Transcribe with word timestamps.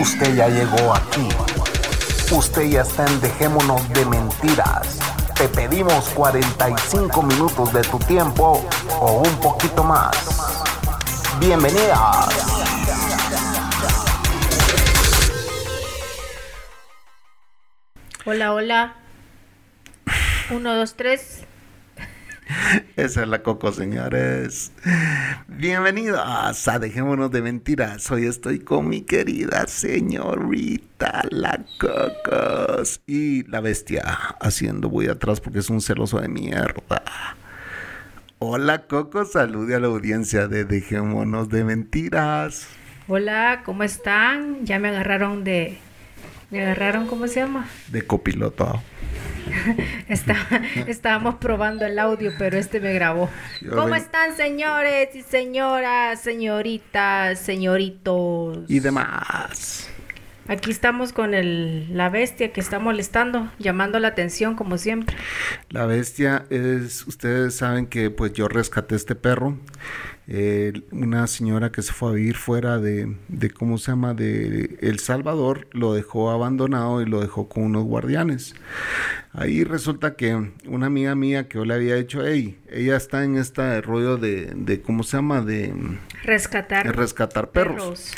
Usted 0.00 0.34
ya 0.34 0.48
llegó 0.48 0.94
aquí. 0.94 1.28
Usted 2.34 2.62
ya 2.70 2.80
está 2.80 3.04
en 3.04 3.20
Dejémonos 3.20 3.86
de 3.90 4.06
Mentiras. 4.06 4.98
Te 5.36 5.46
pedimos 5.46 6.08
45 6.14 7.22
minutos 7.22 7.70
de 7.74 7.82
tu 7.82 7.98
tiempo 7.98 8.66
o 8.98 9.12
un 9.20 9.40
poquito 9.40 9.84
más. 9.84 10.16
Bienvenidas. 11.38 12.30
Hola, 18.24 18.54
hola. 18.54 18.94
Uno, 20.48 20.76
dos, 20.76 20.94
tres. 20.94 21.44
Esa 22.96 23.22
es 23.22 23.28
la 23.28 23.42
Coco, 23.42 23.72
señores. 23.72 24.72
Bienvenidos 25.48 26.20
a 26.68 26.78
Dejémonos 26.78 27.30
de 27.30 27.42
Mentiras. 27.42 28.10
Hoy 28.10 28.26
estoy 28.26 28.60
con 28.60 28.88
mi 28.88 29.02
querida 29.02 29.66
señorita 29.66 31.22
La 31.30 31.60
Cocos 31.78 33.00
y 33.06 33.44
la 33.48 33.60
bestia 33.60 34.02
haciendo 34.40 34.88
voy 34.88 35.08
atrás 35.08 35.40
porque 35.40 35.60
es 35.60 35.70
un 35.70 35.80
celoso 35.80 36.20
de 36.20 36.28
mierda. 36.28 37.02
Hola 38.38 38.86
Coco, 38.86 39.24
salude 39.24 39.74
a 39.74 39.80
la 39.80 39.88
audiencia 39.88 40.48
de 40.48 40.64
Dejémonos 40.64 41.48
de 41.48 41.64
Mentiras. 41.64 42.68
Hola, 43.08 43.62
¿cómo 43.64 43.82
están? 43.82 44.64
Ya 44.64 44.78
me 44.78 44.88
agarraron 44.88 45.44
de... 45.44 45.78
Me 46.50 46.62
agarraron, 46.62 47.06
¿cómo 47.06 47.26
se 47.28 47.40
llama? 47.40 47.68
De 47.88 48.02
copiloto. 48.02 48.82
Está, 50.08 50.36
estábamos 50.86 51.36
probando 51.36 51.86
el 51.86 51.98
audio, 51.98 52.32
pero 52.38 52.58
este 52.58 52.80
me 52.80 52.92
grabó. 52.92 53.30
¿Cómo 53.68 53.94
están, 53.94 54.36
señores 54.36 55.14
y 55.14 55.22
señoras, 55.22 56.20
señoritas, 56.20 57.38
señoritos? 57.38 58.58
Y 58.68 58.80
demás. 58.80 59.90
Aquí 60.48 60.72
estamos 60.72 61.12
con 61.12 61.32
el, 61.32 61.96
la 61.96 62.08
bestia 62.08 62.52
que 62.52 62.60
está 62.60 62.80
molestando, 62.80 63.52
llamando 63.60 64.00
la 64.00 64.08
atención 64.08 64.56
como 64.56 64.78
siempre. 64.78 65.16
La 65.68 65.86
bestia 65.86 66.44
es, 66.50 67.06
ustedes 67.06 67.54
saben 67.54 67.86
que 67.86 68.10
pues 68.10 68.32
yo 68.32 68.48
rescaté 68.48 68.96
este 68.96 69.14
perro, 69.14 69.56
eh, 70.32 70.82
una 70.92 71.26
señora 71.26 71.72
que 71.72 71.82
se 71.82 71.92
fue 71.92 72.10
a 72.10 72.12
vivir 72.12 72.36
fuera 72.36 72.78
de, 72.78 73.16
de, 73.26 73.50
¿cómo 73.50 73.78
se 73.78 73.90
llama?, 73.90 74.14
de 74.14 74.78
El 74.80 75.00
Salvador, 75.00 75.66
lo 75.72 75.92
dejó 75.92 76.30
abandonado 76.30 77.02
y 77.02 77.06
lo 77.06 77.20
dejó 77.20 77.48
con 77.48 77.64
unos 77.64 77.82
guardianes. 77.82 78.54
Ahí 79.32 79.64
resulta 79.64 80.14
que 80.14 80.52
una 80.68 80.86
amiga 80.86 81.16
mía 81.16 81.48
que 81.48 81.58
yo 81.58 81.64
le 81.64 81.74
había 81.74 81.96
dicho, 81.96 82.24
hey, 82.24 82.60
ella 82.70 82.96
está 82.96 83.24
en 83.24 83.36
este 83.38 83.80
rollo 83.80 84.18
de, 84.18 84.52
de 84.54 84.80
¿cómo 84.80 85.02
se 85.02 85.16
llama?, 85.16 85.40
de, 85.40 85.74
Rescatar 86.22 86.86
de 86.86 86.92
rescatar 86.92 87.50
perros. 87.50 88.12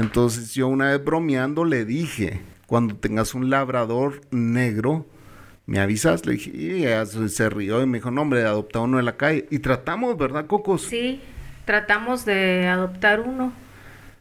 Entonces 0.00 0.54
yo 0.54 0.66
una 0.66 0.92
vez 0.92 1.04
bromeando 1.04 1.66
le 1.66 1.84
dije, 1.84 2.40
cuando 2.66 2.96
tengas 2.96 3.34
un 3.34 3.50
labrador 3.50 4.22
negro, 4.30 5.06
me 5.66 5.78
avisas, 5.78 6.24
le 6.24 6.32
dije, 6.32 6.52
y 6.54 6.70
ella 6.70 7.04
se 7.04 7.28
se 7.28 7.50
rió 7.50 7.82
y 7.82 7.86
me 7.86 7.98
dijo, 7.98 8.10
no 8.10 8.22
hombre, 8.22 8.44
adopta 8.44 8.80
uno 8.80 8.96
de 8.96 9.02
la 9.02 9.18
calle. 9.18 9.46
Y 9.50 9.58
tratamos, 9.58 10.16
¿verdad, 10.16 10.46
Cocos? 10.46 10.82
Sí, 10.82 11.20
tratamos 11.64 12.24
de 12.24 12.66
adoptar 12.68 13.20
uno, 13.20 13.52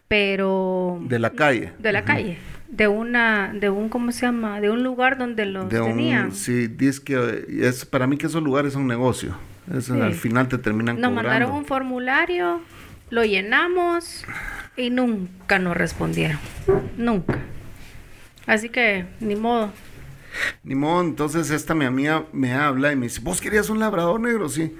pero 0.07 0.99
De 1.03 1.19
la 1.19 1.31
calle. 1.31 1.71
de 1.79 1.91
la 1.91 2.03
calle, 2.03 2.37
de 2.67 2.87
una, 2.87 3.51
de 3.53 3.69
un, 3.69 3.89
¿cómo 3.89 4.11
se 4.11 4.25
llama? 4.25 4.59
De 4.61 4.69
un 4.69 4.83
lugar 4.83 5.17
donde 5.17 5.45
los 5.45 5.69
De 5.69 5.79
tenían. 5.79 6.25
un, 6.27 6.31
sí, 6.35 6.67
dice 6.67 7.01
que 7.03 7.45
es, 7.61 7.85
para 7.85 8.07
mí 8.07 8.17
que 8.17 8.27
esos 8.27 8.43
lugares 8.43 8.73
son 8.73 8.87
negocio. 8.87 9.35
Eso, 9.75 9.93
Sí. 9.93 10.01
Al 10.01 10.15
final 10.15 10.47
te 10.47 10.57
terminan 10.57 10.99
Nos 10.99 11.09
cobrando. 11.11 11.29
mandaron 11.29 11.51
un 11.55 11.65
formulario, 11.65 12.61
lo 13.11 13.23
llenamos 13.23 14.25
y 14.75 14.89
nunca 14.89 15.59
nos 15.59 15.77
respondieron, 15.77 16.39
nunca. 16.97 17.37
Así 18.47 18.69
que 18.69 19.05
ni 19.19 19.35
modo. 19.35 19.71
Ni 20.63 20.73
modo, 20.73 21.01
entonces 21.01 21.51
esta 21.51 21.75
mi 21.75 21.85
amiga 21.85 22.23
me 22.33 22.53
habla 22.53 22.91
y 22.91 22.95
me 22.95 23.05
dice, 23.07 23.19
¿vos 23.21 23.41
querías 23.41 23.69
un 23.69 23.79
labrador 23.79 24.19
negro? 24.19 24.49
Sí. 24.49 24.75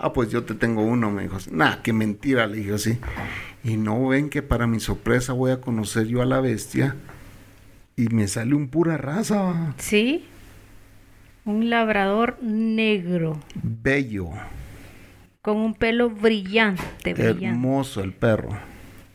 Ah, 0.00 0.12
pues 0.12 0.30
yo 0.30 0.44
te 0.44 0.54
tengo 0.54 0.82
uno, 0.82 1.10
me 1.10 1.22
dijo. 1.22 1.38
Nah, 1.50 1.76
qué 1.82 1.92
mentira, 1.92 2.46
le 2.46 2.58
dije 2.58 2.74
así. 2.74 2.98
Y 3.64 3.76
no 3.76 4.06
ven 4.08 4.30
que 4.30 4.42
para 4.42 4.66
mi 4.66 4.78
sorpresa 4.80 5.32
voy 5.32 5.50
a 5.50 5.60
conocer 5.60 6.06
yo 6.06 6.22
a 6.22 6.24
la 6.24 6.40
bestia 6.40 6.96
y 7.96 8.08
me 8.08 8.28
sale 8.28 8.54
un 8.54 8.68
pura 8.68 8.96
raza. 8.96 9.74
¿Sí? 9.78 10.24
Un 11.44 11.68
labrador 11.70 12.38
negro 12.42 13.40
bello, 13.54 14.28
con 15.42 15.56
un 15.56 15.74
pelo 15.74 16.10
brillante, 16.10 17.14
brillante. 17.14 17.46
hermoso 17.46 18.02
el 18.02 18.12
perro, 18.12 18.50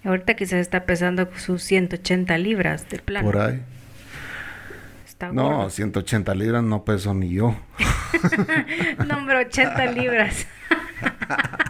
Ahorita 0.03 0.33
quizás 0.35 0.59
está 0.59 0.85
pesando 0.85 1.29
sus 1.37 1.63
180 1.63 2.37
libras 2.39 2.89
de 2.89 2.99
plano. 2.99 3.25
por 3.25 3.39
ahí. 3.39 3.61
Está 5.05 5.31
No, 5.31 5.43
gordo. 5.57 5.69
180 5.69 6.35
libras 6.35 6.63
no 6.63 6.83
peso 6.83 7.13
ni 7.13 7.29
yo. 7.29 7.55
No, 9.07 9.17
hombre, 9.17 9.37
80 9.37 9.85
libras. 9.91 10.45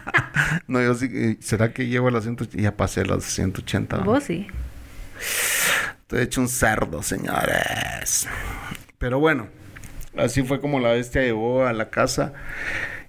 No, 0.66 0.82
yo 0.82 0.94
sí, 0.94 1.08
eh, 1.12 1.36
¿será 1.40 1.72
que 1.72 1.86
llevo 1.86 2.10
las 2.10 2.24
180? 2.24 2.62
Ya 2.62 2.76
pasé 2.76 3.04
las 3.04 3.24
180. 3.24 3.98
va. 3.98 4.04
Vos 4.04 4.24
sí. 4.24 4.46
Estoy 6.00 6.22
hecho 6.22 6.40
un 6.40 6.48
cerdo, 6.48 7.02
señores. 7.02 8.26
Pero 8.98 9.18
bueno, 9.18 9.48
así 10.16 10.42
fue 10.42 10.60
como 10.60 10.80
la 10.80 10.92
bestia 10.92 11.22
llegó 11.22 11.66
a 11.66 11.72
la 11.72 11.90
casa. 11.90 12.32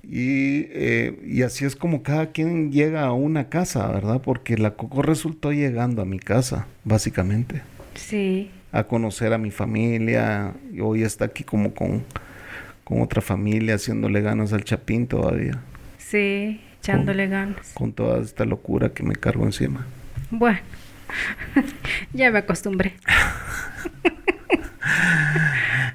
Y, 0.03 0.67
eh, 0.69 1.19
y 1.25 1.41
así 1.41 1.65
es 1.65 1.75
como 1.75 2.03
cada 2.03 2.31
quien 2.31 2.71
llega 2.71 3.05
a 3.05 3.13
una 3.13 3.49
casa, 3.49 3.87
¿verdad? 3.87 4.21
Porque 4.21 4.57
la 4.57 4.71
Coco 4.71 5.01
resultó 5.01 5.51
llegando 5.51 6.01
a 6.01 6.05
mi 6.05 6.19
casa, 6.19 6.67
básicamente. 6.83 7.63
Sí. 7.95 8.51
A 8.71 8.83
conocer 8.83 9.33
a 9.33 9.37
mi 9.37 9.51
familia. 9.51 10.53
Y 10.71 10.81
hoy 10.81 11.03
está 11.03 11.25
aquí 11.25 11.43
como 11.43 11.73
con, 11.73 12.03
con 12.83 13.01
otra 13.01 13.21
familia, 13.21 13.75
haciéndole 13.75 14.21
ganas 14.21 14.53
al 14.53 14.63
Chapín 14.63 15.07
todavía. 15.07 15.59
Sí, 16.09 16.61
echándole 16.77 17.27
ganas. 17.27 17.71
Con 17.73 17.91
toda 17.91 18.21
esta 18.21 18.45
locura 18.45 18.89
que 18.89 19.01
me 19.01 19.15
cargo 19.15 19.43
encima. 19.43 19.87
Bueno, 20.29 20.59
ya 22.13 22.29
me 22.29 22.39
acostumbré. 22.39 22.93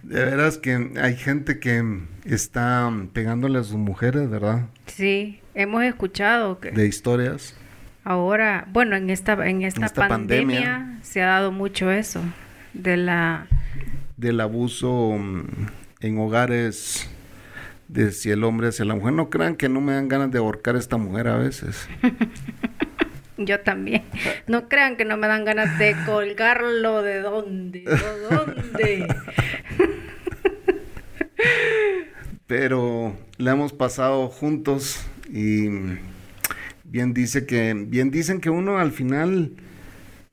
De 0.03 0.25
veras 0.25 0.59
que 0.59 0.91
hay 1.00 1.15
gente 1.15 1.60
que 1.60 2.00
está 2.25 2.91
pegándole 3.12 3.60
a 3.60 3.62
sus 3.62 3.76
mujeres, 3.76 4.28
¿verdad? 4.28 4.66
Sí, 4.87 5.38
hemos 5.54 5.84
escuchado 5.84 6.59
que 6.59 6.72
De 6.72 6.88
historias. 6.88 7.54
ahora, 8.03 8.66
bueno, 8.72 8.97
en 8.97 9.10
esta, 9.10 9.34
en 9.48 9.62
esta, 9.62 9.87
esta 9.87 10.09
pandemia, 10.09 10.72
pandemia. 10.72 10.98
se 11.03 11.22
ha 11.22 11.27
dado 11.27 11.53
mucho 11.53 11.92
eso, 11.92 12.21
de 12.72 12.97
la... 12.97 13.47
del 14.16 14.41
abuso 14.41 15.15
mm, 15.16 15.44
en 16.00 16.19
hogares 16.19 17.09
de 17.93 18.12
si 18.12 18.31
el 18.31 18.45
hombre 18.45 18.69
hacia 18.69 18.84
la 18.84 18.95
mujer. 18.95 19.12
No 19.12 19.31
crean 19.31 19.56
que 19.56 19.69
no 19.69 19.81
me 19.81 19.93
dan 19.93 20.09
ganas 20.09 20.31
de 20.31 20.39
ahorcar 20.39 20.77
a 20.77 20.78
esta 20.78 20.97
mujer 20.97 21.28
a 21.28 21.37
veces. 21.37 21.89
Yo 23.37 23.61
también. 23.61 24.05
No 24.47 24.69
crean 24.69 24.97
que 24.97 25.05
no 25.05 25.17
me 25.17 25.27
dan 25.27 25.45
ganas 25.45 25.78
de 25.78 25.97
colgarlo 26.06 27.03
de 27.03 27.21
dónde, 27.21 27.81
de 27.81 28.37
dónde. 28.37 29.06
Pero 32.47 33.17
la 33.39 33.53
hemos 33.53 33.73
pasado 33.73 34.28
juntos 34.28 35.07
y 35.28 35.69
bien 36.84 37.15
dice 37.15 37.47
que 37.47 37.72
bien 37.75 38.11
dicen 38.11 38.41
que 38.41 38.51
uno 38.51 38.78
al 38.78 38.93
final 38.93 39.53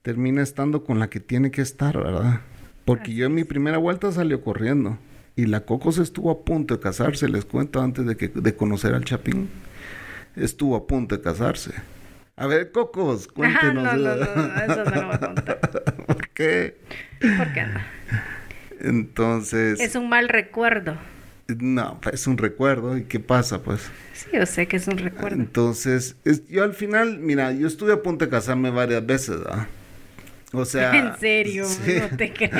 termina 0.01 0.41
estando 0.41 0.83
con 0.83 0.99
la 0.99 1.09
que 1.09 1.19
tiene 1.19 1.51
que 1.51 1.61
estar, 1.61 1.97
¿verdad? 1.97 2.41
Porque 2.83 3.13
yo 3.13 3.27
en 3.27 3.35
mi 3.35 3.43
primera 3.45 3.77
vuelta 3.77 4.11
salió 4.11 4.41
corriendo 4.41 4.97
y 5.37 5.45
la 5.45 5.61
Coco 5.61 5.93
se 5.93 6.01
estuvo 6.03 6.29
a 6.31 6.43
punto 6.43 6.75
de 6.75 6.81
casarse, 6.81 7.29
les 7.29 7.45
cuento 7.45 7.79
antes 7.81 8.05
de 8.05 8.17
que 8.17 8.27
de 8.27 8.55
conocer 8.55 8.93
al 8.93 9.05
Chapín. 9.05 9.49
Estuvo 10.35 10.75
a 10.75 10.85
punto 10.85 11.15
de 11.15 11.21
casarse. 11.21 11.71
A 12.35 12.45
ver, 12.47 12.71
Cocos, 12.71 13.27
Ah, 13.29 13.33
cuéntenos. 13.33 13.83
no, 13.83 13.93
no, 13.95 14.15
no, 14.15 14.15
no, 14.35 14.55
eso 14.73 14.83
no 14.83 14.95
lo 15.01 15.05
voy 15.07 15.15
a 15.15 15.19
contar. 15.19 15.59
¿Por 16.07 16.27
qué? 16.29 16.77
¿Por 17.37 17.53
qué 17.53 17.63
no? 17.65 17.79
Entonces, 18.79 19.79
Es 19.79 19.95
un 19.95 20.09
mal 20.09 20.29
recuerdo. 20.29 20.95
no, 21.47 21.99
pues, 22.01 22.15
es 22.15 22.27
un 22.27 22.37
recuerdo. 22.37 22.97
¿Y 22.97 23.03
qué 23.05 23.19
pasa, 23.19 23.63
pues? 23.63 23.81
Sí, 24.13 24.27
yo 24.33 24.45
sé 24.45 24.67
que 24.67 24.77
es 24.77 24.87
un 24.87 24.97
recuerdo. 24.97 25.35
Entonces, 25.37 26.15
es- 26.25 26.47
yo 26.47 26.63
al 26.63 26.73
final, 26.73 27.17
mira, 27.19 27.51
yo 27.53 27.67
estuve 27.67 27.93
a 27.93 28.03
punto 28.03 28.25
de 28.25 28.31
casarme 28.31 28.69
varias 28.69 29.05
veces, 29.05 29.39
¿verdad? 29.39 29.67
O 30.57 30.65
sea... 30.65 30.95
en 30.97 31.17
serio, 31.19 31.65
sí. 31.65 31.97
no 31.99 32.17
te 32.17 32.33
creo. 32.33 32.51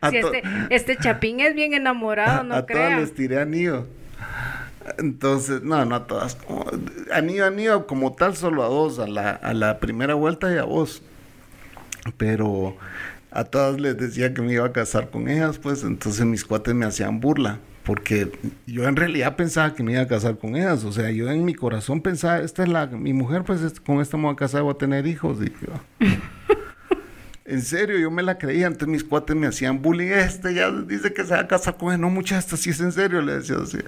A 0.00 0.10
si 0.10 0.16
este, 0.18 0.42
este 0.70 0.96
chapín 0.96 1.40
es 1.40 1.54
bien 1.54 1.74
enamorado, 1.74 2.44
no 2.44 2.54
a 2.54 2.66
todas 2.66 2.98
les 3.00 3.14
tiré 3.14 3.40
anillo. 3.40 3.86
Entonces, 4.98 5.62
no, 5.62 5.82
no 5.86 5.94
a 5.94 6.06
todas. 6.06 6.36
anillo, 7.12 7.46
anillo 7.46 7.86
como 7.86 8.12
tal, 8.12 8.36
solo 8.36 8.62
a 8.62 8.68
dos, 8.68 8.98
a 8.98 9.06
la, 9.06 9.30
a 9.30 9.54
la 9.54 9.78
primera 9.80 10.14
vuelta 10.14 10.52
y 10.52 10.58
a 10.58 10.64
vos. 10.64 11.02
Pero 12.18 12.76
a 13.30 13.44
todas 13.44 13.80
les 13.80 13.96
decía 13.96 14.34
que 14.34 14.42
me 14.42 14.52
iba 14.52 14.66
a 14.66 14.72
casar 14.72 15.08
con 15.10 15.28
ellas, 15.28 15.58
pues 15.58 15.82
entonces 15.84 16.24
mis 16.26 16.44
cuates 16.44 16.74
me 16.74 16.84
hacían 16.84 17.20
burla. 17.20 17.58
Porque 17.84 18.32
yo 18.66 18.88
en 18.88 18.96
realidad 18.96 19.36
pensaba 19.36 19.74
que 19.74 19.82
me 19.82 19.92
iba 19.92 20.02
a 20.02 20.08
casar 20.08 20.38
con 20.38 20.56
ellas. 20.56 20.84
O 20.84 20.92
sea, 20.92 21.10
yo 21.10 21.30
en 21.30 21.44
mi 21.44 21.54
corazón 21.54 22.00
pensaba, 22.00 22.38
esta 22.40 22.62
es 22.62 22.68
la, 22.68 22.86
mi 22.86 23.12
mujer, 23.12 23.42
pues 23.44 23.60
es- 23.62 23.80
con 23.80 24.00
esta 24.00 24.16
me 24.16 24.24
voy 24.24 24.32
a 24.32 24.36
casar, 24.36 24.62
voy 24.62 24.74
a 24.74 24.78
tener 24.78 25.06
hijos. 25.06 25.38
Y 25.42 25.46
yo, 25.50 26.08
En 27.44 27.60
serio, 27.62 27.98
yo 27.98 28.10
me 28.10 28.22
la 28.22 28.38
creía. 28.38 28.66
Entonces 28.66 28.88
mis 28.88 29.04
cuates 29.04 29.36
me 29.36 29.46
hacían 29.46 29.82
bullying. 29.82 30.08
Este 30.08 30.54
ya 30.54 30.70
dice 30.70 31.12
que 31.12 31.24
se 31.24 31.34
va 31.34 31.40
a 31.40 31.46
casar 31.48 31.76
con 31.76 31.92
él. 31.92 32.00
No, 32.00 32.10
mucha, 32.10 32.38
esto 32.38 32.56
sí 32.56 32.70
es 32.70 32.80
en 32.80 32.92
serio, 32.92 33.20
le 33.20 33.38
decía 33.38 33.56
así. 33.62 33.78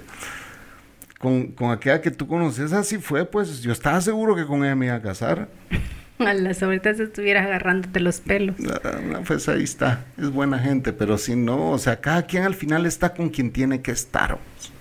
Con, 1.19 1.49
con 1.49 1.71
aquella 1.71 2.01
que 2.03 2.11
tú 2.11 2.27
conoces, 2.27 2.73
así 2.73 2.99
fue, 2.99 3.25
pues 3.25 3.63
yo 3.63 3.73
estaba 3.73 4.01
seguro 4.03 4.37
que 4.37 4.45
con 4.45 4.63
ella 4.65 4.77
me 4.77 4.87
iba 4.87 4.97
a 4.97 5.03
casar. 5.03 5.49
A 6.19 6.33
las 6.33 6.63
ahorita 6.63 6.95
se 6.95 7.05
estuvieras 7.05 7.45
agarrándote 7.47 8.01
los 8.01 8.21
pelos. 8.21 8.57
Ah, 8.85 9.01
no, 9.03 9.23
pues 9.23 9.49
ahí 9.51 9.65
está, 9.65 10.07
es 10.17 10.31
buena 10.31 10.59
gente, 10.59 10.95
pero 10.95 11.19
si 11.19 11.37
no, 11.37 11.73
o 11.73 11.79
sea, 11.79 12.01
cada 12.01 12.23
quien 12.23 12.45
al 12.45 12.55
final 12.55 12.87
está 12.87 13.13
con 13.13 13.29
quien 13.29 13.53
tiene 13.53 13.83
que 13.83 13.91
estar. 13.91 14.39
pues. 14.39 14.73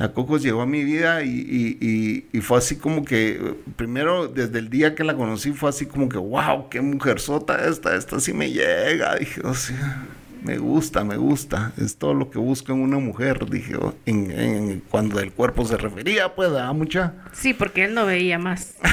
La 0.00 0.12
Cocos 0.12 0.42
llegó 0.42 0.62
a 0.62 0.66
mi 0.66 0.82
vida 0.82 1.22
y, 1.22 1.28
y- 1.28 1.78
y- 1.80 2.26
y 2.32 2.40
fue 2.40 2.56
así 2.58 2.76
como 2.76 3.04
que, 3.04 3.54
primero 3.76 4.26
desde 4.28 4.58
el 4.58 4.70
día 4.70 4.94
que 4.94 5.04
la 5.04 5.14
conocí 5.14 5.52
fue 5.52 5.68
así 5.68 5.84
como 5.86 6.08
que, 6.08 6.16
wow, 6.18 6.68
qué 6.70 6.80
mujer 6.80 7.20
sota 7.20 7.68
esta, 7.68 7.94
esta 7.94 8.18
sí 8.18 8.32
me 8.32 8.50
llega. 8.50 9.14
Dije, 9.16 9.42
o 9.44 9.52
sea, 9.54 10.06
me 10.42 10.56
gusta, 10.56 11.04
me 11.04 11.18
gusta, 11.18 11.72
es 11.76 11.96
todo 11.96 12.14
lo 12.14 12.30
que 12.30 12.38
busco 12.38 12.72
en 12.72 12.80
una 12.80 12.98
mujer, 12.98 13.44
dije, 13.50 13.76
oh, 13.76 13.94
en, 14.06 14.30
en- 14.30 14.80
cuando 14.90 15.18
del 15.18 15.32
cuerpo 15.32 15.66
se 15.66 15.76
refería, 15.76 16.34
pues, 16.34 16.50
a 16.52 16.72
mucha. 16.72 17.12
Sí, 17.32 17.52
porque 17.52 17.84
él 17.84 17.92
no 17.94 18.06
veía 18.06 18.38
más. 18.38 18.76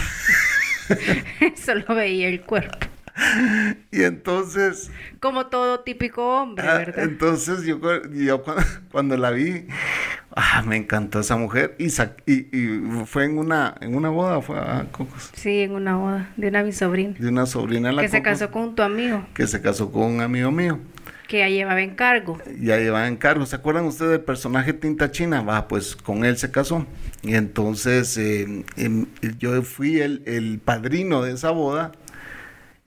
Solo 1.66 1.86
veía 1.96 2.28
el 2.30 2.42
cuerpo. 2.42 2.78
Y 3.92 4.04
entonces... 4.04 4.92
Como 5.20 5.48
todo 5.48 5.80
típico 5.80 6.24
hombre, 6.42 6.68
Ah, 6.68 6.78
¿verdad? 6.78 7.04
entonces 7.04 7.64
yo, 7.64 7.80
yo 8.12 8.44
cu- 8.44 8.52
cuando, 8.92 9.18
la 9.18 9.32
vi, 9.32 9.66
ah, 10.38 10.64
me 10.66 10.78
encantó 10.78 11.20
esa 11.20 11.36
mujer 11.36 11.76
y, 11.80 11.88
y, 12.26 12.48
y 12.52 12.82
fue 13.06 13.26
en 13.26 13.38
una, 13.38 13.76
en 13.82 13.96
una 13.96 14.10
boda, 14.10 14.42
fue 14.42 14.58
a 14.58 14.86
Cocos, 14.92 15.32
Sí, 15.36 15.62
en 15.62 15.72
una 15.72 15.98
boda 15.98 16.30
de 16.38 16.48
una 16.48 16.60
de 16.60 16.66
mis 16.66 16.78
sobrinas. 16.78 17.20
de 17.20 17.28
una 17.28 17.46
sobrina 17.46 17.92
la 17.92 18.02
Que 18.04 18.08
se 18.10 18.22
casó 18.22 18.52
con 18.52 18.76
tu 18.76 18.84
amigo, 18.84 19.26
que 19.34 19.48
se 19.48 19.62
casó 19.62 19.92
con 19.92 20.04
un 20.04 20.22
amigo 20.22 20.52
mío. 20.52 20.80
que 21.28 21.40
ya 21.40 21.50
llevaba 21.50 21.82
encargo. 21.82 22.38
Ya 22.62 22.78
llevaba 22.78 23.08
encargo. 23.08 23.46
¿Se 23.46 23.56
acuerdan 23.58 23.84
ustedes 23.86 24.12
del 24.12 24.22
personaje 24.22 24.72
Tinta 24.72 25.12
China? 25.12 25.42
Va, 25.42 25.68
pues 25.68 25.96
con 25.98 26.24
él 26.24 26.38
se 26.38 26.52
casó. 26.52 26.86
Y 27.22 27.36
entonces 27.36 28.18
eh, 28.18 28.64
em, 28.78 29.08
yo 29.38 29.62
fui 29.64 30.00
el, 30.00 30.22
el 30.26 30.60
padrino 30.60 31.22
de 31.22 31.34
esa 31.34 31.52
boda. 31.52 31.92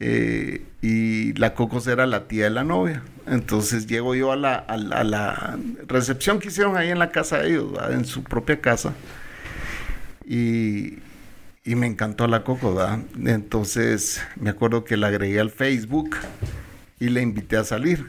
Eh, 0.01 0.63
y 0.83 1.35
la 1.35 1.55
Cocos 1.55 1.87
era 1.87 2.07
la 2.07 2.27
tía 2.27 2.45
de 2.45 2.51
la 2.51 2.65
novia. 2.65 3.03
Entonces 3.27 3.87
llego 3.87 4.15
yo 4.15 4.33
a 4.33 4.37
la, 4.37 4.55
a 4.57 4.77
la- 4.77 5.05
la 5.05 5.59
recepción 5.87 6.39
que 6.41 6.49
hicieron 6.49 6.77
ahí 6.77 6.89
en 6.91 6.99
la 6.99 7.11
casa 7.11 7.39
de 7.39 7.51
ellos, 7.51 7.73
en 7.91 8.05
su 8.05 8.25
propia 8.25 8.61
casa. 8.61 8.93
Y, 10.27 10.99
y 11.65 11.75
me 11.75 11.87
encantó 11.87 12.27
la 12.27 12.45
Coco. 12.45 12.77
Entonces 13.25 14.23
me 14.37 14.51
acuerdo 14.51 14.85
que 14.85 14.97
la 14.97 15.09
agregué 15.09 15.41
al 15.41 15.51
Facebook 15.51 16.17
y 16.99 17.09
le 17.09 17.21
invité 17.23 17.57
a 17.57 17.65
salir. 17.65 18.07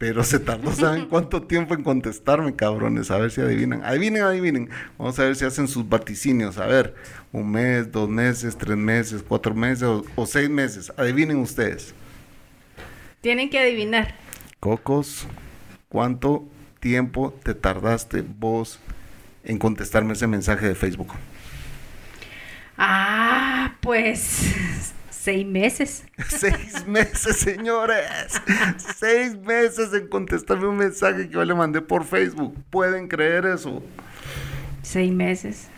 Pero 0.00 0.24
se 0.24 0.38
tardó, 0.38 0.72
¿saben 0.72 1.04
cuánto 1.10 1.42
tiempo 1.42 1.74
en 1.74 1.82
contestarme, 1.82 2.56
cabrones? 2.56 3.10
A 3.10 3.18
ver 3.18 3.30
si 3.30 3.42
adivinan. 3.42 3.84
Adivinen, 3.84 4.22
adivinen. 4.22 4.70
Vamos 4.96 5.18
a 5.18 5.24
ver 5.24 5.36
si 5.36 5.44
hacen 5.44 5.68
sus 5.68 5.86
vaticinios. 5.86 6.56
A 6.56 6.64
ver, 6.64 6.94
un 7.32 7.50
mes, 7.50 7.92
dos 7.92 8.08
meses, 8.08 8.56
tres 8.56 8.78
meses, 8.78 9.22
cuatro 9.22 9.54
meses 9.54 9.82
o, 9.82 10.02
o 10.16 10.24
seis 10.24 10.48
meses. 10.48 10.90
Adivinen 10.96 11.36
ustedes. 11.36 11.94
Tienen 13.20 13.50
que 13.50 13.58
adivinar. 13.58 14.14
Cocos, 14.58 15.26
¿cuánto 15.90 16.48
tiempo 16.80 17.34
te 17.42 17.52
tardaste 17.52 18.22
vos 18.22 18.80
en 19.44 19.58
contestarme 19.58 20.14
ese 20.14 20.26
mensaje 20.26 20.66
de 20.66 20.74
Facebook? 20.74 21.12
Ah, 22.78 23.74
pues 23.82 24.94
seis 25.20 25.46
meses. 25.46 26.04
Seis 26.28 26.86
meses, 26.86 27.36
señores. 27.36 28.06
Seis 28.96 29.36
meses 29.36 29.92
en 29.92 30.08
contestarme 30.08 30.66
un 30.66 30.76
mensaje 30.76 31.28
que 31.28 31.34
yo 31.34 31.44
le 31.44 31.54
mandé 31.54 31.82
por 31.82 32.04
Facebook. 32.04 32.56
¿Pueden 32.70 33.06
creer 33.08 33.44
eso? 33.44 33.82
Seis 34.82 35.12
meses. 35.12 35.68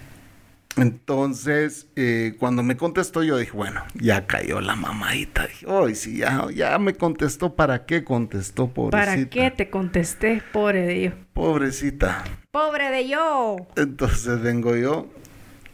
Entonces, 0.77 1.89
eh, 1.97 2.35
cuando 2.39 2.63
me 2.63 2.77
contestó, 2.77 3.23
yo 3.23 3.37
dije, 3.37 3.53
bueno, 3.53 3.83
ya 3.95 4.27
cayó 4.27 4.61
la 4.61 4.77
mamadita. 4.77 5.47
Dije, 5.47 5.67
hoy 5.67 5.97
sí, 5.97 6.19
ya, 6.19 6.47
ya 6.55 6.79
me 6.79 6.95
contestó. 6.95 7.55
¿Para 7.55 7.85
qué 7.85 8.05
contestó, 8.05 8.69
pobrecita? 8.69 9.07
¿Para 9.07 9.29
qué 9.29 9.51
te 9.51 9.71
contesté? 9.71 10.43
Pobre 10.53 10.83
de 10.87 11.03
yo. 11.03 11.11
Pobrecita. 11.35 12.25
Pobre 12.53 12.91
de 12.91 13.09
yo. 13.09 13.57
Entonces 13.77 14.41
vengo 14.41 14.77
yo 14.77 15.09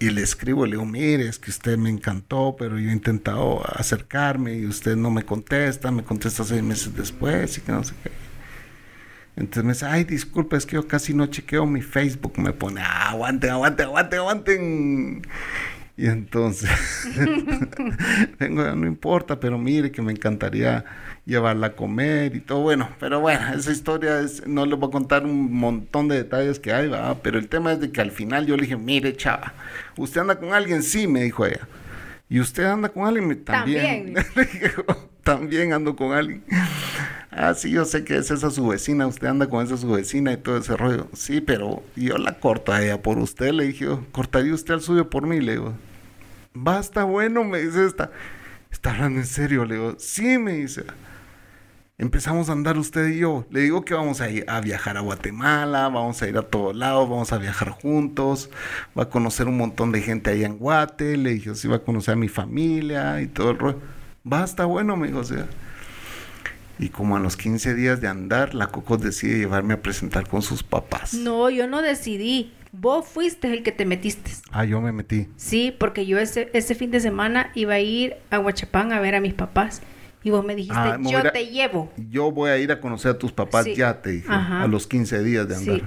y 0.01 0.11
le 0.11 0.23
escribo, 0.23 0.65
le 0.65 0.73
digo, 0.73 0.85
mire, 0.85 1.29
es 1.29 1.39
que 1.39 1.51
usted 1.51 1.77
me 1.77 1.91
encantó, 1.91 2.55
pero 2.59 2.79
yo 2.79 2.89
he 2.89 2.93
intentado 2.93 3.63
acercarme 3.67 4.55
y 4.55 4.67
usted 4.67 4.97
no 4.97 5.11
me 5.11 5.25
contesta, 5.25 5.91
me 5.91 6.05
contesta 6.05 6.45
seis 6.45 6.63
meses 6.63 6.95
después 6.95 7.59
y 7.59 7.61
que 7.63 7.73
no 7.73 7.83
sé 7.83 7.95
qué. 8.03 8.11
Entonces 9.39 9.65
me 9.65 9.73
dice, 9.73 9.87
ay, 9.87 10.05
disculpa, 10.05 10.57
es 10.57 10.67
que 10.67 10.75
yo 10.75 10.89
casi 10.89 11.15
no 11.15 11.27
chequeo 11.27 11.65
mi 11.65 11.81
Facebook. 11.81 12.39
Me 12.39 12.53
pone, 12.53 12.81
ah, 12.81 13.11
aguanten, 13.11 13.51
aguanten, 13.51 13.87
aguanten, 13.87 14.19
aguanten. 14.19 15.23
Y 15.99 16.07
entonces, 16.07 16.71
vengo, 18.39 18.63
no 18.77 18.87
importa, 18.87 19.41
pero 19.41 19.59
mire 19.59 19.91
que 19.91 20.01
me 20.01 20.13
encantaría 20.13 20.85
llevarla 21.27 21.67
a 21.67 21.73
comer 21.73 22.37
y 22.37 22.41
todo. 22.41 22.61
Bueno, 22.61 22.89
pero 23.01 23.19
bueno, 23.19 23.53
esa 23.53 23.73
historia 23.73 24.21
es, 24.21 24.47
no 24.47 24.65
les 24.65 24.79
voy 24.79 24.91
a 24.91 24.93
contar 24.93 25.25
un 25.25 25.53
montón 25.53 26.07
de 26.07 26.15
detalles 26.15 26.61
que 26.61 26.73
hay, 26.73 26.87
¿va? 26.87 27.17
pero 27.21 27.37
el 27.37 27.49
tema 27.49 27.73
es 27.73 27.81
de 27.81 27.91
que 27.91 28.01
al 28.01 28.13
final 28.13 28.47
yo 28.47 28.55
le 28.57 28.63
dije, 28.63 28.77
mire, 28.77 29.17
chava, 29.17 29.55
¿usted 29.97 30.21
anda 30.21 30.39
con 30.39 30.55
alguien? 30.55 30.85
Sí, 30.85 31.09
me 31.09 31.25
dijo 31.25 31.45
ella. 31.45 31.67
¿Y 32.29 32.39
usted 32.39 32.63
anda 32.63 32.91
con 32.91 33.05
alguien? 33.05 33.45
También. 33.45 34.15
También. 34.15 34.27
También 35.25 35.73
ando 35.73 35.97
con 35.97 36.13
alguien. 36.13 36.45
Ah, 37.33 37.55
sí, 37.55 37.73
yo 37.73 37.85
sé 37.85 38.05
que 38.05 38.17
es 38.17 38.31
esa 38.31 38.51
su 38.51 38.69
vecina, 38.69 39.09
usted 39.09 39.27
anda 39.27 39.49
con 39.49 39.67
esa 39.67 39.77
su 39.77 39.91
vecina 39.91 40.33
y 40.33 40.37
todo 40.37 40.59
ese 40.59 40.77
rollo. 40.77 41.09
Sí, 41.13 41.41
pero 41.41 41.83
yo 41.97 42.19
la 42.19 42.39
corto 42.39 42.73
a 42.73 42.85
ella 42.85 43.03
por 43.03 43.19
usted, 43.19 43.51
le 43.51 43.65
dije, 43.67 43.87
yo, 43.87 44.05
¿cortaría 44.13 44.55
usted 44.55 44.75
al 44.75 44.81
suyo 44.81 45.11
por 45.11 45.27
mí? 45.27 45.41
Le 45.41 45.53
digo, 45.53 45.75
basta, 46.55 47.05
bueno, 47.05 47.45
me 47.45 47.61
dice 47.61 47.87
esta. 47.87 48.11
¿Está 48.71 48.93
hablando 48.93 49.21
en 49.21 49.27
serio? 49.27 49.65
Le 49.65 49.75
digo, 49.75 49.95
sí, 49.99 50.39
me 50.39 50.53
dice. 50.53 50.85
Empezamos 52.01 52.49
a 52.49 52.53
andar 52.53 52.79
usted 52.79 53.09
y 53.09 53.19
yo. 53.19 53.45
Le 53.51 53.61
digo 53.61 53.85
que 53.85 53.93
vamos 53.93 54.21
a 54.21 54.31
ir 54.31 54.45
a 54.49 54.61
viajar 54.61 54.97
a 54.97 55.01
Guatemala, 55.01 55.89
vamos 55.89 56.23
a 56.23 56.29
ir 56.29 56.39
a 56.39 56.43
todos 56.43 56.77
lados, 56.77 57.09
vamos 57.09 57.33
a 57.33 57.39
viajar 57.39 57.71
juntos, 57.71 58.51
va 58.97 59.05
a 59.05 59.09
conocer 59.09 59.49
un 59.49 59.57
montón 59.57 59.91
de 59.91 60.01
gente 60.03 60.31
allá 60.31 60.47
en 60.47 60.59
Guate. 60.59 61.17
Le 61.17 61.31
dije, 61.31 61.55
sí, 61.57 61.67
va 61.67 61.77
a 61.77 61.83
conocer 61.83 62.15
a 62.15 62.17
mi 62.17 62.29
familia 62.29 63.21
y 63.21 63.27
todo 63.27 63.51
el 63.51 63.59
rollo. 63.59 63.81
Basta, 64.23 64.65
bueno, 64.65 64.97
me 64.97 65.09
dijo. 65.09 65.23
Y 66.79 66.91
como 66.91 67.17
a 67.17 67.21
los 67.21 67.37
15 67.37 67.75
días 67.75 68.01
de 68.01 68.07
andar, 68.07 68.55
la 68.55 68.69
Cocos 68.69 69.01
decide 69.01 69.39
llevarme 69.39 69.75
a 69.75 69.83
presentar 69.83 70.29
con 70.29 70.43
sus 70.43 70.63
papás. 70.63 71.15
No, 71.15 71.51
yo 71.51 71.67
no 71.67 71.83
decidí. 71.83 72.53
Vos 72.73 73.07
fuiste 73.07 73.53
el 73.53 73.63
que 73.63 73.73
te 73.73 73.85
metiste. 73.87 74.31
Ah, 74.51 74.65
yo 74.65 74.81
me 74.81 74.93
metí. 74.93 75.29
Sí, 75.37 75.75
porque 75.79 76.07
yo 76.07 76.19
ese, 76.19 76.51
ese 76.53 76.75
fin 76.75 76.91
de 76.91 77.01
semana 77.01 77.51
iba 77.55 77.75
a 77.75 77.81
ir 77.81 78.17
a 78.31 78.39
Huachapán 78.39 78.93
a 78.93 79.01
ver 79.01 79.15
a 79.15 79.21
mis 79.21 79.35
papás. 79.35 79.81
Y 80.23 80.31
vos 80.31 80.45
me 80.45 80.55
dijiste, 80.55 80.77
Ah, 80.77 80.99
me 80.99 81.11
yo 81.11 81.23
te 81.31 81.47
llevo. 81.47 81.91
Yo 82.11 82.31
voy 82.33 82.51
a 82.51 82.59
ir 82.59 82.71
a 82.73 82.81
conocer 82.81 83.13
a 83.13 83.19
tus 83.19 83.33
papás 83.33 83.65
Sí. 83.65 83.75
ya, 83.75 84.03
te 84.03 84.11
dije, 84.11 84.27
Ajá. 84.29 84.63
a 84.63 84.67
los 84.69 84.87
15 84.87 85.23
días 85.23 85.49
de 85.49 85.57
andar. 85.57 85.77
Sí. 85.77 85.83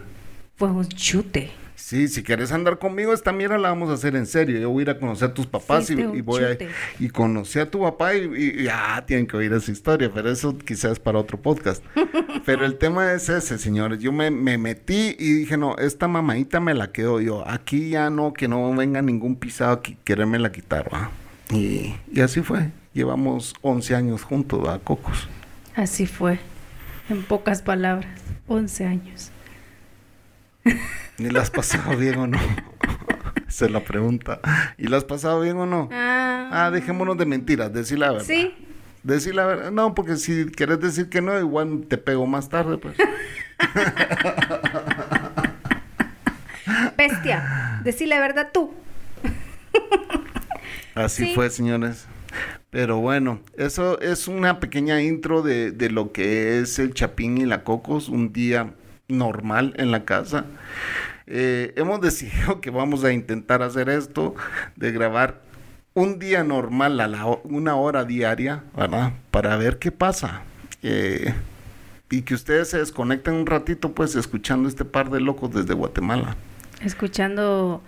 Fue 0.55 0.71
un 0.71 0.87
chute. 0.87 1.51
Sí, 1.91 2.07
si 2.07 2.23
quieres 2.23 2.53
andar 2.53 2.79
conmigo, 2.79 3.11
esta 3.13 3.33
mierda 3.33 3.57
la 3.57 3.67
vamos 3.67 3.89
a 3.89 3.95
hacer 3.95 4.15
en 4.15 4.25
serio. 4.25 4.57
Yo 4.57 4.69
voy 4.69 4.79
a 4.79 4.83
ir 4.83 4.89
a 4.91 4.97
conocer 4.97 5.31
a 5.31 5.33
tus 5.33 5.45
papás 5.45 5.89
y, 5.89 5.95
voy 6.21 6.41
a 6.41 6.57
y 7.01 7.09
conocí 7.09 7.59
a 7.59 7.69
tu 7.69 7.81
papá 7.81 8.15
y, 8.15 8.21
y- 8.33 8.61
y, 8.63 8.67
ah, 8.71 9.03
tienen 9.05 9.27
que 9.27 9.35
oír 9.35 9.51
esa 9.51 9.69
historia, 9.73 10.09
pero 10.13 10.31
eso 10.31 10.57
quizás 10.57 10.99
para 10.99 11.19
otro 11.19 11.37
podcast. 11.37 11.83
pero 12.45 12.63
el 12.65 12.77
tema 12.77 13.11
es 13.11 13.27
ese, 13.27 13.57
señores. 13.57 13.99
Yo 13.99 14.13
me, 14.13 14.31
me 14.31 14.57
metí 14.57 15.17
y 15.19 15.33
dije, 15.33 15.57
no, 15.57 15.75
esta 15.79 16.07
mamadita 16.07 16.61
me 16.61 16.73
la 16.73 16.93
quedo 16.93 17.19
yo. 17.19 17.45
Aquí 17.45 17.89
ya 17.89 18.09
no, 18.09 18.31
que 18.31 18.47
no 18.47 18.73
venga 18.73 19.01
ningún 19.01 19.35
pisado 19.35 19.73
a 19.73 19.83
qui- 19.83 19.97
quererme 20.05 20.39
la 20.39 20.53
quitar, 20.53 20.87
¿va? 20.93 21.11
Y, 21.49 21.93
y 22.09 22.21
así 22.21 22.39
fue. 22.41 22.69
Llevamos 22.93 23.53
11 23.63 23.95
años 23.95 24.23
juntos, 24.23 24.65
¿va? 24.65 24.79
Cocos. 24.79 25.27
Así 25.75 26.05
fue. 26.07 26.39
En 27.09 27.21
pocas 27.23 27.61
palabras. 27.61 28.07
11 28.47 28.85
años. 28.85 29.29
¿Y 31.17 31.29
la 31.29 31.41
has 31.41 31.51
pasado 31.51 31.97
bien 31.97 32.17
o 32.19 32.27
no? 32.27 32.39
Esa 33.47 33.65
es 33.65 33.71
la 33.71 33.83
pregunta. 33.83 34.39
¿Y 34.77 34.87
la 34.87 34.97
has 34.97 35.03
pasado 35.03 35.41
bien 35.41 35.57
o 35.57 35.65
no? 35.65 35.89
Ah, 35.91 36.49
Ah, 36.53 36.71
dejémonos 36.71 37.17
de 37.17 37.25
mentiras, 37.25 37.71
decir 37.73 37.99
la 37.99 38.11
verdad. 38.11 38.25
Sí. 38.27 38.53
Decir 39.03 39.35
la 39.35 39.45
verdad. 39.45 39.71
No, 39.71 39.95
porque 39.95 40.17
si 40.17 40.45
quieres 40.47 40.79
decir 40.79 41.09
que 41.09 41.21
no, 41.21 41.37
igual 41.39 41.85
te 41.87 41.97
pego 41.97 42.25
más 42.27 42.49
tarde, 42.49 42.77
pues. 42.77 42.95
Bestia. 46.97 47.79
Decí 47.83 48.05
la 48.05 48.19
verdad 48.19 48.49
tú. 48.53 48.71
Así 50.95 51.27
Sí. 51.27 51.35
fue, 51.35 51.49
señores. 51.49 52.05
Pero 52.69 52.99
bueno, 52.99 53.39
eso 53.57 53.99
es 54.01 54.27
una 54.27 54.59
pequeña 54.59 55.01
intro 55.01 55.41
de, 55.41 55.71
de 55.71 55.89
lo 55.89 56.11
que 56.13 56.59
es 56.59 56.79
el 56.79 56.93
Chapín 56.93 57.37
y 57.37 57.45
la 57.45 57.63
Cocos, 57.63 58.07
un 58.07 58.31
día 58.31 58.73
normal 59.11 59.73
en 59.77 59.91
la 59.91 60.05
casa. 60.05 60.45
Eh, 61.27 61.73
hemos 61.77 62.01
decidido 62.01 62.61
que 62.61 62.71
vamos 62.71 63.03
a 63.03 63.13
intentar 63.13 63.61
hacer 63.61 63.89
esto, 63.89 64.35
de 64.75 64.91
grabar 64.91 65.41
un 65.93 66.19
día 66.19 66.43
normal 66.43 66.99
a 66.99 67.07
la, 67.07 67.25
una 67.43 67.75
hora 67.75 68.05
diaria, 68.05 68.63
¿verdad? 68.75 69.13
Para 69.29 69.55
ver 69.57 69.77
qué 69.77 69.91
pasa. 69.91 70.41
Eh, 70.83 71.33
y 72.09 72.23
que 72.23 72.33
ustedes 72.33 72.69
se 72.69 72.79
desconecten 72.79 73.33
un 73.33 73.45
ratito, 73.45 73.93
pues, 73.93 74.15
escuchando 74.15 74.67
este 74.67 74.85
par 74.85 75.09
de 75.09 75.21
locos 75.21 75.53
desde 75.53 75.73
Guatemala. 75.73 76.35
Escuchando 76.83 77.81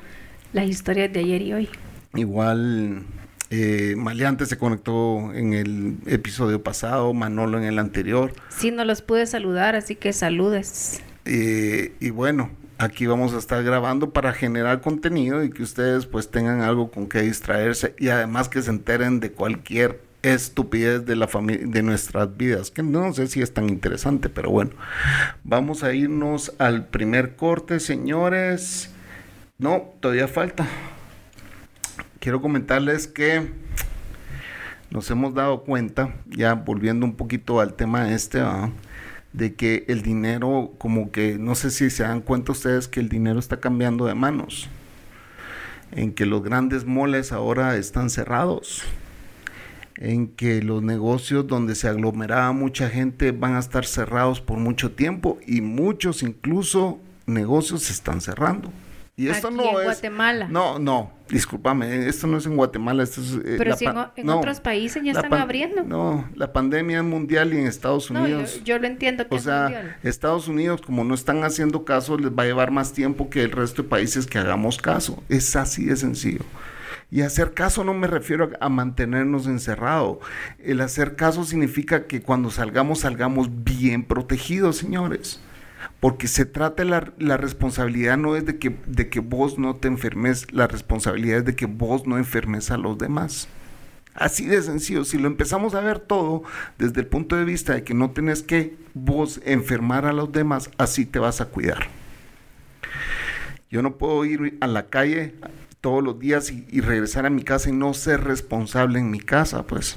las 0.54 0.68
historias 0.68 1.12
de 1.12 1.20
ayer 1.20 1.42
y 1.42 1.54
hoy. 1.54 1.70
Igual, 2.16 3.04
eh, 3.50 3.96
Maleante 3.98 4.46
se 4.46 4.58
conectó 4.58 5.34
en 5.34 5.54
el 5.54 5.98
episodio 6.06 6.64
pasado, 6.64 7.14
Manolo 7.14 7.58
en 7.58 7.66
el 7.66 7.80
anterior. 7.80 8.34
Sí, 8.50 8.72
no 8.72 8.86
los 8.86 9.02
pude 9.02 9.26
saludar, 9.26 9.76
así 9.76 9.96
que 9.96 10.14
saludes. 10.14 11.02
Y 11.26 12.10
bueno, 12.10 12.50
aquí 12.78 13.06
vamos 13.06 13.34
a 13.34 13.38
estar 13.38 13.64
grabando 13.64 14.12
para 14.12 14.34
generar 14.34 14.82
contenido 14.82 15.44
y 15.44 15.50
que 15.50 15.64
ustedes 15.64 16.06
pues 16.06 16.30
tengan 16.30 16.62
algo 16.62 16.92
con 16.92 17.08
que 17.08 17.22
distraerse 17.22 17.96
y 17.98 18.10
además 18.10 18.50
que 18.50 18.62
se 18.62 18.70
enteren 18.70 19.20
de 19.20 19.32
cualquier 19.32 20.02
estupidez 20.22 21.06
de 21.06 21.16
la 21.16 21.28
familia 21.28 21.68
de 21.68 21.84
nuestras 21.84 22.38
vidas 22.38 22.72
que 22.72 22.82
no 22.82 23.12
sé 23.14 23.28
si 23.28 23.42
es 23.42 23.54
tan 23.54 23.70
interesante 23.70 24.30
pero 24.30 24.50
bueno. 24.50 24.72
Vamos 25.44 25.84
a 25.84 25.94
irnos 25.94 26.54
al 26.60 26.88
primer 26.88 27.36
corte 27.36 27.80
señores. 27.80 28.90
No 29.58 29.94
todavía 30.00 30.28
falta. 30.28 30.68
Quiero 32.20 32.42
comentarles 32.42 33.08
que 33.08 33.52
nos 34.90 35.10
hemos 35.12 35.34
dado 35.34 35.64
cuenta 35.64 36.16
ya 36.28 36.54
volviendo 36.54 37.06
un 37.06 37.16
poquito 37.16 37.60
al 37.60 37.74
tema 37.74 38.14
este 38.14 38.42
de 39.34 39.56
que 39.56 39.84
el 39.88 40.04
dinero, 40.04 40.74
como 40.78 41.12
que, 41.12 41.38
no 41.38 41.56
sé 41.56 41.72
si 41.72 41.90
se 41.90 42.04
dan 42.04 42.22
cuenta 42.22 42.52
ustedes 42.52 42.88
que 42.88 43.00
el 43.00 43.10
dinero 43.10 43.40
está 43.40 43.60
cambiando 43.60 44.06
de 44.06 44.14
manos, 44.14 44.70
en 45.92 46.14
que 46.14 46.26
los 46.26 46.44
grandes 46.44 46.86
moles 46.86 47.32
ahora 47.32 47.76
están 47.76 48.10
cerrados, 48.10 48.84
en 49.98 50.28
que 50.28 50.62
los 50.62 50.82
negocios 50.82 51.48
donde 51.48 51.76
se 51.76 51.88
aglomeraba 51.88 52.52
mucha 52.52 52.90
gente 52.90 53.32
van 53.32 53.56
a 53.56 53.60
estar 53.60 53.86
cerrados 53.86 54.40
por 54.42 54.58
mucho 54.58 54.92
tiempo 54.92 55.40
y 55.46 55.62
muchos 55.62 56.24
incluso 56.24 57.00
negocios 57.26 57.84
se 57.84 57.94
están 57.94 58.22
cerrando. 58.22 58.72
Y 59.16 59.28
esto 59.28 59.50
Aquí 59.50 59.58
no 59.58 59.64
en 59.64 59.78
es. 59.78 59.84
Guatemala. 59.84 60.48
No, 60.50 60.80
no, 60.80 61.12
discúlpame, 61.30 62.08
esto 62.08 62.26
no 62.26 62.38
es 62.38 62.48
en 62.48 62.56
Guatemala, 62.58 63.04
esto 63.04 63.22
es. 63.22 63.34
eh, 63.46 63.56
Pero 63.60 63.78
si 63.78 63.86
en, 63.86 63.94
no, 64.26 64.40
otros 64.40 64.60
países 64.60 65.04
ya 65.04 65.12
están 65.12 65.30
pan- 65.30 65.42
abriendo. 65.42 65.84
No, 65.84 66.28
la 66.36 66.52
pandemia 66.52 66.98
es 66.98 67.04
mundial 67.04 67.54
y 67.54 67.60
en 67.60 67.68
Estados 67.68 68.10
No, 68.10 68.28
yo, 68.28 68.38
Unidos. 68.38 68.62
yo 68.64 68.80
lo 68.80 68.88
entiendo 68.88 69.28
que 69.28 69.36
O 69.36 69.38
es 69.38 69.44
sea, 69.44 69.64
mundial. 69.66 69.98
Estados 70.02 70.48
Unidos, 70.48 70.82
como 70.82 71.04
no 71.04 71.14
están 71.14 71.44
haciendo 71.44 71.86
caso, 71.86 72.18
les 72.18 72.32
va 72.32 72.42
a 72.42 72.46
llevar 72.48 72.72
más 72.72 72.94
tiempo 72.94 73.30
que 73.30 73.44
el 73.44 73.52
resto 73.52 73.84
de 73.84 73.90
países 73.90 74.26
que 74.26 74.40
hagamos 74.40 74.78
caso. 74.78 75.22
Es 75.30 75.56
así 75.56 75.86
de 75.86 75.96
sencillo. 75.96 76.42
Y 77.12 77.22
hacer 77.22 77.54
caso 77.54 77.84
no 77.84 77.94
me 77.94 78.08
refiero 78.08 78.50
a, 78.60 78.66
a 78.66 78.70
mantenernos 78.70 79.46
encerrados. 79.46 80.18
El 80.58 80.82
hacer 80.82 81.16
caso 81.16 81.44
significa 81.44 82.08
que 82.08 82.24
cuando 82.24 82.50
salgamos, 82.50 83.02
salgamos 83.02 83.48
bien 83.64 84.04
protegidos, 84.06 84.78
señores. 84.78 85.40
Porque 86.04 86.28
se 86.28 86.44
trata 86.44 86.84
la, 86.84 87.14
la 87.18 87.38
responsabilidad 87.38 88.18
no 88.18 88.36
es 88.36 88.46
de 88.46 88.60
que, 88.60 88.76
de 88.88 89.08
que 89.08 89.22
vos 89.22 89.58
no 89.58 89.78
te 89.78 89.88
enfermes, 89.88 90.52
la 90.52 90.68
responsabilidad 90.68 91.38
es 91.38 91.46
de 91.46 91.56
que 91.56 91.66
vos 91.66 92.06
no 92.06 92.18
enfermes 92.18 92.72
a 92.72 92.78
los 92.78 92.98
demás. 92.98 93.48
Así 94.14 94.46
de 94.46 94.62
sencillo, 94.62 95.06
si 95.06 95.18
lo 95.18 95.28
empezamos 95.28 95.76
a 95.76 95.80
ver 95.80 96.00
todo 96.00 96.44
desde 96.78 97.00
el 97.00 97.08
punto 97.08 97.38
de 97.38 97.46
vista 97.46 97.74
de 97.74 97.86
que 97.86 97.94
no 97.94 98.12
tenés 98.12 98.44
que 98.44 98.76
vos 98.94 99.40
enfermar 99.46 100.06
a 100.06 100.12
los 100.12 100.30
demás, 100.30 100.70
así 100.78 101.06
te 101.06 101.20
vas 101.20 101.40
a 101.40 101.46
cuidar. 101.46 101.88
Yo 103.72 103.82
no 103.82 103.96
puedo 103.96 104.26
ir 104.26 104.58
a 104.60 104.68
la 104.68 104.88
calle 104.88 105.36
todos 105.80 106.04
los 106.04 106.20
días 106.20 106.52
y 106.52 106.82
regresar 106.82 107.26
a 107.26 107.30
mi 107.30 107.44
casa 107.44 107.70
y 107.70 107.72
no 107.72 107.94
ser 107.94 108.26
responsable 108.26 109.00
en 109.00 109.10
mi 109.10 109.22
casa, 109.22 109.66
pues. 109.66 109.96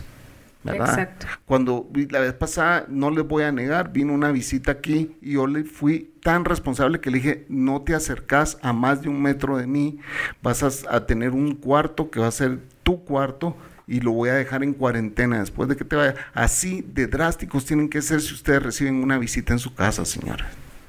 ¿Verdad? 0.67 0.89
Exacto. 0.91 1.27
Cuando 1.47 1.89
vi- 1.91 2.07
la 2.09 2.21
vez 2.21 2.35
pasada, 2.35 2.85
no 2.89 3.11
les 3.11 3.27
voy 3.27 3.45
a 3.45 3.53
negar, 3.53 3.93
vino 3.93 4.13
una 4.13 4.31
visita 4.31 4.73
aquí 4.73 5.17
y 5.23 5.33
yo 5.33 5.47
le 5.47 5.65
fui 5.65 6.13
tan 6.23 6.45
responsable 6.45 7.01
que 7.01 7.11
le 7.11 7.19
dije, 7.19 7.47
no 7.49 7.83
te 7.83 7.95
acercas 7.95 8.59
a 8.63 8.73
más 8.73 9.03
de 9.03 9.09
un 9.09 9.23
metro 9.23 9.57
de 9.57 9.67
mí, 9.67 9.99
vas 10.43 10.63
a, 10.63 10.95
a 10.95 11.07
tener 11.07 11.31
un 11.33 11.55
cuarto 11.55 12.11
que 12.11 12.21
va 12.21 12.27
a 12.29 12.33
ser 12.33 12.59
tu 12.83 13.05
cuarto 13.05 13.57
y 13.89 14.01
lo 14.01 14.11
voy 14.13 14.29
a 14.31 14.35
dejar 14.35 14.65
en 14.65 14.73
cuarentena 14.75 15.39
después 15.39 15.69
de 15.69 15.77
que 15.77 15.85
te 15.85 15.95
vaya. 15.97 16.15
Así 16.35 16.85
de 16.93 17.07
drásticos 17.07 17.65
tienen 17.65 17.89
que 17.89 18.03
ser 18.03 18.21
si 18.21 18.35
ustedes 18.35 18.63
reciben 18.63 18.97
una 19.03 19.17
visita 19.19 19.53
en 19.53 19.61
su 19.61 19.75
casa, 19.75 20.05
señora. 20.05 20.49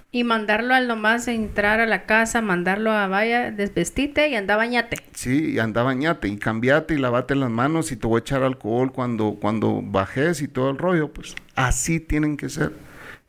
Y 0.09 0.23
mandarlo 0.23 0.73
al 0.73 0.87
nomás 0.87 1.27
entrar 1.27 1.81
a 1.81 1.85
la 1.85 2.05
casa, 2.05 2.41
mandarlo 2.41 2.91
a 2.91 3.07
vaya, 3.07 3.51
desvestite 3.51 4.29
y 4.29 4.35
anda 4.35 4.55
bañate. 4.55 4.97
Sí, 5.13 5.51
y 5.51 5.59
anda 5.59 5.83
bañate 5.83 6.29
y 6.29 6.37
cambiate 6.37 6.93
y 6.93 6.97
lavate 6.97 7.35
las 7.35 7.49
manos 7.49 7.91
y 7.91 7.97
te 7.97 8.07
voy 8.07 8.19
a 8.19 8.21
echar 8.21 8.41
alcohol 8.41 8.93
cuando, 8.93 9.37
cuando 9.41 9.81
bajes 9.83 10.41
y 10.41 10.47
todo 10.47 10.69
el 10.69 10.77
rollo, 10.77 11.11
pues 11.11 11.35
así 11.55 11.99
tienen 11.99 12.37
que 12.37 12.47
ser. 12.47 12.71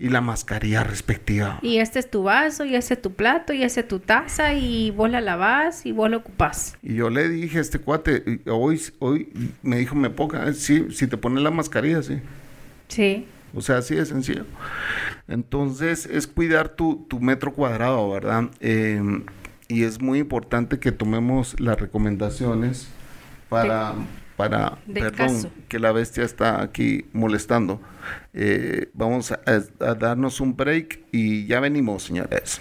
Y 0.01 0.11
la 0.11 0.21
mascarilla 0.21 0.85
respectiva. 0.85 1.59
Y 1.61 1.79
este 1.79 1.99
es 1.99 2.09
tu 2.09 2.23
vaso, 2.23 2.65
y 2.65 2.77
ese 2.77 2.95
es 2.95 3.03
tu 3.03 3.15
plato, 3.15 3.53
y 3.53 3.65
ese 3.65 3.81
es 3.81 3.89
tu 3.89 3.99
taza, 3.99 4.55
y 4.55 4.93
vos 4.93 5.11
la 5.11 5.21
lavás 5.21 5.85
y 5.85 5.91
vos 5.91 6.09
lo 6.09 6.19
ocupás. 6.19 6.77
Y 6.85 6.95
yo 6.95 7.11
le 7.11 7.29
dije 7.29 7.59
a 7.59 7.61
este 7.61 7.81
cuate, 7.81 8.41
hoy, 8.47 8.81
hoy 9.01 9.29
me 9.63 9.79
dijo, 9.79 9.97
me 9.97 10.11
poca, 10.11 10.53
sí, 10.53 10.87
si 10.93 11.09
te 11.09 11.17
pones 11.17 11.43
la 11.43 11.51
mascarilla, 11.51 12.01
sí. 12.05 12.21
Sí. 12.87 13.27
O 13.55 13.61
sea, 13.61 13.79
así 13.79 13.95
de 13.95 14.07
sencillo. 14.07 14.45
Entonces, 15.27 16.07
es 16.07 16.27
cuidar 16.27 16.71
tu, 16.71 17.07
tu 17.09 17.21
metro 17.21 17.53
cuadrado, 17.53 18.11
¿verdad? 18.11 18.51
Eh, 18.61 19.03
y 19.69 19.85
es 19.85 20.01
muy 20.01 20.19
importante 20.19 20.79
que 20.79 20.93
tomemos 20.93 21.59
las 21.61 21.79
recomendaciones 21.79 22.89
para, 23.49 23.95
para 24.37 24.79
perdón, 24.93 25.13
caso. 25.13 25.51
que 25.69 25.79
la 25.79 25.93
bestia 25.93 26.25
está 26.25 26.63
aquí 26.63 27.07
molestando. 27.13 27.81
Eh, 28.33 28.91
vamos 28.95 29.33
a, 29.33 29.41
a 29.81 29.95
darnos 29.95 30.41
un 30.41 30.57
break 30.57 31.01
y 31.13 31.47
ya 31.47 31.61
venimos, 31.61 32.05
señores. 32.05 32.61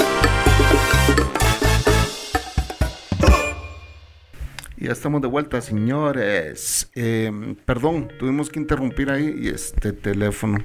ya 4.81 4.91
estamos 4.91 5.21
de 5.21 5.27
vuelta, 5.27 5.61
señores. 5.61 6.89
Eh, 6.95 7.55
perdón, 7.65 8.11
tuvimos 8.17 8.49
que 8.49 8.59
interrumpir 8.59 9.11
ahí 9.11 9.47
este 9.47 9.93
teléfono. 9.93 10.57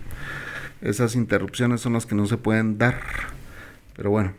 Esas 0.80 1.14
interrupciones 1.14 1.82
son 1.82 1.92
las 1.92 2.06
que 2.06 2.14
no 2.14 2.26
se 2.26 2.36
pueden 2.36 2.78
dar. 2.78 2.98
Pero 3.94 4.10
bueno, 4.10 4.32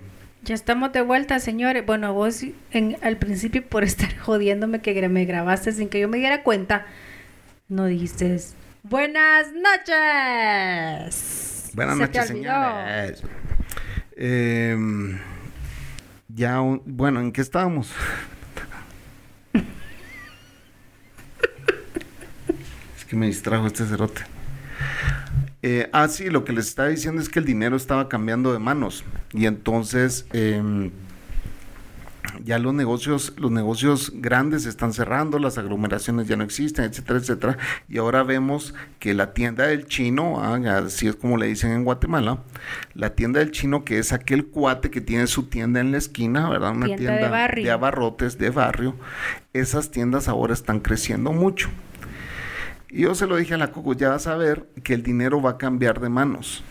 Ya 0.44 0.56
estamos 0.56 0.94
de 0.94 1.02
vuelta, 1.02 1.40
señores. 1.40 1.86
Bueno, 1.86 2.14
vos 2.14 2.44
en, 2.72 2.98
al 3.02 3.18
principio 3.18 3.64
por 3.68 3.84
estar 3.84 4.18
jodiéndome 4.20 4.82
que 4.82 5.08
me 5.10 5.26
grabaste 5.26 5.72
sin 5.72 5.90
que 5.90 6.00
yo 6.00 6.08
me 6.08 6.18
diera 6.18 6.44
cuenta, 6.44 6.86
no 7.70 7.86
dijiste 7.86 8.38
buenas 8.84 9.48
noches. 9.54 11.12
buenas 11.74 11.98
Se 11.98 12.02
noches, 12.02 12.28
señores. 12.28 13.24
Eh, 14.16 14.76
ya, 16.30 16.60
bueno, 16.86 17.20
¿en 17.20 17.32
qué 17.32 17.42
estábamos? 17.42 17.92
Que 23.08 23.16
me 23.16 23.28
distrajo 23.28 23.68
este 23.68 23.86
cerote. 23.86 24.22
Eh, 25.64 25.90
ah, 25.92 26.08
sí, 26.08 26.30
lo 26.30 26.46
que 26.46 26.54
les 26.54 26.68
estaba 26.68 26.90
diciendo 26.90 27.22
es 27.22 27.30
que 27.30 27.40
el 27.40 27.46
dinero 27.46 27.76
estaba 27.76 28.10
cambiando 28.10 28.54
de 28.54 28.60
manos 28.60 29.04
y 29.34 29.48
entonces 29.48 30.28
em, 30.32 30.92
ya 32.44 32.60
los 32.60 32.74
negocios, 32.74 33.34
los 33.38 33.52
negocios 33.52 34.12
grandes 34.16 34.66
están 34.66 34.94
cerrando, 34.94 35.40
las 35.40 35.58
aglomeraciones 35.58 36.28
ya 36.28 36.36
no 36.36 36.44
existen, 36.44 36.86
etcétera, 36.86 37.20
etcétera. 37.20 37.58
Y 37.90 37.98
ahora 37.98 38.24
vemos 38.24 38.76
que 39.00 39.14
la 39.14 39.34
tienda 39.34 39.68
del 39.68 39.88
chino, 39.88 40.40
ah, 40.40 40.60
así 40.86 41.08
es 41.08 41.16
como 41.16 41.38
le 41.38 41.48
dicen 41.48 41.72
en 41.72 41.84
Guatemala, 41.84 42.44
la 42.94 43.16
tienda 43.16 43.40
del 43.40 43.52
chino 43.52 43.84
que 43.84 43.98
es 44.00 44.14
aquel 44.14 44.46
cuate 44.46 44.92
que 44.92 45.02
tiene 45.02 45.28
su 45.28 45.48
tienda 45.48 45.80
en 45.80 45.92
la 45.92 45.98
esquina, 45.98 46.50
¿verdad? 46.50 46.72
Una 46.72 46.86
Tienda 46.86 46.98
tienda, 46.98 47.26
de 47.26 47.30
barrio. 47.30 47.64
de 47.66 47.72
abarrotes 47.72 48.38
de 48.38 48.50
barrio. 48.52 48.96
Esas 49.54 49.90
tiendas 49.90 50.28
ahora 50.28 50.54
están 50.54 50.80
creciendo 50.80 51.32
mucho. 51.32 51.70
Y 52.90 53.02
yo 53.02 53.16
se 53.16 53.28
lo 53.28 53.36
dije 53.36 53.54
a 53.54 53.58
la 53.58 53.72
Coco, 53.72 53.94
ya 53.94 54.10
vas 54.10 54.28
a 54.28 54.36
ver 54.36 54.68
que 54.84 54.94
el 54.94 55.04
dinero 55.04 55.42
va 55.42 55.52
a 55.52 55.58
cambiar 55.58 56.00
de 56.00 56.10
manos. 56.10 56.64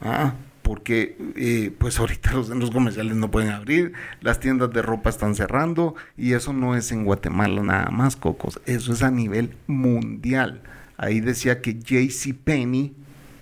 Ah, 0.00 0.34
porque 0.62 1.16
eh, 1.36 1.72
pues 1.78 1.98
ahorita 1.98 2.32
los 2.32 2.48
centros 2.48 2.70
comerciales 2.70 3.16
no 3.16 3.30
pueden 3.30 3.50
abrir, 3.50 3.92
las 4.20 4.40
tiendas 4.40 4.72
de 4.72 4.82
ropa 4.82 5.10
están 5.10 5.34
cerrando 5.34 5.94
y 6.16 6.32
eso 6.32 6.52
no 6.52 6.74
es 6.74 6.90
en 6.90 7.04
Guatemala 7.04 7.62
nada 7.62 7.90
más, 7.90 8.16
Cocos, 8.16 8.60
eso 8.66 8.92
es 8.92 9.02
a 9.02 9.10
nivel 9.10 9.54
mundial. 9.68 10.62
Ahí 10.96 11.20
decía 11.20 11.60
que 11.60 11.74
JC 11.74 12.34
Penney 12.34 12.94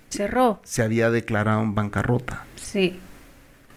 cerró. 0.09 0.61
Se 0.63 0.83
había 0.83 1.09
declarado 1.09 1.63
en 1.63 1.73
bancarrota. 1.73 2.45
Sí. 2.55 2.99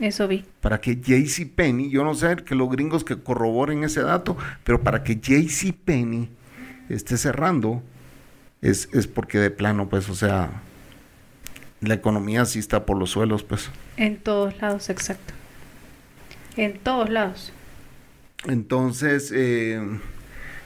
Eso 0.01 0.29
vi. 0.29 0.45
Para 0.61 0.81
que 0.81 0.97
JC 0.97 1.51
Penny, 1.53 1.91
yo 1.91 2.05
no 2.05 2.15
sé 2.15 2.37
que 2.37 2.55
los 2.55 2.69
gringos 2.71 3.03
que 3.03 3.17
corroboren 3.17 3.83
ese 3.83 4.03
dato, 4.03 4.37
pero 4.63 4.83
para 4.83 5.03
que 5.03 5.17
JC 5.17 5.73
Penny 5.73 6.29
esté 6.89 7.17
cerrando, 7.17 7.83
es, 8.63 8.89
es 8.93 9.07
porque 9.07 9.39
de 9.39 9.51
plano, 9.51 9.89
pues, 9.89 10.09
o 10.09 10.15
sea, 10.15 10.63
la 11.81 11.95
economía 11.95 12.45
sí 12.45 12.59
está 12.59 12.85
por 12.87 12.97
los 12.97 13.11
suelos, 13.11 13.43
pues. 13.43 13.71
En 13.97 14.17
todos 14.17 14.61
lados, 14.61 14.91
exacto. 14.91 15.35
En 16.57 16.79
todos 16.79 17.09
lados. 17.09 17.53
Entonces, 18.47 19.33
eh, 19.35 19.81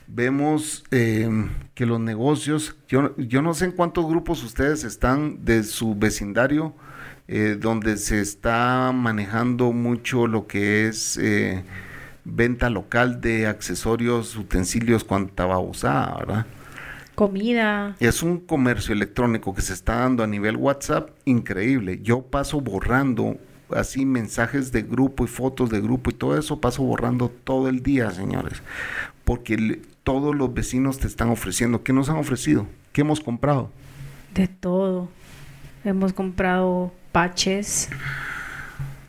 vemos 0.07 0.85
eh, 0.91 1.29
que 1.75 1.87
los 1.87 2.01
negocios, 2.01 2.77
yo, 2.89 3.17
yo 3.17 3.43
no 3.43 3.55
sé 3.55 3.67
en 3.67 3.73
cuántos 3.73 4.07
grupos 4.07 4.43
ustedes 4.43 4.85
están 4.85 5.45
de 5.45 5.65
su 5.65 5.95
vecindario, 5.95 6.75
eh, 7.29 7.57
donde 7.59 7.97
se 7.99 8.21
está 8.21 8.93
manejando 8.93 9.73
mucho 9.73 10.27
lo 10.27 10.47
que 10.47 10.89
es 10.89 11.19
venta 12.25 12.71
local 12.71 13.21
de 13.21 13.47
accesorios, 13.47 14.37
utensilios, 14.37 15.05
cuanta 15.05 15.47
va 15.47 15.59
usada, 15.59 16.17
¿verdad? 16.19 16.47
Comida. 17.15 17.97
Es 18.01 18.23
un 18.23 18.39
comercio 18.39 18.95
electrónico 18.95 19.55
que 19.55 19.63
se 19.63 19.75
está 19.75 19.97
dando 19.97 20.23
a 20.23 20.27
nivel 20.27 20.57
WhatsApp 20.57 21.11
increíble. 21.25 22.01
Yo 22.03 22.23
paso 22.23 22.61
borrando 22.61 23.37
así 23.75 24.07
mensajes 24.07 24.73
de 24.73 24.83
grupo 24.83 25.25
y 25.25 25.29
fotos 25.29 25.71
de 25.71 25.81
grupo 25.81 26.11
y 26.11 26.15
todo 26.15 26.39
eso 26.39 26.61
paso 26.61 26.83
borrando 26.83 27.31
todo 27.45 27.69
el 27.69 27.83
día, 27.83 28.11
señores. 28.11 28.63
Porque 29.25 29.83
todos 30.05 30.35
los 30.35 30.53
vecinos 30.53 30.99
te 30.99 31.07
están 31.07 31.31
ofreciendo. 31.31 31.83
¿Qué 31.83 31.93
nos 31.93 32.09
han 32.09 32.17
ofrecido? 32.17 32.67
¿Qué 32.93 33.03
hemos 33.03 33.21
comprado? 33.21 33.71
De 34.35 34.49
todo. 34.49 35.09
Hemos 35.85 36.13
comprado 36.13 36.93
paches, 37.13 37.91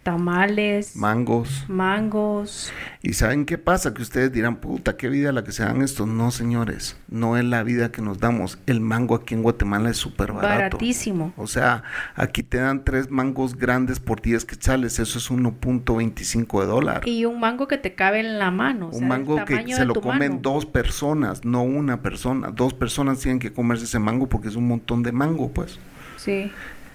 tamales, 0.03 0.95
mangos. 0.95 1.65
Mangos. 1.67 2.71
¿Y 3.01 3.13
saben 3.13 3.45
qué 3.45 3.57
pasa? 3.57 3.93
Que 3.93 4.01
ustedes 4.01 4.31
dirán, 4.31 4.57
puta, 4.57 4.97
qué 4.97 5.09
vida 5.09 5.31
la 5.31 5.43
que 5.43 5.51
se 5.51 5.63
dan 5.63 5.81
estos. 5.81 6.07
No, 6.07 6.29
señores, 6.29 6.97
no 7.07 7.37
es 7.37 7.45
la 7.45 7.63
vida 7.63 7.91
que 7.91 8.01
nos 8.01 8.19
damos. 8.19 8.59
El 8.65 8.81
mango 8.81 9.15
aquí 9.15 9.33
en 9.33 9.41
Guatemala 9.43 9.89
es 9.89 9.97
súper 9.97 10.33
barato. 10.33 10.77
Baratísimo. 10.77 11.33
O 11.37 11.47
sea, 11.47 11.83
aquí 12.15 12.43
te 12.43 12.57
dan 12.57 12.83
tres 12.83 13.09
mangos 13.09 13.57
grandes 13.57 13.99
por 13.99 14.21
10 14.21 14.45
quetzales. 14.45 14.99
Eso 14.99 15.17
es 15.17 15.31
1.25 15.31 16.61
de 16.61 16.67
dólar. 16.67 17.07
Y 17.07 17.25
un 17.25 17.39
mango 17.39 17.67
que 17.67 17.77
te 17.77 17.95
cabe 17.95 18.19
en 18.19 18.39
la 18.39 18.51
mano. 18.51 18.89
Un 18.91 19.07
mango 19.07 19.43
que 19.45 19.73
se 19.73 19.85
lo 19.85 19.95
comen 19.95 20.41
dos 20.41 20.65
personas, 20.65 21.45
no 21.45 21.63
una 21.63 22.01
persona. 22.01 22.51
Dos 22.51 22.73
personas 22.73 23.19
tienen 23.19 23.39
que 23.39 23.53
comerse 23.53 23.85
ese 23.85 23.99
mango 23.99 24.27
porque 24.27 24.49
es 24.49 24.55
un 24.55 24.67
montón 24.67 25.01
de 25.01 25.11
mango, 25.11 25.51
pues. 25.51 25.79
Sí. 26.17 26.51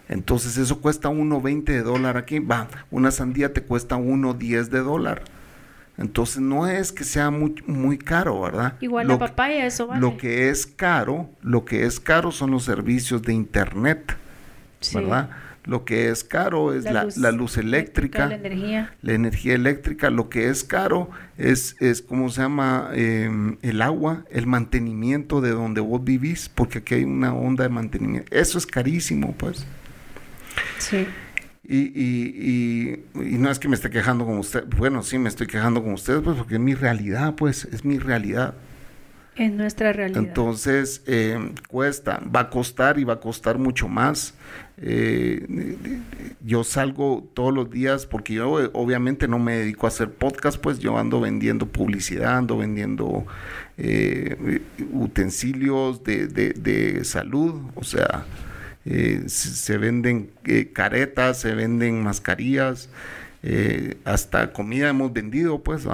Entonces 0.09 0.57
eso 0.57 0.81
cuesta 0.81 1.11
1.20 1.11 1.65
de 1.65 1.83
dólar 1.83 2.17
aquí. 2.17 2.39
Va, 2.39 2.69
una 2.91 3.11
sandía 3.11 3.53
te 3.53 3.63
cuesta 3.63 3.97
1.10 3.97 4.69
de 4.69 4.79
dólar. 4.81 5.23
Entonces 5.99 6.41
no 6.41 6.69
es 6.69 6.93
que 6.93 7.05
sea 7.05 7.31
muy, 7.31 7.57
muy 7.67 7.99
caro, 7.99 8.41
¿verdad? 8.41 8.75
Igual 8.81 9.09
la 9.09 9.19
papaya, 9.19 9.67
eso 9.67 9.89
vale. 9.89 10.01
Lo 10.01 10.17
que 10.17 10.49
es 10.49 10.65
caro, 10.65 11.29
lo 11.43 11.65
que 11.65 11.85
es 11.85 11.99
caro 11.99 12.31
son 12.31 12.53
los 12.53 12.63
servicios 12.65 13.23
de 13.23 13.35
internet, 13.35 14.17
¿verdad? 14.95 15.31
Lo 15.65 15.85
que 15.85 16.09
es 16.09 16.25
caro 16.25 16.73
es 16.73 16.85
la, 16.85 17.33
luz, 17.33 17.59
eléctrica, 17.59 18.27
la 18.27 18.37
energía. 18.37 18.95
La 19.03 19.13
energía 19.13 19.55
eléctrica. 19.55 20.09
Lo 20.09 20.31
que 20.31 20.49
es 20.49 20.65
caro 20.65 21.11
es, 21.37 21.77
es 21.81 22.01
¿cómo 22.01 22.31
se 22.31 22.41
llama? 22.41 22.91
Em, 22.95 23.59
el 23.61 23.83
agua, 23.83 24.25
el 24.31 24.47
mantenimiento 24.47 25.43
de 25.43 25.51
donde 25.51 25.83
vos 25.83 26.03
vivís, 26.03 26.49
porque 26.49 26.79
aquí 26.79 26.95
hay 26.95 27.05
una 27.05 27.35
onda 27.35 27.65
de 27.65 27.71
mantenimiento. 27.71 28.35
Eso 28.35 28.57
es 28.57 28.67
carísimo, 28.67 29.35
pues. 29.37 29.67
Sí. 30.79 31.07
Y, 31.71 31.77
y, 31.77 33.05
y, 33.15 33.39
no 33.39 33.51
es 33.51 33.59
que 33.59 33.69
me 33.69 33.75
esté 33.75 33.91
quejando 33.91 34.25
con 34.25 34.39
usted, 34.39 34.65
bueno, 34.79 35.03
sí 35.03 35.19
me 35.19 35.29
estoy 35.29 35.47
quejando 35.47 35.83
con 35.83 35.93
ustedes, 35.93 36.23
pues 36.23 36.35
porque 36.39 36.55
es 36.55 36.61
mi 36.61 36.75
realidad, 36.75 37.35
pues 37.35 37.67
es 37.67 37.85
mi 37.85 37.99
realidad. 37.99 38.55
Es 39.37 39.53
nuestra 39.53 39.93
realidad. 39.93 40.25
Entonces, 40.25 41.03
eh, 41.07 41.53
cuesta, 41.69 42.21
va 42.35 42.41
a 42.41 42.51
costar 42.51 42.99
y 42.99 43.05
va 43.05 43.15
a 43.15 43.21
costar 43.21 43.59
mucho 43.59 43.87
más. 43.87 44.35
Eh, 44.79 45.47
yo 46.41 46.65
salgo 46.65 47.29
todos 47.35 47.53
los 47.53 47.71
días 47.71 48.07
porque 48.07 48.35
yo 48.35 48.65
eh, 48.65 48.71
obviamente 48.73 49.29
no 49.29 49.39
me 49.39 49.59
dedico 49.59 49.87
a 49.87 49.89
hacer 49.89 50.11
podcast, 50.11 50.59
pues 50.59 50.79
yo 50.79 50.97
ando 50.99 51.21
vendiendo 51.21 51.67
publicidad, 51.67 52.39
ando 52.39 52.57
vendiendo 52.57 53.27
utensilios 54.93 56.03
de, 56.03 56.27
de, 56.27 56.55
de 56.55 57.05
salud, 57.05 57.61
o 57.77 57.85
sea, 57.85 58.25
eh, 58.85 59.25
se, 59.27 59.77
venden 59.77 60.31
eh, 60.45 60.71
caretas, 60.73 61.41
se 61.41 61.55
venden 61.55 62.03
mascarillas, 62.03 62.89
eh, 63.43 63.99
hasta 64.05 64.53
comida 64.53 64.89
hemos 64.89 65.13
vendido, 65.13 65.63
pues, 65.63 65.87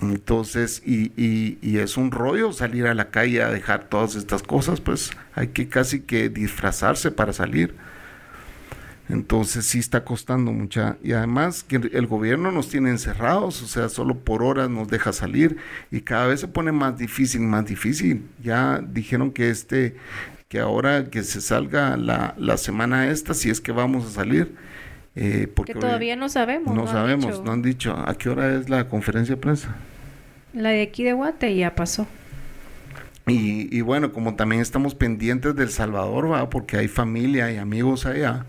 Entonces, 0.00 0.82
y, 0.84 1.78
es 1.78 1.96
un 1.96 2.10
rollo 2.10 2.52
salir 2.52 2.86
a 2.86 2.94
la 2.94 3.10
calle 3.10 3.42
a 3.42 3.50
dejar 3.50 3.88
todas 3.88 4.16
estas 4.16 4.42
cosas, 4.42 4.80
pues 4.80 5.12
hay 5.34 5.48
que 5.48 5.68
casi 5.68 6.00
que 6.00 6.28
disfrazarse 6.28 7.10
para 7.10 7.32
salir. 7.32 7.74
Entonces 9.08 9.66
sí 9.66 9.78
está 9.78 10.04
costando 10.04 10.50
mucha. 10.52 10.96
Y 11.02 11.12
además 11.12 11.66
el 11.70 12.06
gobierno 12.06 12.50
nos 12.52 12.68
tiene 12.70 12.90
encerrados, 12.90 13.62
o 13.62 13.66
sea, 13.66 13.88
solo 13.88 14.18
por 14.18 14.42
horas 14.42 14.70
nos 14.70 14.88
deja 14.88 15.12
salir 15.12 15.58
y 15.90 16.00
cada 16.00 16.26
vez 16.26 16.40
se 16.40 16.48
pone 16.48 16.72
más 16.72 16.96
difícil, 16.96 17.42
más 17.42 17.66
difícil. 17.66 18.24
Ya 18.42 18.80
dijeron 18.80 19.30
que 19.30 19.50
este, 19.50 19.96
que 20.54 20.60
ahora 20.60 21.06
que 21.10 21.24
se 21.24 21.40
salga 21.40 21.96
la, 21.96 22.36
la 22.38 22.56
semana 22.58 23.08
esta, 23.08 23.34
si 23.34 23.50
es 23.50 23.60
que 23.60 23.72
vamos 23.72 24.06
a 24.06 24.10
salir. 24.10 24.54
Eh, 25.16 25.48
porque 25.52 25.72
que 25.72 25.80
todavía 25.80 26.14
no 26.14 26.28
sabemos. 26.28 26.72
No, 26.72 26.86
sabemos, 26.86 27.42
no 27.42 27.50
han 27.50 27.60
dicho. 27.60 27.92
¿A 27.92 28.14
qué 28.14 28.28
hora 28.28 28.54
es 28.54 28.70
la 28.70 28.88
conferencia 28.88 29.34
de 29.34 29.40
prensa? 29.40 29.74
La 30.52 30.68
de 30.68 30.82
aquí 30.82 31.02
de 31.02 31.12
Guate 31.12 31.56
ya 31.56 31.74
pasó. 31.74 32.06
Y, 33.26 33.76
y, 33.76 33.80
bueno, 33.80 34.12
como 34.12 34.36
también 34.36 34.62
estamos 34.62 34.94
pendientes 34.94 35.56
del 35.56 35.70
Salvador, 35.70 36.30
¿va? 36.30 36.48
porque 36.50 36.76
hay 36.76 36.86
familia 36.86 37.50
y 37.50 37.56
amigos 37.56 38.06
allá, 38.06 38.46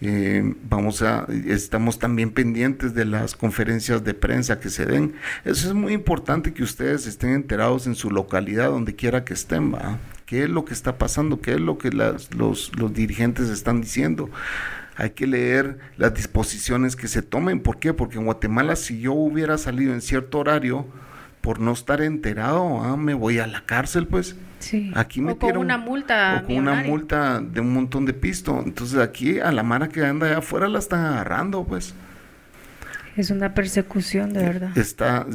eh, 0.00 0.54
vamos 0.68 1.02
a, 1.02 1.26
estamos 1.48 1.98
también 1.98 2.30
pendientes 2.30 2.94
de 2.94 3.06
las 3.06 3.34
conferencias 3.34 4.04
de 4.04 4.14
prensa 4.14 4.60
que 4.60 4.70
se 4.70 4.86
den. 4.86 5.14
Eso 5.44 5.66
es 5.66 5.74
muy 5.74 5.94
importante 5.94 6.54
que 6.54 6.62
ustedes 6.62 7.08
estén 7.08 7.30
enterados 7.30 7.88
en 7.88 7.96
su 7.96 8.08
localidad, 8.08 8.70
donde 8.70 8.94
quiera 8.94 9.24
que 9.24 9.34
estén, 9.34 9.74
¿va? 9.74 9.98
Qué 10.30 10.44
es 10.44 10.48
lo 10.48 10.64
que 10.64 10.74
está 10.74 10.96
pasando, 10.96 11.40
qué 11.40 11.54
es 11.54 11.60
lo 11.60 11.76
que 11.76 11.90
los, 11.90 12.30
los 12.36 12.94
dirigentes 12.94 13.48
están 13.48 13.80
diciendo. 13.80 14.30
Hay 14.94 15.10
que 15.10 15.26
leer 15.26 15.80
las 15.96 16.14
disposiciones 16.14 16.94
que 16.94 17.08
se 17.08 17.20
tomen. 17.20 17.58
¿Por 17.58 17.80
qué? 17.80 17.92
Porque 17.92 18.18
en 18.18 18.26
Guatemala 18.26 18.76
si 18.76 19.00
yo 19.00 19.12
hubiera 19.12 19.58
salido 19.58 19.92
en 19.92 20.00
cierto 20.00 20.38
horario 20.38 20.86
por 21.40 21.58
no 21.58 21.72
estar 21.72 22.00
enterado, 22.00 22.80
ah, 22.80 22.96
me 22.96 23.12
voy 23.12 23.40
a 23.40 23.48
la 23.48 23.66
cárcel, 23.66 24.06
pues. 24.06 24.36
Sí. 24.60 24.92
Aquí 24.94 25.20
me 25.20 25.32
o 25.32 25.36
con 25.36 25.56
una 25.56 25.78
multa. 25.78 26.42
O 26.44 26.46
con 26.46 26.58
una 26.58 26.74
multa 26.84 27.40
de 27.40 27.60
un 27.60 27.72
montón 27.72 28.06
de 28.06 28.12
pisto. 28.12 28.62
Entonces 28.64 29.00
aquí 29.00 29.40
a 29.40 29.50
la 29.50 29.64
mara 29.64 29.88
que 29.88 30.04
anda 30.04 30.28
allá 30.28 30.38
afuera 30.38 30.68
la 30.68 30.78
están 30.78 31.04
agarrando, 31.06 31.64
pues. 31.64 31.92
Es 33.16 33.30
una 33.30 33.54
persecución, 33.54 34.32
de 34.32 34.42
verdad. 34.42 34.78
Está, 34.78 35.26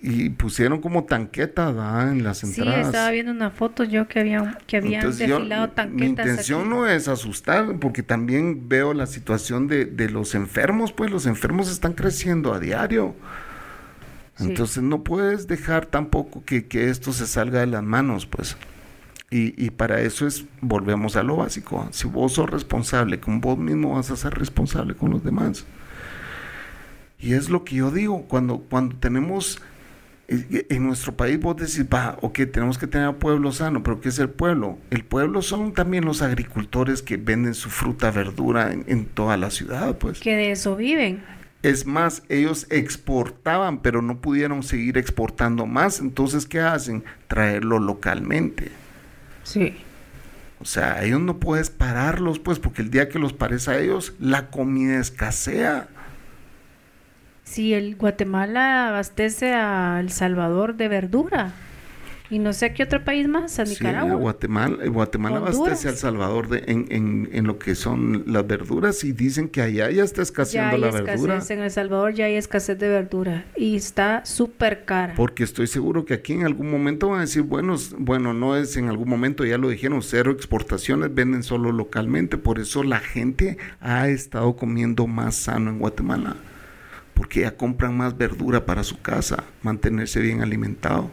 y, 0.00 0.30
pusieron 0.30 0.80
como 0.80 1.04
tanquetas 1.04 1.74
en 2.10 2.22
las 2.22 2.44
entradas. 2.44 2.74
Sí, 2.74 2.80
estaba 2.82 3.10
viendo 3.10 3.32
una 3.32 3.50
foto 3.50 3.82
yo 3.82 4.06
que, 4.06 4.20
había, 4.20 4.58
que 4.66 4.76
habían 4.76 5.04
desfilado 5.04 5.70
tanquetas. 5.70 6.00
Mi 6.00 6.06
intención 6.06 6.70
no 6.70 6.86
es 6.86 7.08
asustar, 7.08 7.78
porque 7.80 8.02
también 8.02 8.68
veo 8.68 8.94
la 8.94 9.06
situación 9.06 9.66
de, 9.66 9.86
de, 9.86 10.08
los 10.08 10.34
enfermos, 10.34 10.92
pues 10.92 11.10
los 11.10 11.26
enfermos 11.26 11.70
están 11.70 11.94
creciendo 11.94 12.54
a 12.54 12.60
diario. 12.60 13.14
Entonces 14.38 14.82
no 14.82 15.02
puedes 15.04 15.46
dejar 15.46 15.86
tampoco 15.86 16.44
que, 16.44 16.66
que, 16.66 16.90
esto 16.90 17.12
se 17.12 17.26
salga 17.26 17.60
de 17.60 17.66
las 17.66 17.82
manos, 17.82 18.26
pues. 18.26 18.56
Y, 19.30 19.54
y, 19.62 19.70
para 19.70 20.00
eso 20.00 20.26
es, 20.28 20.44
volvemos 20.60 21.16
a 21.16 21.24
lo 21.24 21.36
básico. 21.36 21.88
Si 21.90 22.06
vos 22.06 22.34
sos 22.34 22.48
responsable 22.48 23.18
con 23.18 23.40
vos 23.40 23.58
mismo, 23.58 23.94
vas 23.94 24.10
a 24.12 24.16
ser 24.16 24.34
responsable 24.34 24.94
con 24.94 25.10
los 25.10 25.24
demás. 25.24 25.66
Y 27.18 27.34
es 27.34 27.48
lo 27.48 27.64
que 27.64 27.76
yo 27.76 27.90
digo, 27.90 28.22
cuando, 28.28 28.58
cuando 28.58 28.96
tenemos 28.96 29.60
eh, 30.26 30.66
en 30.70 30.86
nuestro 30.86 31.14
país 31.14 31.38
vos 31.38 31.56
decís, 31.56 31.84
va, 31.92 32.16
ok, 32.22 32.40
tenemos 32.50 32.78
que 32.78 32.86
tener 32.86 33.14
pueblo 33.16 33.52
sano, 33.52 33.82
pero 33.82 34.00
¿qué 34.00 34.08
es 34.08 34.18
el 34.18 34.30
pueblo? 34.30 34.78
El 34.90 35.04
pueblo 35.04 35.42
son 35.42 35.74
también 35.74 36.04
los 36.04 36.22
agricultores 36.22 37.02
que 37.02 37.18
venden 37.18 37.54
su 37.54 37.68
fruta, 37.68 38.10
verdura 38.10 38.72
en, 38.72 39.04
toda 39.06 39.36
la 39.36 39.50
ciudad, 39.50 39.98
pues. 39.98 40.20
Que 40.20 40.34
de 40.34 40.52
eso 40.52 40.76
viven. 40.76 41.22
Es 41.62 41.86
más, 41.86 42.22
ellos 42.28 42.66
exportaban, 42.70 43.80
pero 43.80 44.02
no 44.02 44.20
pudieron 44.20 44.62
seguir 44.62 44.96
exportando 44.96 45.66
más, 45.66 46.00
entonces, 46.00 46.46
¿qué 46.46 46.60
hacen? 46.60 47.04
Traerlo 47.28 47.78
localmente. 47.78 48.70
Sí. 49.42 49.74
O 50.60 50.64
sea, 50.64 51.04
ellos 51.04 51.20
no 51.20 51.38
puedes 51.38 51.68
pararlos, 51.68 52.38
pues, 52.38 52.58
porque 52.58 52.80
el 52.80 52.90
día 52.90 53.10
que 53.10 53.18
los 53.18 53.34
pares 53.34 53.68
a 53.68 53.78
ellos, 53.78 54.14
la 54.18 54.50
comida 54.50 54.98
escasea. 54.98 55.88
Si 57.54 57.72
el 57.72 57.94
Guatemala 57.94 58.88
abastece 58.88 59.52
a 59.54 59.98
El 60.00 60.10
Salvador 60.10 60.74
de 60.74 60.88
verdura. 60.88 61.52
Y 62.28 62.40
no 62.40 62.52
sé 62.52 62.72
qué 62.74 62.82
otro 62.82 63.04
país 63.04 63.28
más, 63.28 63.60
a 63.60 63.66
Sí, 63.66 63.74
Nicaragua. 63.74 64.16
Guatemala, 64.16 64.78
Guatemala 64.88 65.36
Honduras. 65.36 65.56
abastece 65.60 65.86
a 65.86 65.90
El 65.92 65.96
Salvador 65.98 66.48
de, 66.48 66.64
en, 66.66 66.86
en, 66.90 67.28
en 67.32 67.46
lo 67.46 67.60
que 67.60 67.76
son 67.76 68.24
las 68.26 68.44
verduras 68.44 69.04
y 69.04 69.12
dicen 69.12 69.48
que 69.48 69.62
allá 69.62 69.88
ya 69.92 70.02
está 70.02 70.16
ya 70.16 70.22
escaseando 70.24 70.74
hay 70.74 70.80
la 70.82 70.90
verdura. 70.90 71.34
escasez, 71.34 71.50
en 71.56 71.62
El 71.62 71.70
Salvador 71.70 72.12
ya 72.14 72.24
hay 72.24 72.34
escasez 72.34 72.76
de 72.76 72.88
verdura 72.88 73.44
y 73.56 73.76
está 73.76 74.24
súper 74.24 74.84
cara. 74.84 75.14
Porque 75.14 75.44
estoy 75.44 75.68
seguro 75.68 76.04
que 76.04 76.14
aquí 76.14 76.32
en 76.32 76.44
algún 76.44 76.68
momento 76.72 77.10
van 77.10 77.18
a 77.18 77.20
decir, 77.20 77.42
bueno, 77.42 77.76
bueno, 77.98 78.34
no 78.34 78.56
es 78.56 78.76
en 78.76 78.88
algún 78.88 79.08
momento, 79.08 79.44
ya 79.44 79.58
lo 79.58 79.68
dijeron, 79.68 80.02
cero 80.02 80.32
exportaciones, 80.32 81.14
venden 81.14 81.44
solo 81.44 81.70
localmente. 81.70 82.36
Por 82.36 82.58
eso 82.58 82.82
la 82.82 82.98
gente 82.98 83.58
ha 83.80 84.08
estado 84.08 84.56
comiendo 84.56 85.06
más 85.06 85.36
sano 85.36 85.70
en 85.70 85.78
Guatemala. 85.78 86.34
Porque 87.14 87.40
ya 87.40 87.56
compran 87.56 87.96
más 87.96 88.16
verdura 88.18 88.66
para 88.66 88.82
su 88.84 89.00
casa, 89.00 89.44
mantenerse 89.62 90.20
bien 90.20 90.42
alimentado. 90.42 91.10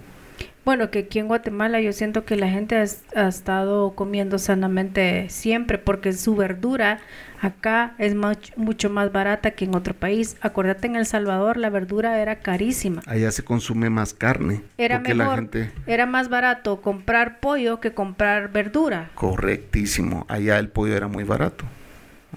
Bueno, 0.63 0.91
que 0.91 0.99
aquí 0.99 1.17
en 1.17 1.27
Guatemala 1.27 1.81
yo 1.81 1.91
siento 1.91 2.23
que 2.23 2.35
la 2.35 2.47
gente 2.47 2.75
ha, 2.77 2.85
ha 3.15 3.27
estado 3.27 3.95
comiendo 3.95 4.37
sanamente 4.37 5.27
siempre 5.29 5.79
porque 5.79 6.13
su 6.13 6.35
verdura 6.35 6.99
acá 7.41 7.95
es 7.97 8.15
much- 8.15 8.55
mucho 8.57 8.91
más 8.91 9.11
barata 9.11 9.51
que 9.51 9.65
en 9.65 9.73
otro 9.75 9.95
país. 9.95 10.37
Acuérdate, 10.39 10.85
en 10.85 10.97
El 10.97 11.07
Salvador 11.07 11.57
la 11.57 11.71
verdura 11.71 12.21
era 12.21 12.41
carísima. 12.41 13.01
Allá 13.07 13.31
se 13.31 13.43
consume 13.43 13.89
más 13.89 14.13
carne. 14.13 14.61
Era 14.77 14.99
mejor, 14.99 15.15
la 15.17 15.35
gente... 15.35 15.71
era 15.87 16.05
más 16.05 16.29
barato 16.29 16.79
comprar 16.81 17.39
pollo 17.39 17.79
que 17.79 17.93
comprar 17.93 18.51
verdura. 18.51 19.09
Correctísimo. 19.15 20.27
Allá 20.29 20.59
el 20.59 20.69
pollo 20.69 20.95
era 20.95 21.07
muy 21.07 21.23
barato. 21.23 21.65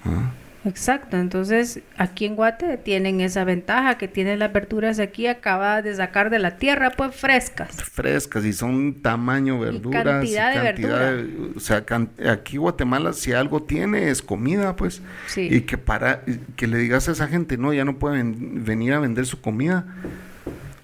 Ah. 0.03 0.31
Exacto, 0.65 1.17
entonces 1.17 1.81
aquí 1.95 2.25
en 2.25 2.35
Guate 2.35 2.77
tienen 2.77 3.21
esa 3.21 3.43
ventaja 3.43 3.99
que 3.99 4.07
tienen 4.07 4.39
las 4.39 4.51
verduras 4.51 4.97
aquí 4.99 5.27
acabadas 5.27 5.83
de 5.83 5.95
sacar 5.95 6.31
de 6.31 6.39
la 6.39 6.57
tierra, 6.57 6.89
pues 6.89 7.15
frescas. 7.15 7.83
frescas 7.83 8.43
y 8.45 8.51
son 8.51 8.95
tamaño 9.01 9.59
verduras 9.59 10.03
cantidad 10.03 10.53
de 10.55 10.59
verdura. 10.61 11.11
de- 11.11 11.51
o 11.55 11.59
sea 11.59 11.85
can- 11.85 12.09
aquí 12.29 12.57
Guatemala 12.57 13.13
si 13.13 13.31
algo 13.31 13.61
tiene 13.63 14.09
es 14.09 14.21
comida 14.23 14.75
pues 14.75 15.01
Sí. 15.27 15.47
y 15.51 15.61
que 15.61 15.77
para 15.77 16.23
que 16.55 16.65
le 16.67 16.77
digas 16.79 17.07
a 17.09 17.11
esa 17.11 17.27
gente 17.27 17.57
no 17.57 17.71
ya 17.71 17.85
no 17.85 17.97
pueden 17.99 18.65
venir 18.65 18.93
a 18.93 18.99
vender 18.99 19.25
su 19.27 19.39
comida 19.41 19.85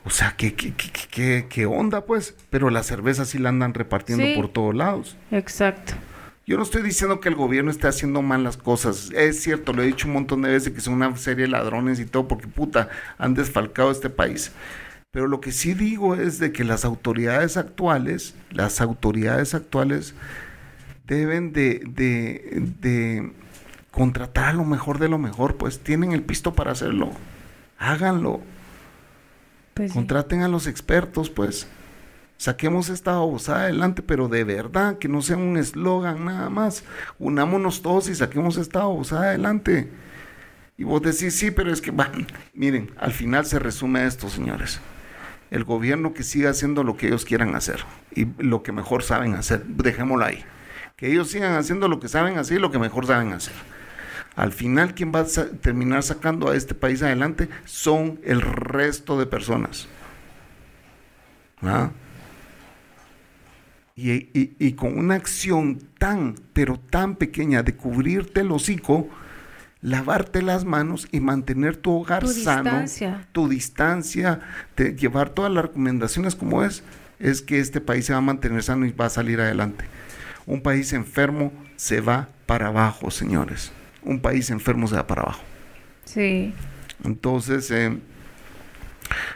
o 0.03 0.09
sea 0.11 0.35
qué 0.37 0.53
qué, 0.53 0.73
qué, 0.75 0.89
qué- 0.91 1.07
qué- 1.09 1.45
qué 1.49 1.65
onda 1.65 2.05
pues 2.05 2.35
pero 2.51 2.69
la 2.69 2.83
cerveza 2.83 3.25
sí 3.25 3.39
la 3.39 3.49
andan 3.49 3.73
repartiendo 3.73 4.25
Sí. 4.25 4.33
por 4.35 4.47
todos 4.49 4.75
lados 4.75 5.17
Exacto. 5.31 5.93
Yo 6.47 6.57
no 6.57 6.63
estoy 6.63 6.81
diciendo 6.81 7.19
que 7.19 7.29
el 7.29 7.35
gobierno 7.35 7.71
esté 7.71 7.87
haciendo 7.87 8.21
mal 8.21 8.43
las 8.43 8.57
cosas. 8.57 9.11
Es 9.15 9.41
cierto, 9.41 9.73
lo 9.73 9.83
he 9.83 9.87
dicho 9.87 10.07
un 10.07 10.13
montón 10.13 10.41
de 10.41 10.49
veces 10.49 10.73
que 10.73 10.81
son 10.81 10.95
una 10.95 11.15
serie 11.17 11.45
de 11.45 11.51
ladrones 11.51 11.99
y 11.99 12.05
todo, 12.05 12.27
porque 12.27 12.47
puta, 12.47 12.89
han 13.17 13.33
desfalcado 13.35 13.91
este 13.91 14.09
país. 14.09 14.51
Pero 15.11 15.27
lo 15.27 15.41
que 15.41 15.51
sí 15.51 15.73
digo 15.73 16.15
es 16.15 16.39
de 16.39 16.51
que 16.51 16.63
las 16.63 16.85
autoridades 16.85 17.57
actuales, 17.57 18.33
las 18.49 18.81
autoridades 18.81 19.53
actuales 19.53 20.15
deben 21.05 21.51
de, 21.51 21.81
de, 21.85 22.63
de 22.79 23.31
contratar 23.91 24.49
a 24.49 24.53
lo 24.53 24.63
mejor 24.63 24.99
de 24.99 25.09
lo 25.09 25.17
mejor, 25.17 25.57
pues 25.57 25.79
tienen 25.79 26.13
el 26.13 26.23
pisto 26.23 26.53
para 26.53 26.71
hacerlo. 26.71 27.11
Háganlo. 27.77 28.41
Pues 29.73 29.91
sí. 29.91 29.97
Contraten 29.97 30.41
a 30.41 30.47
los 30.47 30.65
expertos, 30.67 31.29
pues. 31.29 31.67
Saquemos 32.41 32.89
esta 32.89 33.11
babosada 33.11 33.65
adelante, 33.65 34.01
pero 34.01 34.27
de 34.27 34.43
verdad, 34.43 34.97
que 34.97 35.07
no 35.07 35.21
sea 35.21 35.37
un 35.37 35.57
eslogan 35.57 36.25
nada 36.25 36.49
más. 36.49 36.83
Unámonos 37.19 37.83
todos 37.83 38.09
y 38.09 38.15
saquemos 38.15 38.57
esta 38.57 38.79
babosada 38.79 39.25
adelante. 39.25 39.91
Y 40.75 40.83
vos 40.83 41.03
decís, 41.03 41.37
sí, 41.37 41.51
pero 41.51 41.71
es 41.71 41.81
que, 41.81 41.91
va, 41.91 42.11
miren, 42.55 42.89
al 42.97 43.11
final 43.11 43.45
se 43.45 43.59
resume 43.59 44.07
esto, 44.07 44.27
señores. 44.27 44.81
El 45.51 45.65
gobierno 45.65 46.15
que 46.15 46.23
siga 46.23 46.49
haciendo 46.49 46.83
lo 46.83 46.97
que 46.97 47.09
ellos 47.09 47.25
quieran 47.25 47.53
hacer 47.53 47.81
y 48.15 48.25
lo 48.39 48.63
que 48.63 48.71
mejor 48.71 49.03
saben 49.03 49.35
hacer, 49.35 49.63
dejémoslo 49.63 50.25
ahí. 50.25 50.43
Que 50.95 51.11
ellos 51.11 51.29
sigan 51.29 51.53
haciendo 51.53 51.87
lo 51.89 51.99
que 51.99 52.07
saben 52.07 52.39
hacer 52.39 52.57
y 52.57 52.61
lo 52.61 52.71
que 52.71 52.79
mejor 52.79 53.05
saben 53.05 53.33
hacer. 53.33 53.53
Al 54.35 54.51
final, 54.51 54.95
quien 54.95 55.11
va 55.13 55.19
a 55.19 55.25
terminar 55.61 56.01
sacando 56.01 56.49
a 56.49 56.55
este 56.55 56.73
país 56.73 57.03
adelante 57.03 57.49
son 57.65 58.19
el 58.23 58.41
resto 58.41 59.19
de 59.19 59.27
personas. 59.27 59.87
¿Ah? 61.61 61.91
Y, 64.09 64.29
y- 64.33 64.55
y 64.57 64.71
con 64.73 64.97
una 64.97 65.13
acción 65.15 65.77
tan, 65.99 66.33
pero 66.53 66.79
tan 66.79 67.15
pequeña 67.15 67.61
de 67.61 67.75
cubrirte 67.75 68.41
el 68.41 68.51
hocico, 68.51 69.07
lavarte 69.81 70.41
las 70.41 70.65
manos 70.65 71.07
y 71.11 71.19
mantener 71.19 71.77
tu 71.77 71.91
hogar 71.91 72.23
Tu 72.23 72.29
sano, 72.29 72.63
distancia. 72.63 73.27
tu 73.31 73.47
distancia, 73.47 74.39
de 74.75 74.95
llevar 74.95 75.29
todas 75.29 75.51
las 75.51 75.65
recomendaciones 75.65 76.35
como 76.35 76.63
es, 76.63 76.83
es 77.19 77.41
que 77.43 77.59
este 77.59 77.81
país 77.81 78.05
se 78.05 78.13
va 78.13 78.19
a 78.19 78.21
mantener 78.21 78.63
sano 78.63 78.85
y 78.85 78.91
va 78.91 79.05
a 79.05 79.09
salir 79.09 79.39
adelante. 79.39 79.85
Un 80.47 80.61
país 80.61 80.93
enfermo 80.93 81.51
se 81.75 82.01
va 82.01 82.29
para 82.47 82.67
abajo, 82.67 83.11
señores. 83.11 83.71
Un 84.03 84.19
país 84.19 84.49
enfermo 84.49 84.87
se 84.87 84.95
va 84.95 85.05
para 85.05 85.21
abajo. 85.21 85.43
Sí. 86.05 86.53
Entonces, 87.03 87.69
eh, 87.71 87.97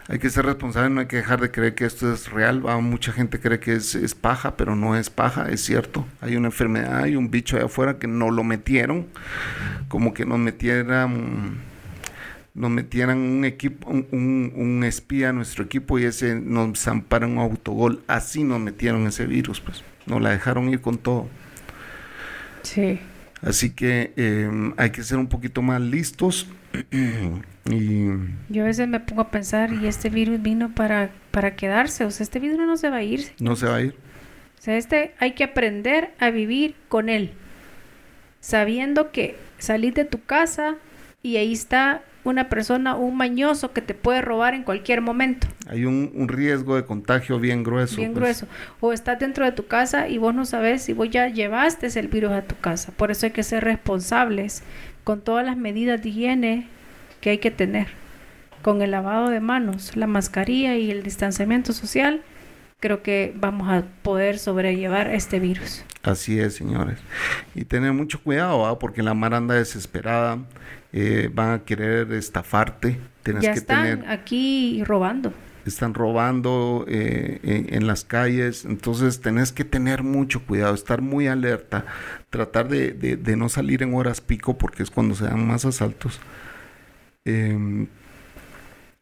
hay 0.08 0.20
que 0.20 0.30
ser 0.30 0.46
responsable, 0.46 0.90
no 0.90 1.02
hay 1.02 1.08
que 1.08 1.18
dejar 1.18 1.42
de 1.42 1.52
creer 1.52 1.76
que 1.76 1.86
esto 1.86 2.12
es 2.14 2.32
real. 2.32 2.66
Va, 2.66 2.80
mucha 2.80 3.12
gente 3.12 3.40
cree 3.40 3.60
que 3.60 3.74
es, 3.76 3.96
es 3.96 4.16
paja, 4.16 4.56
pero 4.58 4.76
no 4.76 4.96
es 4.96 5.10
paja, 5.10 5.50
es 5.50 5.62
cierto. 5.64 6.06
Hay 6.22 6.36
una 6.36 6.48
enfermedad, 6.48 7.00
hay 7.04 7.16
un 7.16 7.32
bicho 7.32 7.56
allá 7.58 7.66
afuera 7.66 7.98
que 8.00 8.08
no 8.08 8.32
lo 8.32 8.44
metieron, 8.44 9.08
como 9.88 10.14
que 10.14 10.26
nos 10.26 10.40
metieran, 10.40 11.58
nos 12.54 12.70
metieran 12.72 13.18
un 13.18 13.44
equipo, 13.46 13.90
un, 13.90 14.08
un- 14.12 14.54
un 14.56 14.84
espía 14.84 15.30
a 15.30 15.34
nuestro 15.34 15.64
equipo 15.64 16.00
y 16.00 16.04
ese 16.06 16.36
nos 16.36 16.80
zamparan 16.80 17.32
un 17.32 17.40
autogol. 17.40 18.02
Así 18.08 18.44
nos 18.44 18.60
metieron 18.60 19.06
ese 19.08 19.26
virus, 19.26 19.60
pues. 19.62 19.84
Nos 20.06 20.22
la 20.22 20.30
dejaron 20.30 20.70
ir 20.70 20.82
con 20.82 20.98
todo. 20.98 21.28
Sí. 22.64 23.00
Así 23.42 23.72
que 23.72 24.14
eh, 24.16 24.74
hay 24.78 24.90
que 24.92 25.04
ser 25.04 25.18
un 25.18 25.28
poquito 25.28 25.62
más 25.62 25.82
listos 25.82 26.48
y 27.70 28.06
Yo 28.50 28.64
a 28.64 28.68
veces 28.68 28.88
me 28.88 29.00
pongo 29.00 29.22
a 29.22 29.32
pensar, 29.32 29.74
y 29.74 29.88
este 29.88 30.10
virus 30.10 30.42
vino 30.42 30.74
para, 30.74 31.10
para 31.32 31.56
quedarse, 31.56 32.06
o 32.06 32.12
sea, 32.12 32.24
este 32.24 32.40
virus 32.40 32.58
no 32.60 32.78
se 32.78 32.90
va 32.90 32.98
a 32.98 33.04
ir. 33.04 33.32
no 33.40 33.56
se 33.56 33.68
va 33.68 33.78
a 33.78 33.82
ir. 33.82 33.96
O 34.60 34.62
sea, 34.62 34.78
este 34.78 35.14
hay 35.20 35.32
que 35.34 35.44
aprender 35.44 36.12
a 36.20 36.30
vivir 36.30 36.76
con 36.90 37.10
él, 37.10 37.32
sabiendo 38.40 39.12
que 39.12 39.36
salís 39.58 39.94
de 39.94 40.06
tu 40.06 40.24
casa 40.24 40.76
y 41.24 41.38
ahí 41.38 41.54
está 41.54 42.02
una 42.24 42.50
persona, 42.50 42.96
un 42.96 43.16
mañoso 43.16 43.72
que 43.72 43.82
te 43.82 43.94
puede 43.94 44.22
robar 44.22 44.56
en 44.56 44.64
cualquier 44.64 45.02
momento, 45.02 45.48
Hay 45.68 45.86
un, 45.86 46.12
un 46.16 46.28
riesgo 46.28 46.76
de 46.76 46.84
contagio 46.84 47.40
bien 47.40 47.64
grueso. 47.64 47.98
bien 47.98 48.14
pues. 48.14 48.22
grueso. 48.22 48.48
O 48.80 48.94
estás 48.94 49.20
dentro 49.20 49.46
de 49.46 49.52
tu 49.52 49.68
casa 49.68 50.08
y 50.08 50.18
vos 50.18 50.34
no 50.34 50.46
sabes 50.46 50.82
si 50.82 50.94
vos 50.94 51.10
ya 51.10 51.28
llevaste 51.28 51.88
el 52.00 52.08
virus 52.08 52.32
a 52.32 52.42
tu 52.42 52.56
casa. 52.56 52.92
Por 52.92 53.12
eso 53.12 53.28
hay 53.28 53.32
que 53.32 53.44
ser 53.44 53.64
responsables 53.64 54.64
con 55.04 55.22
todas 55.22 55.46
las 55.46 55.56
medidas 55.56 56.02
de 56.02 56.10
higiene 56.10 56.68
que 57.26 57.32
hay 57.32 57.38
que 57.40 57.50
tener. 57.50 57.88
Con 58.62 58.84
el 58.84 58.92
lavado 58.92 59.30
de 59.32 59.40
manos, 59.40 59.96
la 59.98 60.06
mascarilla 60.06 60.76
y 60.78 60.92
el 60.92 61.02
distanciamiento 61.02 61.74
social, 61.74 62.22
creo 62.80 63.02
que 63.02 63.34
vamos 63.36 63.68
a 63.68 63.82
poder 64.04 64.38
sobrellevar 64.38 65.10
este 65.10 65.40
virus. 65.40 65.84
Así 66.04 66.40
es, 66.40 66.54
señores. 66.54 67.00
Y 67.56 67.66
tener 67.66 67.94
mucho 67.94 68.22
cuidado, 68.22 68.60
¿va? 68.60 68.78
porque 68.78 69.02
la 69.02 69.16
mar 69.16 69.34
anda 69.34 69.56
desesperada, 69.56 70.38
eh, 70.94 71.32
van 71.34 71.52
a 71.54 71.60
querer 71.64 72.14
estafarte. 72.14 73.00
Tienes 73.24 73.42
ya 73.42 73.54
que 73.54 73.58
están 73.60 73.84
tener, 74.02 74.08
aquí 74.08 74.84
robando. 74.86 75.34
están 75.66 75.96
robando 75.96 76.86
eh, 76.88 77.40
en, 77.42 77.74
en 77.74 77.88
las 77.88 78.04
calles, 78.06 78.66
entonces 78.66 79.20
tenés 79.20 79.52
que 79.52 79.66
tener 79.66 80.04
mucho 80.04 80.44
cuidado, 80.46 80.76
estar 80.76 81.02
muy 81.02 81.26
alerta, 81.26 81.86
tratar 82.30 82.68
de, 82.68 82.92
de- 82.92 83.18
de 83.18 83.36
no 83.36 83.50
salir 83.50 83.82
en 83.82 83.96
horas 83.96 84.22
pico 84.22 84.60
porque 84.60 84.84
es 84.84 84.92
cuando 84.92 85.16
se 85.16 85.24
dan 85.26 85.48
más 85.48 85.66
asaltos. 85.66 86.20
Em, 87.26 87.88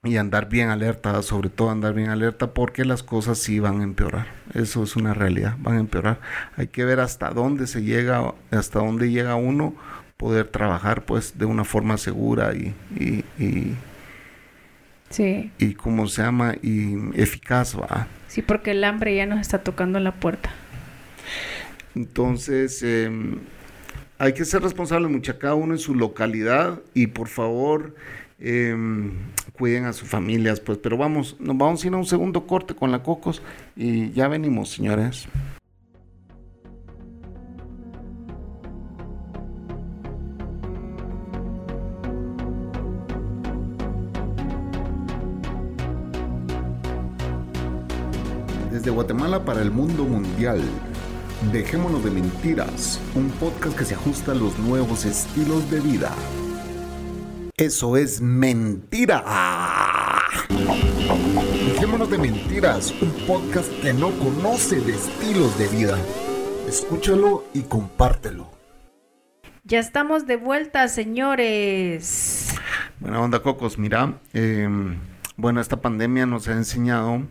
y 0.05 0.17
andar 0.17 0.49
bien 0.49 0.69
alerta, 0.69 1.21
sobre 1.21 1.49
todo 1.49 1.69
andar 1.69 1.93
bien 1.93 2.09
alerta 2.09 2.53
porque 2.53 2.83
las 2.85 3.03
cosas 3.03 3.37
sí 3.37 3.59
van 3.59 3.81
a 3.81 3.83
empeorar. 3.83 4.27
Eso 4.53 4.83
es 4.83 4.95
una 4.95 5.13
realidad, 5.13 5.55
van 5.59 5.75
a 5.77 5.79
empeorar. 5.79 6.19
Hay 6.57 6.67
que 6.67 6.83
ver 6.85 6.99
hasta 6.99 7.29
dónde 7.31 7.67
se 7.67 7.83
llega, 7.83 8.33
hasta 8.51 8.79
dónde 8.79 9.11
llega 9.11 9.35
uno, 9.35 9.75
poder 10.17 10.47
trabajar 10.47 11.05
pues 11.05 11.37
de 11.37 11.45
una 11.45 11.63
forma 11.65 11.97
segura 11.97 12.53
y, 12.53 12.73
y, 12.97 13.25
y, 13.43 13.77
Sí, 15.09 15.51
y 15.59 15.73
¿cómo 15.75 16.07
se 16.07 16.23
llama? 16.23 16.55
Y 16.61 16.95
eficaz, 17.21 17.77
¿va? 17.77 18.07
sí, 18.27 18.41
porque 18.41 18.71
el 18.71 18.83
hambre 18.83 19.15
ya 19.15 19.25
nos 19.25 19.39
está 19.41 19.63
tocando 19.63 19.97
en 19.99 20.05
la 20.05 20.13
puerta. 20.15 20.49
Entonces, 21.95 22.81
eh, 22.83 23.09
hay 24.17 24.33
que 24.33 24.45
ser 24.45 24.61
responsables, 24.61 25.09
mucha 25.11 25.37
cada 25.37 25.55
uno 25.55 25.73
en 25.73 25.79
su 25.79 25.95
localidad 25.95 26.81
y 26.93 27.07
por 27.07 27.27
favor 27.27 27.95
em, 28.39 29.13
cuiden 29.53 29.85
a 29.85 29.93
sus 29.93 30.07
familias, 30.07 30.59
pues. 30.59 30.77
Pero 30.77 30.97
vamos, 30.97 31.35
nos 31.39 31.57
vamos 31.57 31.83
a 31.83 31.87
ir 31.87 31.93
a 31.93 31.97
un 31.97 32.05
segundo 32.05 32.45
corte 32.45 32.75
con 32.75 32.91
la 32.91 33.01
Cocos 33.03 33.41
y 33.75 34.11
ya 34.11 34.27
venimos, 34.27 34.69
señores. 34.69 35.27
Desde 48.71 48.89
Guatemala 48.89 49.45
para 49.45 49.61
el 49.61 49.71
mundo 49.71 50.03
mundial. 50.03 50.61
Dejémonos 51.51 52.03
de 52.03 52.09
mentiras, 52.09 53.01
un 53.15 53.29
podcast 53.31 53.77
que 53.77 53.85
se 53.85 53.95
ajusta 53.95 54.31
a 54.31 54.35
los 54.35 54.57
nuevos 54.59 55.05
estilos 55.05 55.69
de 55.69 55.81
vida. 55.81 56.11
Eso 57.57 57.97
es 57.97 58.21
mentira. 58.21 59.23
Dejémonos 61.67 62.09
de 62.09 62.17
mentiras, 62.17 62.93
un 63.01 63.11
podcast 63.27 63.69
que 63.81 63.93
no 63.93 64.11
conoce 64.11 64.79
de 64.79 64.93
estilos 64.93 65.57
de 65.59 65.67
vida. 65.67 65.97
Escúchalo 66.67 67.43
y 67.53 67.61
compártelo. 67.63 68.49
Ya 69.65 69.79
estamos 69.79 70.25
de 70.25 70.37
vuelta, 70.37 70.87
señores. 70.87 72.55
Buena 72.99 73.19
onda, 73.19 73.41
Cocos. 73.41 73.77
Mira, 73.77 74.13
eh, 74.33 74.67
bueno, 75.35 75.61
esta 75.61 75.81
pandemia 75.81 76.25
nos 76.25 76.47
ha 76.47 76.53
enseñado 76.53 77.21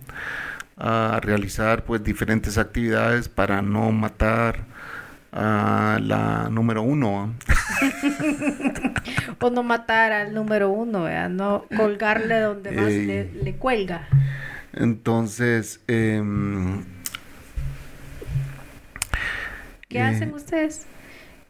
a 0.77 1.21
realizar 1.23 1.85
pues 1.85 2.03
diferentes 2.03 2.59
actividades 2.59 3.29
para 3.29 3.63
no 3.63 3.93
matar 3.93 4.65
a 5.33 5.99
la 6.03 6.49
número 6.51 6.83
uno. 6.83 7.35
o 9.41 9.51
no 9.51 9.63
matar 9.63 10.13
al 10.13 10.35
número 10.35 10.71
uno, 10.71 11.05
¿verdad? 11.05 11.31
no 11.31 11.65
colgarle 11.77 12.39
donde 12.41 12.71
más 12.73 12.93
le, 12.93 13.33
le, 13.33 13.55
cuelga. 13.55 14.09
Entonces, 14.75 15.81
eh, 15.89 16.23
¿qué 19.89 19.99
eh, 19.99 20.03
hacen 20.03 20.35
ustedes? 20.35 20.87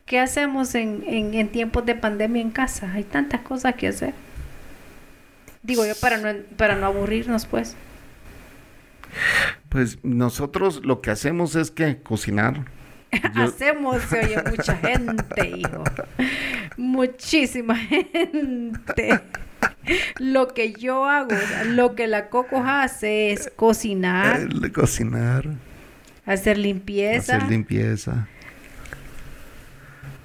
¿Qué 0.06 0.20
hacemos 0.20 0.74
en, 0.74 1.04
en, 1.06 1.34
en, 1.34 1.48
tiempos 1.48 1.86
de 1.86 1.94
pandemia 1.94 2.42
en 2.42 2.50
casa? 2.50 2.92
Hay 2.92 3.04
tantas 3.04 3.40
cosas 3.40 3.74
que 3.74 3.88
hacer. 3.88 4.14
Digo 5.62 5.86
yo 5.86 5.94
para 6.00 6.18
no, 6.18 6.28
para 6.56 6.76
no 6.76 6.86
aburrirnos, 6.86 7.46
pues. 7.46 7.76
Pues 9.68 9.98
nosotros 10.02 10.84
lo 10.84 11.00
que 11.00 11.10
hacemos 11.10 11.54
es 11.54 11.70
que 11.70 11.98
cocinar. 12.02 12.64
hacemos, 13.34 14.02
se 14.02 14.20
oye 14.20 14.42
mucha 14.50 14.76
gente, 14.76 15.48
hijo. 15.56 15.84
Muchísima 16.76 17.76
gente. 17.76 19.20
Lo 20.18 20.48
que 20.48 20.72
yo 20.72 21.04
hago, 21.06 21.36
lo 21.66 21.94
que 21.94 22.06
la 22.06 22.28
Coco 22.28 22.62
hace 22.64 23.32
es 23.32 23.50
cocinar. 23.54 24.48
Cocinar. 24.72 25.46
Hacer 26.24 26.56
limpieza. 26.56 27.36
Hacer 27.36 27.50
limpieza. 27.50 28.28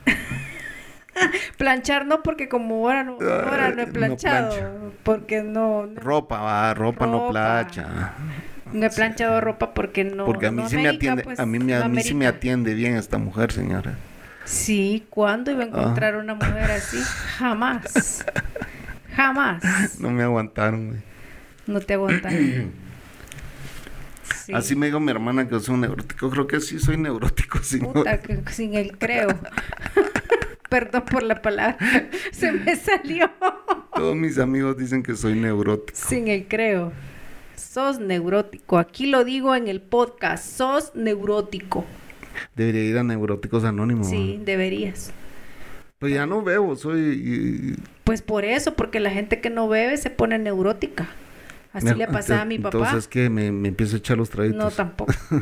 planchar 1.58 2.06
no 2.06 2.24
porque 2.24 2.48
como 2.48 2.88
ahora 2.88 3.04
no, 3.04 3.14
ahora 3.14 3.72
no 3.72 3.82
he 3.82 3.88
planchado. 3.88 4.94
porque 5.04 5.42
no, 5.42 5.88
Ropa, 5.96 6.40
va, 6.40 6.74
ropa, 6.74 7.08
no 7.08 7.30
plancha. 7.30 8.14
No 8.74 8.86
he 8.86 8.90
planchado 8.90 9.42
ropa 9.42 9.74
porque 9.74 10.04
no. 10.04 10.26
Porque 10.26 10.48
a 10.48 10.52
mí 10.52 10.64
sí 10.68 10.78
me 10.78 10.90
atiende, 10.90 11.24
pues, 11.24 11.40
a 11.40 11.46
mí, 11.46 11.74
a 11.74 11.88
mí 11.88 12.04
sí 12.04 12.14
me 12.14 12.28
atiende 12.28 12.74
bien 12.74 12.96
esta 12.96 13.18
mujer, 13.18 13.52
señora. 13.52 13.98
Sí, 14.46 15.06
¿cuándo 15.10 15.52
iba 15.52 15.64
a 15.64 15.68
encontrar 15.68 16.16
una 16.16 16.34
mujer 16.34 16.72
así? 16.72 16.98
Jamás. 17.38 18.26
Jamás. 19.16 20.00
No 20.00 20.10
me 20.12 20.24
aguantaron, 20.24 20.88
güey. 20.88 21.02
No 21.66 21.82
te 21.82 21.96
aguantaron. 21.96 22.72
Así 24.54 24.78
me 24.78 24.86
dijo 24.86 25.02
mi 25.02 25.12
hermana 25.12 25.48
que 25.48 25.60
soy 25.60 25.76
un 25.76 25.82
neurótico. 25.82 26.30
Creo 26.30 26.48
que 26.48 26.62
sí 26.62 26.80
soy 26.80 26.96
neurótico. 26.96 27.60
Puta, 27.94 28.22
que, 28.22 28.42
sin 28.52 28.76
el 28.76 28.98
creo. 28.98 29.28
Perdón 30.70 31.04
por 31.12 31.24
la 31.24 31.42
palabra. 31.42 31.78
Se 32.32 32.54
me 32.54 32.76
salió. 32.76 33.30
Todos 33.94 34.16
mis 34.16 34.38
amigos 34.38 34.78
dicen 34.78 35.04
que 35.04 35.16
soy 35.16 35.36
neurótico. 35.36 35.98
Sin 35.98 36.28
el 36.30 36.48
creo. 36.48 36.94
Sos 37.58 38.00
neurótico. 38.00 38.78
Aquí 38.78 39.08
lo 39.08 39.24
digo 39.24 39.56
en 39.56 39.68
el 39.68 39.82
podcast. 39.82 40.46
Sos 40.46 40.92
neurótico. 40.96 41.86
Debería 42.56 42.84
ir 42.84 42.98
a 42.98 43.04
Neuróticos 43.04 43.64
Anónimos. 43.64 44.10
Sí, 44.10 44.40
deberías. 44.46 45.12
Pues 45.98 46.14
ya 46.14 46.28
no 46.28 46.44
bebo, 46.44 46.76
soy... 46.76 47.76
Pues 48.04 48.22
por 48.22 48.46
eso, 48.46 48.76
porque 48.76 49.00
la 49.00 49.10
gente 49.10 49.42
que 49.42 49.50
no 49.50 49.68
bebe 49.68 49.98
se 49.98 50.12
pone 50.12 50.38
neurótica. 50.38 51.08
Así 51.74 51.94
le 51.96 52.08
pasaba 52.12 52.42
a 52.42 52.46
mi 52.46 52.60
papá. 52.60 52.78
Entonces 52.78 53.08
que 53.08 53.30
me, 53.30 53.52
me 53.52 53.70
empiezo 53.70 53.96
a 53.96 54.00
echar 54.00 54.18
los 54.18 54.30
traguitos. 54.30 54.64
No, 54.64 54.70
tampoco. 54.70 55.12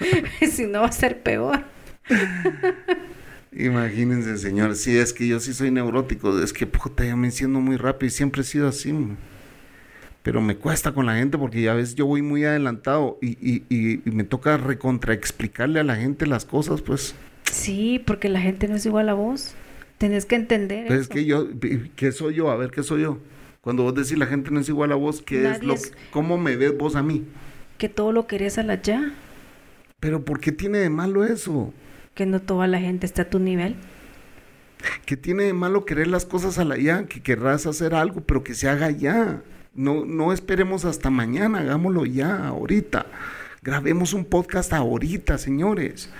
si 0.50 0.66
no 0.66 0.80
va 0.80 0.86
a 0.86 0.92
ser 0.92 1.22
peor. 1.22 1.62
Imagínense, 3.52 4.38
señor. 4.38 4.74
Sí, 4.76 4.96
es 4.96 5.12
que 5.12 5.26
yo 5.26 5.40
sí 5.40 5.52
soy 5.52 5.70
neurótico. 5.70 6.38
Es 6.40 6.54
que, 6.54 6.66
puta, 6.66 7.04
ya 7.04 7.16
me 7.16 7.26
enciendo 7.26 7.60
muy 7.60 7.76
rápido 7.76 8.08
y 8.08 8.10
siempre 8.10 8.40
he 8.40 8.44
sido 8.44 8.68
así. 8.68 8.94
Pero 10.22 10.40
me 10.40 10.56
cuesta 10.56 10.92
con 10.92 11.06
la 11.06 11.16
gente 11.16 11.36
porque 11.36 11.62
ya 11.62 11.74
ves, 11.74 11.94
yo 11.94 12.06
voy 12.06 12.22
muy 12.22 12.44
adelantado 12.44 13.18
y, 13.20 13.30
y, 13.40 13.64
y, 13.68 14.00
me 14.10 14.24
toca 14.24 14.56
recontraexplicarle 14.56 15.80
a 15.80 15.84
la 15.84 15.96
gente 15.96 16.26
las 16.26 16.44
cosas, 16.44 16.80
pues. 16.80 17.14
Sí, 17.50 18.00
porque 18.06 18.28
la 18.28 18.40
gente 18.40 18.68
no 18.68 18.76
es 18.76 18.86
igual 18.86 19.08
a 19.08 19.14
vos. 19.14 19.54
Tenés 19.98 20.24
que 20.24 20.36
entender. 20.36 20.86
Pues 20.86 21.00
es 21.00 21.08
que 21.08 21.24
yo, 21.24 21.48
¿qué 21.96 22.12
soy 22.12 22.34
yo? 22.34 22.50
A 22.50 22.56
ver, 22.56 22.70
¿qué 22.70 22.82
soy 22.82 23.02
yo? 23.02 23.18
Cuando 23.60 23.82
vos 23.82 23.94
decís 23.94 24.16
la 24.18 24.26
gente 24.26 24.50
no 24.50 24.60
es 24.60 24.68
igual 24.68 24.92
a 24.92 24.96
vos, 24.96 25.22
¿qué 25.22 25.48
es 25.48 25.62
lo, 25.62 25.74
¿cómo 26.10 26.38
me 26.38 26.56
ves 26.56 26.76
vos 26.76 26.96
a 26.96 27.02
mí? 27.02 27.24
Que 27.78 27.88
todo 27.88 28.12
lo 28.12 28.26
querés 28.26 28.58
a 28.58 28.62
la 28.62 28.80
ya. 28.80 29.12
Pero 30.00 30.24
¿por 30.24 30.40
qué 30.40 30.50
tiene 30.50 30.78
de 30.78 30.90
malo 30.90 31.24
eso? 31.24 31.72
que 32.14 32.26
no 32.26 32.40
toda 32.40 32.66
la 32.66 32.78
gente 32.78 33.06
está 33.06 33.22
a 33.22 33.30
tu 33.30 33.38
nivel. 33.38 33.76
Que 35.06 35.16
tiene 35.16 35.44
de 35.44 35.52
malo 35.52 35.84
querer 35.84 36.08
las 36.08 36.24
cosas 36.24 36.58
a 36.58 36.64
la 36.64 36.76
ya, 36.76 37.06
que 37.06 37.22
querrás 37.22 37.66
hacer 37.66 37.94
algo, 37.94 38.22
pero 38.22 38.42
que 38.42 38.54
se 38.54 38.68
haga 38.68 38.90
ya. 38.90 39.42
No, 39.74 40.04
no 40.04 40.32
esperemos 40.32 40.84
hasta 40.84 41.10
mañana, 41.10 41.60
hagámoslo 41.60 42.04
ya, 42.04 42.46
ahorita. 42.48 43.06
Grabemos 43.62 44.12
un 44.12 44.24
podcast 44.24 44.72
ahorita, 44.72 45.38
señores. 45.38 46.10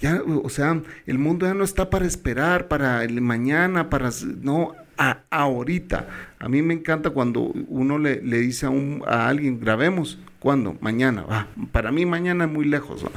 Ya, 0.00 0.22
o 0.22 0.48
sea, 0.48 0.80
el 1.06 1.18
mundo 1.18 1.46
ya 1.46 1.54
no 1.54 1.64
está 1.64 1.90
para 1.90 2.06
esperar, 2.06 2.68
para 2.68 3.04
el 3.04 3.20
mañana, 3.20 3.90
para... 3.90 4.10
No, 4.42 4.74
a, 4.96 5.18
ahorita. 5.30 6.08
A 6.38 6.48
mí 6.48 6.62
me 6.62 6.74
encanta 6.74 7.10
cuando 7.10 7.52
uno 7.68 7.98
le, 7.98 8.22
le 8.22 8.38
dice 8.38 8.66
a, 8.66 8.70
un, 8.70 9.02
a 9.06 9.28
alguien, 9.28 9.60
grabemos. 9.60 10.18
¿Cuándo? 10.38 10.76
Mañana. 10.80 11.22
va 11.22 11.48
para 11.72 11.90
mí 11.90 12.06
mañana 12.06 12.44
es 12.44 12.50
muy 12.50 12.64
lejos. 12.64 13.04
¿va? 13.04 13.10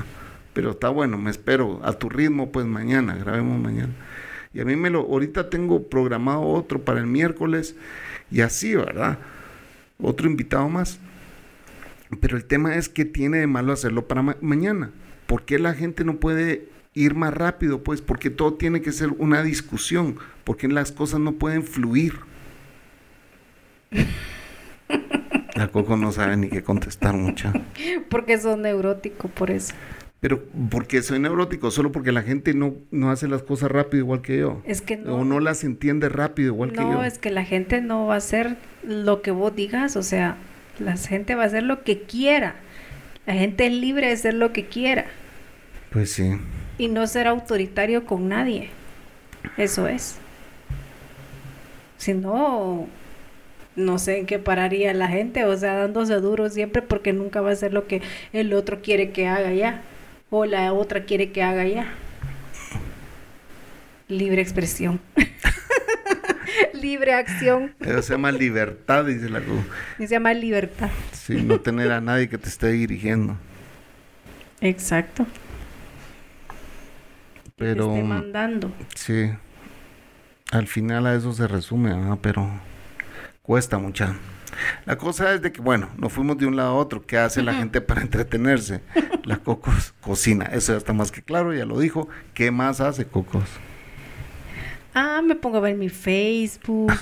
pero 0.54 0.72
está 0.72 0.90
bueno, 0.90 1.18
me 1.18 1.32
espero 1.32 1.80
a 1.84 1.94
tu 1.94 2.10
ritmo, 2.10 2.52
pues 2.52 2.66
mañana, 2.66 3.16
grabemos 3.16 3.60
mañana. 3.60 3.94
Y 4.54 4.60
a 4.60 4.66
mí 4.66 4.76
me 4.76 4.90
lo, 4.90 5.02
ahorita 5.02 5.50
tengo 5.50 5.88
programado 5.88 6.42
otro 6.42 6.84
para 6.84 7.00
el 7.00 7.08
miércoles 7.08 7.76
y 8.30 8.42
así, 8.42 8.76
¿verdad? 8.76 9.20
Otro 10.02 10.30
invitado 10.30 10.68
más. 10.70 11.00
Pero 12.20 12.38
el 12.38 12.46
tema 12.46 12.76
es 12.76 12.90
que 12.90 13.06
tiene 13.06 13.40
de 13.40 13.48
malo 13.48 13.74
hacerlo 13.74 14.08
para 14.08 14.22
mañana. 14.22 14.92
¿Por 15.28 15.46
qué 15.46 15.60
la 15.60 15.74
gente 15.74 16.04
no 16.04 16.20
puede 16.20 16.68
ir 16.94 17.16
más 17.16 17.34
rápido? 17.34 17.84
Pues 17.84 18.02
porque 18.02 18.30
todo 18.30 18.56
tiene 18.56 18.82
que 18.82 18.92
ser 18.92 19.10
una 19.18 19.44
discusión, 19.44 20.18
porque 20.44 20.68
las 20.68 20.92
cosas 20.92 21.20
no 21.22 21.34
pueden 21.34 21.64
fluir. 21.64 22.16
La 25.56 25.68
Coco 25.68 25.96
no 25.96 26.12
sabe 26.12 26.38
ni 26.38 26.50
qué 26.50 26.64
contestar 26.64 27.16
mucha. 27.16 27.54
Porque 28.10 28.38
son 28.40 28.64
neurótico, 28.64 29.28
por 29.28 29.52
eso. 29.52 29.74
Pero 30.22 30.44
porque 30.70 31.02
soy 31.02 31.18
neurótico, 31.18 31.72
solo 31.72 31.92
porque 31.92 32.12
la 32.12 32.22
gente 32.22 32.54
no, 32.54 32.76
no 32.92 33.10
hace 33.10 33.28
las 33.28 33.42
cosas 33.42 33.72
rápido 33.72 34.04
igual 34.04 34.22
que 34.22 34.38
yo. 34.38 34.62
Es 34.66 34.84
que 34.84 34.96
no. 34.96 35.16
O 35.16 35.26
no 35.26 35.40
las 35.40 35.64
entiende 35.64 36.10
rápido 36.10 36.50
igual 36.50 36.74
que 36.74 36.78
yo. 36.78 36.92
No, 36.92 37.04
es 37.04 37.18
que 37.18 37.32
la 37.32 37.44
gente 37.44 37.82
no 37.82 38.06
va 38.06 38.14
a 38.14 38.18
hacer 38.18 38.56
lo 38.84 39.24
que 39.24 39.32
vos 39.32 39.56
digas, 39.56 39.96
o 39.96 40.04
sea, 40.04 40.38
la 40.78 40.96
gente 40.96 41.34
va 41.34 41.42
a 41.42 41.48
hacer 41.48 41.64
lo 41.64 41.84
que 41.84 42.04
quiera. 42.04 42.54
La 43.26 43.34
gente 43.34 43.66
es 43.66 43.74
libre 43.74 44.08
de 44.08 44.14
hacer 44.14 44.36
lo 44.36 44.54
que 44.54 44.68
quiera. 44.68 45.06
Pues 45.90 46.12
sí. 46.12 46.38
Y 46.78 46.88
no 46.88 47.08
ser 47.08 47.26
autoritario 47.26 48.06
con 48.06 48.30
nadie. 48.30 48.70
Eso 49.58 49.88
es. 49.88 50.18
Si 51.98 52.14
no, 52.14 52.88
no 53.76 53.98
sé 53.98 54.20
en 54.20 54.28
qué 54.28 54.38
pararía 54.38 54.94
la 54.94 55.08
gente, 55.08 55.46
o 55.46 55.58
sea, 55.58 55.78
dándose 55.78 56.14
duro 56.18 56.48
siempre 56.52 56.84
porque 56.84 57.12
nunca 57.12 57.42
va 57.42 57.50
a 57.50 57.54
hacer 57.54 57.74
lo 57.74 57.88
que 57.88 58.04
el 58.34 58.54
otro 58.54 58.84
quiere 58.84 59.10
que 59.10 59.26
haga 59.26 59.52
ya 59.52 59.82
o 60.32 60.46
la 60.46 60.74
otra 60.74 61.04
quiere 61.04 61.32
que 61.32 61.44
haga 61.44 61.68
ya. 61.68 61.94
Libre 64.08 64.42
expresión. 64.42 65.00
Libre 66.74 67.14
acción. 67.14 67.76
Eso 67.80 68.02
se 68.02 68.14
llama 68.14 68.32
libertad, 68.32 69.06
dice 69.06 69.30
la 69.30 69.42
cruz. 69.42 69.62
Se 69.98 70.08
llama 70.08 70.34
libertad. 70.34 70.90
Sí, 71.12 71.36
no 71.44 71.60
tener 71.60 71.92
a 71.92 72.02
nadie 72.02 72.28
que 72.28 72.38
te 72.38 72.50
esté 72.50 72.70
dirigiendo. 72.70 73.38
Exacto. 74.62 75.28
Pero. 77.58 77.88
Que 77.88 77.94
te 77.94 78.00
esté 78.00 78.08
mandando. 78.08 78.72
Sí. 78.96 79.32
Al 80.52 80.68
final 80.68 81.08
a 81.08 81.16
eso 81.16 81.34
se 81.34 81.48
resume, 81.48 81.94
pero 82.22 82.50
cuesta 83.42 83.78
mucha. 83.78 84.16
La 84.86 84.98
cosa 84.98 85.34
es 85.34 85.42
de 85.42 85.52
que, 85.52 85.62
bueno, 85.62 85.90
nos 85.98 86.12
fuimos 86.12 86.38
de 86.38 86.46
un 86.46 86.56
lado 86.56 86.70
a 86.70 86.74
otro. 86.76 87.06
¿Qué 87.06 87.18
hace 87.18 87.42
la 87.42 87.54
gente 87.54 87.82
para 87.82 88.02
entretenerse? 88.02 88.82
La 89.24 89.38
Cocos 89.44 89.94
cocina. 90.02 90.46
Eso 90.46 90.74
ya 90.74 90.78
está 90.78 90.94
más 90.94 91.12
que 91.12 91.22
claro, 91.22 91.54
ya 91.54 91.66
lo 91.66 91.80
dijo. 91.80 92.08
¿Qué 92.34 92.52
más 92.52 92.82
hace 92.82 93.06
Cocos? 93.06 93.50
Ah, 94.94 95.22
me 95.24 95.36
pongo 95.36 95.58
a 95.58 95.62
ver 95.62 95.76
mi 95.76 95.90
Facebook. 95.90 96.92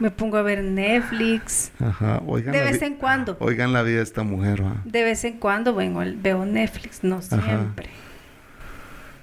Me 0.00 0.12
pongo 0.12 0.36
a 0.36 0.42
ver 0.42 0.62
Netflix. 0.62 1.72
Ajá, 1.80 2.22
oigan. 2.24 2.52
De 2.52 2.60
vez 2.60 2.80
en 2.82 2.94
cuando. 2.94 3.36
Oigan 3.40 3.72
la 3.72 3.82
vida 3.82 3.96
de 3.96 4.04
esta 4.04 4.22
mujer, 4.22 4.64
¿va? 4.64 4.76
De 4.84 5.02
vez 5.02 5.24
en 5.24 5.38
cuando 5.38 5.74
vengo, 5.74 6.02
veo 6.16 6.44
Netflix, 6.44 7.02
no 7.02 7.20
siempre. 7.20 7.88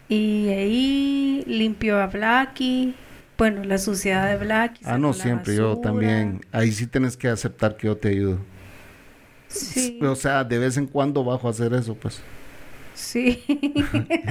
Y 0.09 0.49
ahí 0.49 1.43
limpio 1.47 1.97
a 1.97 2.07
Blackie. 2.07 2.93
Bueno, 3.37 3.63
la 3.63 3.77
suciedad 3.77 4.29
de 4.29 4.37
Blackie. 4.37 4.85
Ah, 4.85 4.97
no, 4.97 5.13
siempre, 5.13 5.55
yo 5.55 5.77
también. 5.77 6.45
Ahí 6.51 6.71
sí 6.71 6.87
tienes 6.87 7.17
que 7.17 7.27
aceptar 7.27 7.75
que 7.75 7.87
yo 7.87 7.97
te 7.97 8.09
ayudo. 8.09 8.39
Sí. 9.47 9.99
O 10.01 10.15
sea, 10.15 10.43
de 10.43 10.57
vez 10.57 10.77
en 10.77 10.87
cuando 10.87 11.23
bajo 11.23 11.47
a 11.47 11.51
hacer 11.51 11.73
eso, 11.73 11.95
pues. 11.95 12.21
Sí. 12.93 13.43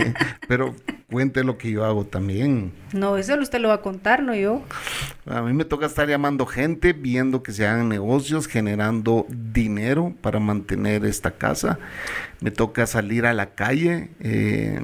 Pero 0.49 0.75
cuente 1.11 1.45
lo 1.45 1.59
que 1.59 1.71
yo 1.71 1.85
hago 1.85 2.05
también. 2.05 2.73
no, 2.93 3.17
eso 3.17 3.39
usted 3.39 3.61
lo 3.61 3.69
va 3.69 3.75
a 3.75 3.83
contar, 3.83 4.23
no 4.23 4.35
yo. 4.35 4.63
A 5.27 5.43
mí 5.43 5.53
me 5.53 5.65
toca 5.65 5.87
estar 5.87 6.09
llamando 6.09 6.47
gente, 6.47 6.93
viendo 6.93 7.43
que 7.43 7.53
se 7.53 7.67
hagan 7.67 7.89
negocios, 7.89 8.47
generando 8.47 9.27
dinero 9.29 10.15
para 10.21 10.41
mantener 10.41 11.05
esta 11.05 11.33
casa. 11.33 11.79
Me 12.41 12.51
toca 12.51 12.87
salir 12.87 13.27
a 13.27 13.35
la 13.35 13.55
calle, 13.55 14.11
eh, 14.21 14.83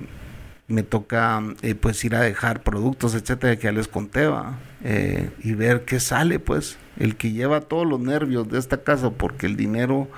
me 0.70 0.82
toca 0.82 1.42
eh, 1.62 1.74
pues 1.74 2.04
ir 2.04 2.14
a 2.14 2.20
dejar 2.20 2.62
productos, 2.62 3.14
etcétera, 3.14 3.56
que 3.56 3.64
ya 3.64 3.72
les 3.72 3.88
conté, 3.88 4.26
¿va? 4.26 4.58
Eh, 4.84 5.30
y 5.42 5.54
ver 5.54 5.84
qué 5.84 6.00
sale, 6.00 6.38
pues. 6.38 6.78
El 6.98 7.16
que 7.16 7.32
lleva 7.32 7.60
todos 7.60 7.86
los 7.86 8.00
nervios 8.00 8.48
de 8.48 8.58
esta 8.58 8.82
casa, 8.82 9.10
porque 9.10 9.46
el 9.46 9.56
dinero, 9.56 10.08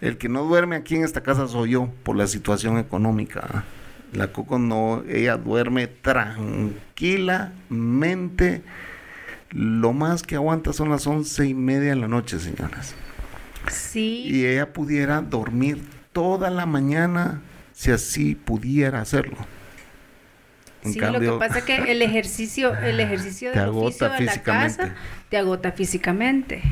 el 0.00 0.18
que 0.18 0.28
no 0.28 0.44
duerme 0.44 0.76
aquí 0.76 0.96
en 0.96 1.04
esta 1.04 1.22
casa 1.22 1.48
soy 1.48 1.70
yo, 1.70 1.90
por 2.02 2.16
la 2.16 2.26
situación 2.26 2.78
económica. 2.78 3.64
La 4.12 4.32
Coco 4.32 4.58
no, 4.58 5.02
ella 5.08 5.36
duerme 5.36 5.86
tranquilamente. 5.86 8.62
Lo 9.50 9.92
más 9.92 10.22
que 10.22 10.34
aguanta 10.34 10.72
son 10.72 10.90
las 10.90 11.06
once 11.06 11.46
y 11.46 11.54
media 11.54 11.90
de 11.90 11.96
la 11.96 12.08
noche, 12.08 12.38
señoras. 12.38 12.94
Sí. 13.70 14.24
Y 14.26 14.46
ella 14.46 14.72
pudiera 14.72 15.20
dormir 15.20 15.82
toda 16.12 16.50
la 16.50 16.66
mañana 16.66 17.42
si 17.72 17.90
así 17.90 18.34
pudiera 18.34 19.00
hacerlo. 19.00 19.38
En 20.84 20.92
Sí, 20.92 20.98
cambio, 20.98 21.20
lo 21.32 21.38
que 21.38 21.46
pasa 21.46 21.58
es 21.60 21.64
que 21.64 21.76
el 21.92 22.02
ejercicio, 22.02 22.74
el 22.76 22.98
ejercicio 23.00 23.50
Te 23.52 23.58
del 23.60 23.68
agota 23.68 23.86
oficio 23.86 24.06
de 24.06 24.10
la 24.12 24.18
físicamente. 24.32 24.76
casa 24.78 24.94
te 25.28 25.38
agota 25.38 25.72
físicamente. 25.72 26.62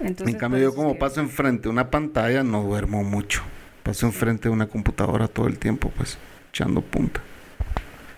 Entonces, 0.00 0.34
en 0.34 0.38
cambio 0.40 0.60
yo 0.60 0.68
eso 0.68 0.76
como 0.76 0.92
que- 0.92 0.98
paso 1.00 1.20
enfrente 1.20 1.64
de 1.64 1.68
una 1.70 1.90
pantalla 1.90 2.42
no 2.44 2.62
duermo 2.62 3.02
mucho. 3.04 3.42
Paso 3.82 4.06
enfrente 4.06 4.48
de 4.48 4.54
una 4.54 4.66
computadora 4.66 5.28
todo 5.28 5.46
el 5.48 5.58
tiempo, 5.58 5.90
pues, 5.96 6.18
echando 6.50 6.80
punta. 6.82 7.20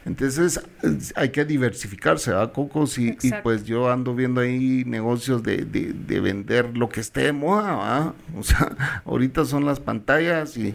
Entonces 0.04 0.60
es- 0.82 1.12
hay 1.16 1.28
que 1.30 1.44
diversificarse, 1.44 2.30
¿verdad, 2.30 2.52
Cocos? 2.52 2.98
Y, 2.98 3.16
y, 3.22 3.32
pues 3.42 3.64
yo 3.64 3.90
ando 3.90 4.14
viendo 4.14 4.40
ahí 4.40 4.82
negocios 4.86 5.42
de, 5.42 5.58
de- 5.58 5.92
de 5.92 6.20
vender 6.20 6.76
lo 6.76 6.88
que 6.88 7.00
esté 7.00 7.22
de 7.24 7.32
moda, 7.32 7.76
¿verdad? 7.76 8.14
O 8.36 8.42
sea, 8.42 8.70
ahorita 9.04 9.44
son 9.44 9.64
las 9.64 9.78
pantallas 9.80 10.56
y, 10.56 10.74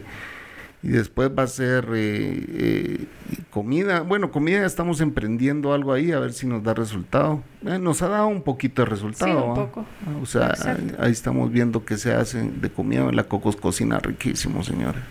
y 0.83 0.89
después 0.89 1.31
va 1.38 1.43
a 1.43 1.47
ser 1.47 1.88
eh, 1.95 2.45
eh, 2.47 3.05
comida. 3.49 4.01
Bueno, 4.01 4.31
comida 4.31 4.59
ya 4.59 4.65
estamos 4.65 5.01
emprendiendo 5.01 5.73
algo 5.73 5.93
ahí, 5.93 6.11
a 6.11 6.19
ver 6.19 6.33
si 6.33 6.45
nos 6.45 6.63
da 6.63 6.73
resultado. 6.73 7.41
Eh, 7.65 7.79
nos 7.79 8.01
ha 8.01 8.09
dado 8.09 8.27
un 8.27 8.43
poquito 8.43 8.83
de 8.83 8.89
resultado. 8.89 9.31
Sí, 9.31 9.38
un 9.38 9.55
poco. 9.55 9.85
O 10.21 10.25
sea, 10.25 10.53
ahí 10.99 11.11
estamos 11.11 11.51
viendo 11.51 11.83
que 11.83 11.97
se 11.97 12.13
hace 12.13 12.43
de 12.43 12.69
comida. 12.69 13.11
La 13.11 13.23
Cocos 13.23 13.55
cocina 13.55 13.99
riquísimo, 13.99 14.63
señores. 14.63 15.01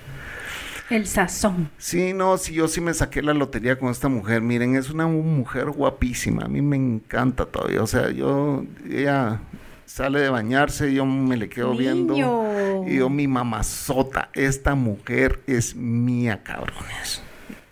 El 0.91 1.07
sazón. 1.07 1.71
Sí, 1.79 2.13
no, 2.13 2.37
sí, 2.37 2.55
yo 2.55 2.69
sí 2.69 2.81
me 2.81 2.93
saqué 2.93 3.23
la 3.23 3.33
lotería 3.35 3.79
con 3.79 3.91
esta 3.91 4.09
mujer. 4.09 4.43
Miren, 4.43 4.77
es 4.77 4.91
una 4.91 5.07
mujer 5.07 5.71
guapísima. 5.71 6.45
A 6.45 6.49
mí 6.49 6.61
me 6.61 6.77
encanta 6.77 7.47
todavía. 7.47 7.83
O 7.83 7.87
sea, 7.87 8.11
yo, 8.11 8.65
ella 8.89 9.41
sale 9.87 10.21
de 10.21 10.29
bañarse, 10.29 10.93
yo 10.93 11.07
me 11.07 11.37
le 11.37 11.49
quedo 11.49 11.77
viendo. 11.77 12.15
Niño. 12.15 12.87
Y 12.89 12.97
yo, 12.99 13.09
mi 13.09 13.27
mamazota, 13.29 14.31
esta 14.35 14.75
mujer 14.75 15.41
es 15.47 15.75
mía, 15.75 16.43
cabrones. 16.43 17.23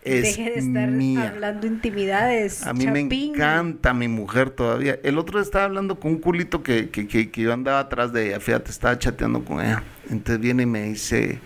Es 0.04 0.36
Deje 0.36 0.50
de 0.50 0.58
estar 0.58 0.88
mía. 0.90 1.28
hablando 1.28 1.66
intimidades. 1.66 2.66
A 2.66 2.72
mí 2.72 2.86
me 2.88 3.00
encanta 3.00 3.94
mi 3.94 4.08
mujer 4.08 4.50
todavía. 4.50 4.98
El 5.04 5.16
otro 5.16 5.40
estaba 5.40 5.64
hablando 5.64 6.00
con 6.00 6.12
un 6.12 6.18
culito 6.18 6.62
que, 6.64 6.90
que, 6.90 7.06
que, 7.06 7.30
que 7.30 7.42
yo 7.42 7.52
andaba 7.52 7.78
atrás 7.78 8.12
de 8.12 8.28
ella. 8.28 8.40
Fíjate, 8.40 8.70
estaba 8.72 8.98
chateando 8.98 9.44
con 9.44 9.60
ella. 9.60 9.84
Entonces 10.10 10.40
viene 10.40 10.64
y 10.64 10.66
me 10.66 10.82
dice, 10.88 11.38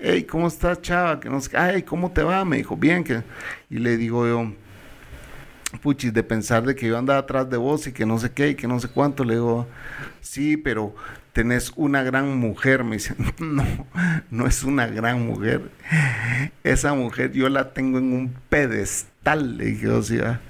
hey, 0.00 0.24
¿cómo 0.24 0.48
estás, 0.48 0.82
chava? 0.82 1.20
Que 1.20 1.30
no 1.30 1.40
sé, 1.40 1.56
ay, 1.56 1.84
¿cómo 1.84 2.10
te 2.10 2.24
va? 2.24 2.44
Me 2.44 2.56
dijo, 2.56 2.76
bien. 2.76 3.04
que 3.04 3.22
Y 3.70 3.78
le 3.78 3.96
digo 3.96 4.26
yo, 4.26 4.52
puchis, 5.78 6.12
de 6.12 6.22
pensar 6.22 6.64
de 6.64 6.74
que 6.74 6.86
yo 6.86 6.98
andaba 6.98 7.20
atrás 7.20 7.48
de 7.48 7.56
vos 7.56 7.86
y 7.86 7.92
que 7.92 8.06
no 8.06 8.18
sé 8.18 8.32
qué 8.32 8.50
y 8.50 8.54
que 8.54 8.66
no 8.66 8.80
sé 8.80 8.88
cuánto. 8.88 9.24
Le 9.24 9.34
digo, 9.34 9.66
sí, 10.20 10.56
pero 10.56 10.94
tenés 11.32 11.72
una 11.76 12.02
gran 12.02 12.36
mujer. 12.36 12.84
Me 12.84 12.96
dice, 12.96 13.14
no, 13.38 13.64
no 14.30 14.46
es 14.46 14.62
una 14.64 14.86
gran 14.86 15.26
mujer. 15.26 15.70
Esa 16.64 16.94
mujer 16.94 17.32
yo 17.32 17.48
la 17.48 17.72
tengo 17.72 17.98
en 17.98 18.12
un 18.12 18.34
pedestal. 18.48 19.56
Le 19.56 19.66
dije, 19.66 19.88
o 19.88 20.02
sea, 20.02 20.40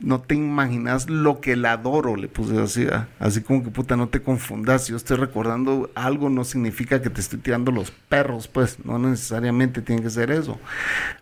no 0.00 0.20
te 0.20 0.36
imaginas 0.36 1.10
lo 1.10 1.40
que 1.40 1.56
la 1.56 1.72
adoro, 1.72 2.16
le 2.16 2.28
puse 2.28 2.58
así, 2.60 2.86
¿ah? 2.90 3.08
así 3.18 3.42
como 3.42 3.64
que 3.64 3.70
puta, 3.70 3.96
no 3.96 4.08
te 4.08 4.22
confundas, 4.22 4.84
si 4.84 4.92
yo 4.92 4.96
estoy 4.96 5.16
recordando 5.16 5.90
algo 5.94 6.30
no 6.30 6.44
significa 6.44 7.02
que 7.02 7.10
te 7.10 7.20
estoy 7.20 7.40
tirando 7.40 7.72
los 7.72 7.90
perros, 7.90 8.46
pues, 8.46 8.84
no 8.84 8.98
necesariamente 8.98 9.82
tiene 9.82 10.02
que 10.02 10.10
ser 10.10 10.30
eso. 10.30 10.58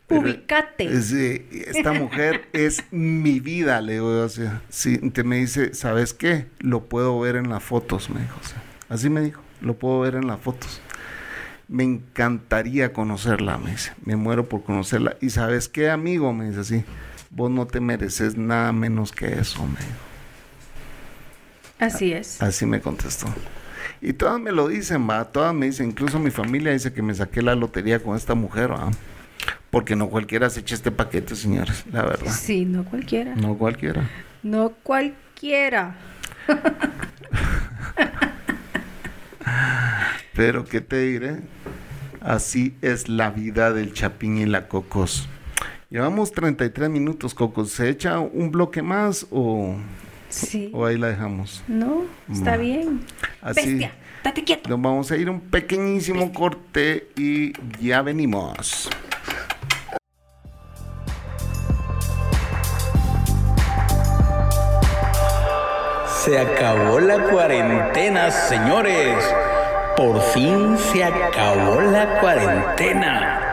Pero, 0.06 0.22
Ubicate. 0.22 0.84
es, 0.84 1.12
eh, 1.12 1.46
esta 1.68 1.92
mujer 1.92 2.48
es 2.52 2.84
mi 2.90 3.40
vida, 3.40 3.80
le 3.80 3.94
digo, 3.94 4.14
yo, 4.14 4.24
o 4.24 4.28
sea, 4.28 4.62
sí, 4.68 4.98
te 5.10 5.24
me 5.24 5.36
dice, 5.36 5.74
¿sabes 5.74 6.12
qué? 6.12 6.46
Lo 6.58 6.84
puedo 6.84 7.18
ver 7.18 7.36
en 7.36 7.48
las 7.48 7.62
fotos, 7.62 8.10
me 8.10 8.20
dijo, 8.20 8.38
o 8.42 8.46
sea, 8.46 8.62
así 8.88 9.08
me 9.08 9.22
dijo, 9.22 9.40
lo 9.62 9.74
puedo 9.74 10.00
ver 10.00 10.16
en 10.16 10.26
las 10.26 10.40
fotos. 10.40 10.80
Me 11.68 11.82
encantaría 11.82 12.92
conocerla, 12.92 13.58
me 13.58 13.72
dice, 13.72 13.92
me 14.04 14.14
muero 14.14 14.48
por 14.48 14.62
conocerla. 14.62 15.16
¿Y 15.20 15.30
sabes 15.30 15.68
qué, 15.68 15.90
amigo? 15.90 16.32
Me 16.32 16.46
dice 16.46 16.60
así, 16.60 16.84
vos 17.37 17.51
no 17.51 17.66
te 17.66 17.81
mereces 17.81 18.37
nada 18.38 18.72
menos 18.72 19.12
que 19.12 19.38
eso, 19.38 19.64
me. 19.66 19.77
Así 21.79 22.14
es. 22.14 22.40
Así 22.40 22.64
me 22.64 22.81
contestó. 22.81 23.27
Y 24.01 24.14
todas 24.14 24.40
me 24.40 24.53
lo 24.53 24.68
dicen, 24.68 25.07
va, 25.09 25.27
todas 25.27 25.53
me 25.55 25.66
dicen, 25.66 25.88
incluso 25.88 26.18
mi 26.18 26.31
familia 26.31 26.72
dice 26.72 26.94
que 26.94 27.03
me 27.03 27.14
saqué 27.14 27.42
la 27.42 27.55
lotería 27.55 28.03
con 28.03 28.16
esta 28.16 28.35
mujer, 28.35 28.72
va. 28.72 28.90
Porque 29.70 29.94
no 29.96 30.09
cualquiera 30.09 30.49
se 30.49 30.61
echa 30.61 30.75
este 30.75 30.90
paquete, 30.90 31.37
señores, 31.37 31.85
la 31.92 32.03
verdad. 32.03 32.33
Sí, 32.33 32.64
no 32.64 32.87
cualquiera. 32.87 33.35
No 33.35 33.59
cualquiera. 33.59 34.09
No 34.42 34.70
cualquiera. 34.83 35.94
Pero 40.35 40.64
qué 40.64 40.81
te 40.81 41.03
diré, 41.03 41.40
así 42.20 42.75
es 42.81 43.11
la 43.11 43.29
vida 43.31 43.75
del 43.75 43.92
Chapín 43.92 44.38
y 44.38 44.46
la 44.46 44.68
Cocos. 44.68 45.29
Llevamos 45.88 46.33
33 46.33 46.90
minutos, 46.90 47.33
Cocos. 47.35 47.70
¿Se 47.70 47.88
echa 47.88 48.18
un 48.18 48.51
bloque 48.51 48.83
más 48.83 49.27
o, 49.31 49.77
Sí. 50.29 50.70
o 50.75 50.85
ahí 50.85 50.99
la 50.99 51.09
dejamos? 51.09 51.62
No, 51.68 52.03
está 52.33 52.57
bien. 52.57 53.01
Así. 53.40 53.61
Bestia, 53.70 53.92
date 54.25 54.42
quieto. 54.42 54.68
Nos 54.68 54.81
vamos 54.83 55.11
a 55.12 55.16
ir 55.16 55.31
un 55.31 55.40
pequeñísimo 55.40 56.33
corte 56.33 57.09
y 57.16 57.53
ya 57.81 58.03
venimos. 58.03 58.88
Se 66.25 66.38
acabó 66.38 66.99
la 66.99 67.18
cuarentena, 67.31 68.31
señores. 68.31 69.16
Por 69.96 70.20
fin 70.20 70.77
se 70.77 71.05
acabó 71.05 71.81
la 71.81 72.18
cuarentena. 72.20 73.45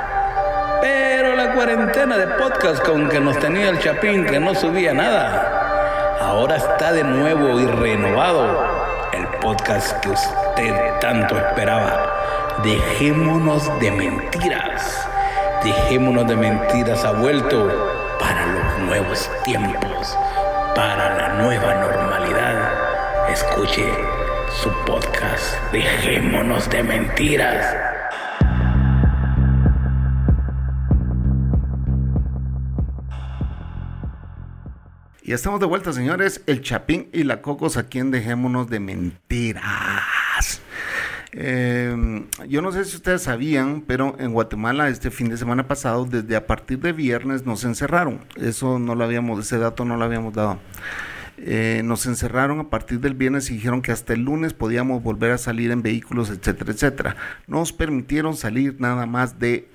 Cuarentena 1.54 2.18
de 2.18 2.26
podcast 2.28 2.84
con 2.84 3.10
que 3.10 3.20
nos 3.20 3.38
tenía 3.38 3.70
el 3.70 3.80
Chapín 3.80 4.26
que 4.26 4.40
no 4.40 4.56
subía 4.56 4.92
nada. 4.92 6.18
Ahora 6.20 6.56
está 6.56 6.92
de 6.92 7.04
nuevo 7.04 7.60
y 7.60 7.68
renovado 7.68 8.66
el 9.14 9.28
podcast 9.40 10.00
que 10.00 10.10
usted 10.10 11.00
tanto 11.00 11.38
esperaba. 11.38 12.12
Dejémonos 12.64 13.70
de 13.80 13.92
mentiras. 13.92 15.08
Dejémonos 15.64 16.28
de 16.28 16.36
mentiras 16.36 17.06
ha 17.06 17.12
vuelto 17.12 18.18
para 18.20 18.48
los 18.48 18.80
nuevos 18.88 19.30
tiempos, 19.44 20.18
para 20.76 21.16
la 21.16 21.30
nueva 21.36 21.76
normalidad. 21.76 23.30
Escuche 23.30 23.86
su 24.50 24.72
podcast. 24.86 25.56
Dejémonos 25.72 26.68
de 26.72 26.82
mentiras. 26.82 27.93
Y 35.26 35.32
estamos 35.32 35.62
de 35.62 35.66
vuelta, 35.66 35.94
señores. 35.94 36.42
El 36.48 36.62
Chapín 36.62 37.08
y 37.14 37.24
la 37.24 37.42
Cocos 37.42 37.78
aquí 37.78 37.98
en 37.98 38.12
Dejémonos 38.12 38.70
de 38.70 38.82
Mentiras. 38.82 39.64
Eh, 41.32 42.26
yo 42.50 42.62
no 42.62 42.74
sé 42.74 42.84
si 42.84 42.98
ustedes 42.98 43.22
sabían, 43.22 43.86
pero 43.88 44.18
en 44.20 44.34
Guatemala 44.34 44.90
este 44.90 45.12
fin 45.12 45.30
de 45.30 45.38
semana 45.38 45.66
pasado, 45.66 46.04
desde 46.04 46.36
a 46.36 46.46
partir 46.46 46.80
de 46.80 46.92
viernes 46.92 47.46
nos 47.46 47.64
encerraron. 47.64 48.20
Eso 48.36 48.80
no 48.80 48.96
lo 48.96 49.06
habíamos, 49.06 49.40
ese 49.40 49.58
dato 49.60 49.86
no 49.86 49.96
lo 49.96 50.04
habíamos 50.04 50.34
dado. 50.34 50.60
Eh, 51.38 51.84
nos 51.86 52.06
encerraron 52.06 52.60
a 52.60 52.70
partir 52.70 53.00
del 53.00 53.14
viernes 53.14 53.50
y 53.50 53.54
dijeron 53.54 53.82
que 53.82 53.94
hasta 53.94 54.12
el 54.12 54.26
lunes 54.26 54.54
podíamos 54.54 55.02
volver 55.04 55.32
a 55.32 55.38
salir 55.38 55.72
en 55.72 55.82
vehículos, 55.82 56.32
etcétera, 56.32 56.74
etcétera. 56.74 57.16
Nos 57.48 57.72
permitieron 57.72 58.36
salir 58.36 58.76
nada 58.82 59.06
más 59.06 59.40
de 59.40 59.70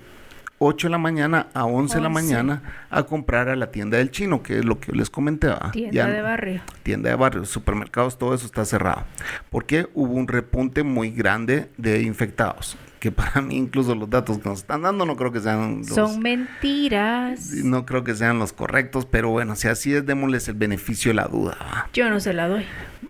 8 0.58 0.88
de 0.88 0.90
la 0.90 0.98
mañana 0.98 1.46
a 1.54 1.64
11 1.64 1.94
de 1.96 2.00
la 2.00 2.08
11. 2.08 2.22
mañana 2.22 2.62
a 2.90 3.02
comprar 3.04 3.48
a 3.48 3.56
la 3.56 3.70
tienda 3.70 3.98
del 3.98 4.10
chino, 4.10 4.42
que 4.42 4.58
es 4.58 4.64
lo 4.64 4.80
que 4.80 4.92
les 4.92 5.08
comenté. 5.10 5.48
Tienda 5.72 5.92
Ya- 5.92 6.06
de 6.08 6.22
barrio. 6.22 6.60
tienda 6.82 7.10
de 7.10 7.16
barrio, 7.16 7.44
supermercados, 7.44 8.18
todo 8.18 8.34
eso 8.34 8.46
está 8.46 8.64
cerrado. 8.64 9.04
Porque 9.50 9.88
hubo 9.94 10.12
un 10.14 10.26
repunte 10.28 10.82
muy 10.82 11.10
grande 11.10 11.70
de 11.76 12.02
infectados. 12.02 12.76
Que 13.00 13.12
para 13.12 13.40
mí 13.40 13.56
incluso 13.56 13.94
los 13.94 14.10
datos 14.10 14.38
que 14.38 14.48
nos 14.48 14.58
están 14.60 14.82
dando 14.82 15.06
no 15.06 15.16
creo 15.16 15.30
que 15.32 15.40
sean 15.40 15.78
los, 15.78 15.88
Son 15.88 16.20
mentiras. 16.20 17.50
no 17.52 17.86
creo 17.86 18.04
que 18.04 18.14
sean 18.14 18.38
los 18.38 18.52
correctos, 18.52 19.06
pero 19.06 19.30
bueno, 19.30 19.54
si 19.56 19.68
así 19.68 19.94
es, 19.94 20.04
démosles 20.04 20.48
el 20.48 20.54
beneficio 20.54 21.10
de 21.10 21.14
la 21.14 21.26
duda. 21.28 21.56
¿va? 21.60 21.88
Yo 21.92 22.10
no 22.10 22.18
se 22.20 22.32
la 22.32 22.48
doy. 22.48 22.64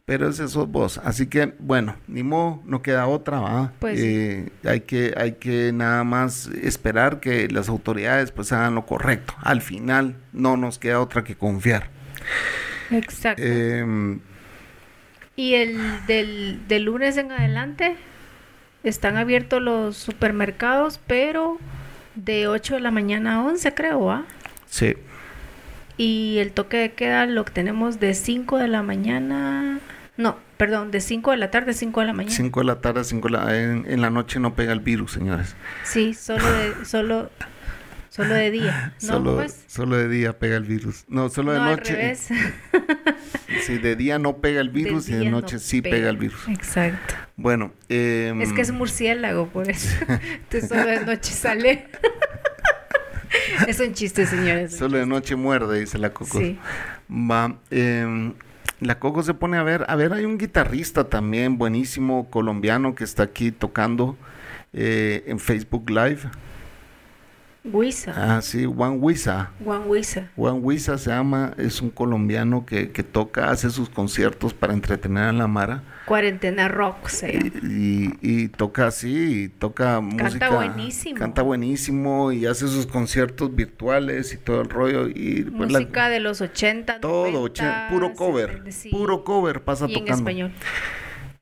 Pero 0.05 0.28
ese 0.28 0.49
sos 0.49 0.68
vos. 0.70 0.99
Así 1.05 1.26
que, 1.26 1.55
bueno, 1.59 1.97
ni 2.07 2.22
modo, 2.22 2.62
no 2.64 2.80
queda 2.82 3.07
otra, 3.07 3.41
¿va? 3.41 3.72
Pues. 3.78 4.01
Eh, 4.01 4.51
hay, 4.64 4.80
que, 4.80 5.14
hay 5.16 5.32
que 5.32 5.70
nada 5.72 6.03
más 6.05 6.47
esperar 6.62 7.20
que 7.20 7.49
las 7.49 7.68
autoridades 7.68 8.30
pues 8.30 8.53
hagan 8.53 8.74
lo 8.74 8.86
correcto. 8.86 9.34
Al 9.43 9.61
final 9.61 10.16
no 10.32 10.57
nos 10.57 10.78
queda 10.78 11.01
otra 11.01 11.24
que 11.24 11.36
confiar. 11.36 11.91
Exacto. 12.91 13.43
Em, 13.43 14.20
Y 15.36 15.55
el 15.55 15.78
del, 16.07 16.61
del 16.68 16.84
lunes 16.84 17.16
en 17.18 17.30
adelante 17.32 17.97
están 18.84 19.16
abiertos 19.16 19.60
los 19.62 19.96
supermercados, 19.96 21.00
pero 21.06 21.58
de 22.14 22.48
8 22.48 22.74
de 22.76 22.80
la 22.80 22.90
mañana 22.90 23.36
a 23.36 23.42
11 23.44 23.74
creo, 23.74 24.10
¿ah? 24.10 24.24
sí. 24.68 24.94
Y 26.00 26.38
el 26.38 26.52
toque 26.52 26.76
de 26.76 26.92
queda 26.92 27.26
lo 27.26 27.44
tenemos 27.44 27.98
de 27.98 28.14
5 28.14 28.58
de 28.58 28.68
la 28.68 28.82
mañana. 28.84 29.80
No, 30.16 30.36
perdón, 30.56 30.92
de 30.92 31.00
5 31.00 31.32
de 31.32 31.36
la 31.38 31.50
tarde 31.50 31.72
a 31.72 31.74
5 31.74 32.00
de 32.00 32.06
la 32.06 32.12
mañana. 32.12 32.34
5 32.36 32.60
de 32.60 32.66
la 32.66 32.80
tarde, 32.80 33.02
5 33.02 33.26
de 33.28 33.32
la, 33.32 33.58
en, 33.60 33.84
en 33.88 34.00
la 34.00 34.08
noche 34.10 34.38
no 34.38 34.54
pega 34.54 34.72
el 34.72 34.78
virus, 34.80 35.10
señores. 35.12 35.56
Sí, 35.84 36.14
solo 36.14 36.44
de, 36.52 36.72
solo, 36.84 37.30
solo 38.10 38.32
de 38.34 38.50
día. 38.52 38.94
¿No? 39.02 39.08
solo, 39.08 39.30
¿Cómo 39.32 39.42
es? 39.42 39.64
solo 39.66 39.96
de 39.96 40.08
día 40.08 40.38
pega 40.38 40.56
el 40.56 40.64
virus. 40.64 41.04
No, 41.08 41.30
solo 41.30 41.50
de 41.52 41.58
No, 41.58 41.64
al 41.64 41.76
noche. 41.76 41.94
revés. 41.96 42.28
Sí, 43.62 43.78
de 43.78 43.96
día 43.96 44.18
no 44.18 44.38
pega 44.38 44.61
el 44.61 44.68
virus 44.70 45.09
y 45.09 45.12
de 45.12 45.20
día 45.20 45.30
no 45.30 45.40
noche 45.40 45.59
sí 45.59 45.80
pega. 45.80 46.11
el 46.11 46.16
virus. 46.16 46.49
Exacto. 46.49 47.14
Bueno, 47.36 47.72
em, 47.88 48.42
Es 48.42 48.53
que 48.53 48.61
es 48.61 48.72
murciélago, 48.72 49.49
por 49.49 49.70
eso. 49.70 49.96
Entonces 50.09 50.68
solo 50.68 50.86
de 50.86 51.05
noche 51.05 51.32
sale. 51.32 51.86
es 53.66 53.80
un 53.80 53.94
chiste, 53.94 54.26
señores. 54.26 54.76
solo 54.76 54.99
de 54.99 55.07
noche 55.07 55.36
muerde, 55.36 55.80
dice 55.80 55.99
la 55.99 56.11
Coco. 56.11 56.38
Sí. 56.38 56.59
Va, 57.11 57.57
em, 57.70 58.34
la 58.80 58.99
Coco 58.99 59.22
se 59.22 59.34
pone 59.34 59.57
a 59.57 59.62
ver, 59.62 59.84
a 59.88 59.96
ver, 59.96 60.12
hay 60.12 60.24
un 60.24 60.38
guitarrista 60.38 61.05
también 61.05 61.59
buenísimo 61.59 62.30
colombiano 62.30 62.94
que 62.94 63.05
está 63.05 63.24
aquí 63.24 63.51
tocando 63.51 64.16
eh, 64.72 65.24
en 65.26 65.38
Facebook 65.38 65.90
Live. 65.90 66.20
Huiza. 67.64 68.14
Ah, 68.16 68.40
sí, 68.40 68.64
Juan 68.64 68.98
Huiza. 69.02 69.50
Juan 69.62 69.82
Huiza. 69.86 70.28
Juan 70.36 70.61
Huiza 70.62 70.96
se 70.96 71.11
llama, 71.11 71.52
es 71.59 71.82
un 71.82 71.90
colombiano 71.90 72.64
que, 72.64 72.90
que 72.92 73.02
toca, 73.02 73.50
hace 73.50 73.68
sus 73.70 73.90
conciertos 73.90 74.54
para 74.54 74.72
entretener 74.72 75.24
a 75.24 75.32
la 75.32 75.46
Mara. 75.48 75.82
Cuarentena 76.06 76.68
rock 76.68 77.09
se 77.09 77.32
llama. 77.32 77.50
Y, 77.64 78.14
y 78.22 78.48
toca 78.48 78.86
así, 78.86 79.44
y 79.44 79.48
toca 79.48 80.00
música. 80.00 80.48
buenísimo. 80.50 81.18
Canta 81.18 81.42
buenísimo 81.42 82.32
y 82.32 82.46
hace 82.46 82.68
sus 82.68 82.86
conciertos 82.86 83.54
virtuales 83.54 84.32
y 84.32 84.38
todo 84.38 84.62
el 84.62 84.70
rollo. 84.70 85.09
Y 85.09 85.42
pues, 85.42 85.70
la- 85.70 85.80
Música 85.80 86.09
de 86.09 86.20
los 86.20 86.40
80, 86.40 87.00
todo, 87.00 87.24
90, 87.30 87.40
ochen- 87.40 87.88
puro 87.90 88.14
cover. 88.14 88.48
70, 88.50 88.72
sí. 88.72 88.88
Puro 88.90 89.24
cover 89.24 89.62
pasa 89.62 89.86
y 89.88 89.92
en 89.94 89.98
tocando. 90.00 90.16
español. 90.30 90.52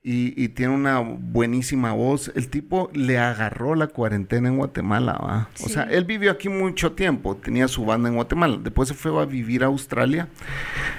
Y, 0.08 0.40
y 0.40 0.50
tiene 0.50 0.72
una 0.72 1.00
buenísima 1.00 1.92
voz. 1.92 2.30
El 2.36 2.46
tipo 2.48 2.90
le 2.94 3.18
agarró 3.18 3.74
la 3.74 3.88
cuarentena 3.88 4.46
en 4.48 4.56
Guatemala, 4.56 5.14
¿va? 5.14 5.48
O 5.64 5.68
sea, 5.68 5.82
él 5.82 6.04
vivió 6.04 6.30
aquí 6.30 6.48
mucho 6.48 6.92
tiempo, 6.92 7.34
tenía 7.36 7.66
su 7.66 7.84
banda 7.84 8.08
en 8.08 8.14
Guatemala. 8.14 8.56
Después 8.62 8.88
se 8.88 8.94
fue 8.94 9.20
a 9.20 9.24
vivir 9.24 9.64
a 9.64 9.66
Australia. 9.66 10.28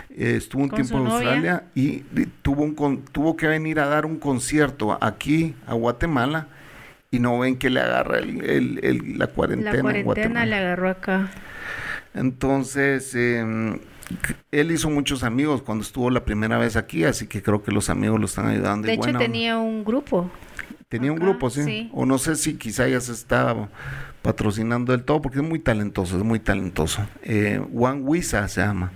eh, 0.10 0.36
estuvo 0.36 0.64
un 0.64 0.72
tiempo 0.72 0.98
en. 0.98 1.08
Australia 1.08 1.64
y, 1.74 2.04
y 2.16 2.28
tuvo, 2.42 2.64
un 2.64 2.76
con- 2.76 3.04
tuvo 3.04 3.38
que 3.38 3.48
venir 3.48 3.80
a 3.80 3.86
dar 3.88 4.06
un 4.06 4.18
concierto 4.20 4.98
aquí 5.00 5.56
a 5.66 5.74
Guatemala. 5.74 6.48
Y 7.10 7.20
no 7.20 7.40
ven 7.40 7.56
que 7.58 7.70
le 7.70 7.80
agarra 7.80 8.18
el- 8.18 8.44
el- 8.44 8.80
el- 8.84 9.18
la 9.18 9.28
cuarentena. 9.28 9.72
La 9.72 9.78
en 9.78 9.84
cuarentena 9.84 10.04
Guatemala. 10.04 10.46
le 10.48 10.56
agarró 10.58 10.90
acá. 10.90 11.32
Entonces, 12.14 13.14
eh, 13.16 13.80
él 14.52 14.72
hizo 14.72 14.90
muchos 14.90 15.24
amigos 15.24 15.62
cuando 15.62 15.84
estuvo 15.84 16.10
la 16.10 16.24
primera 16.26 16.58
vez 16.58 16.76
aquí, 16.76 17.04
así 17.04 17.28
que 17.28 17.42
creo 17.42 17.64
que 17.64 17.72
los 17.72 17.90
amigos 17.90 18.20
lo 18.20 18.26
están 18.26 18.48
ayudando. 18.48 18.86
De 18.88 18.94
y 18.94 18.96
hecho, 18.96 19.02
bueno, 19.04 19.20
tenía 19.20 19.58
un 19.58 19.84
grupo. 19.84 20.30
tenía 20.90 21.12
un 21.12 21.20
grupo, 21.20 21.50
¿sí? 21.50 21.64
sí. 21.64 21.90
O 21.94 22.06
no 22.06 22.18
sé 22.18 22.36
si 22.36 22.56
quizá 22.58 22.88
ya 22.88 23.02
se 23.02 23.12
está 23.12 23.70
patrocinando 24.22 24.92
del 24.94 25.04
todo, 25.04 25.22
porque 25.22 25.40
es 25.40 25.44
muy 25.46 25.60
talentoso, 25.60 26.18
es 26.18 26.24
muy 26.24 26.40
talentoso. 26.40 27.06
Eh, 27.24 27.62
Juan 27.74 28.02
Huiza 28.04 28.48
se 28.48 28.62
llama. 28.62 28.92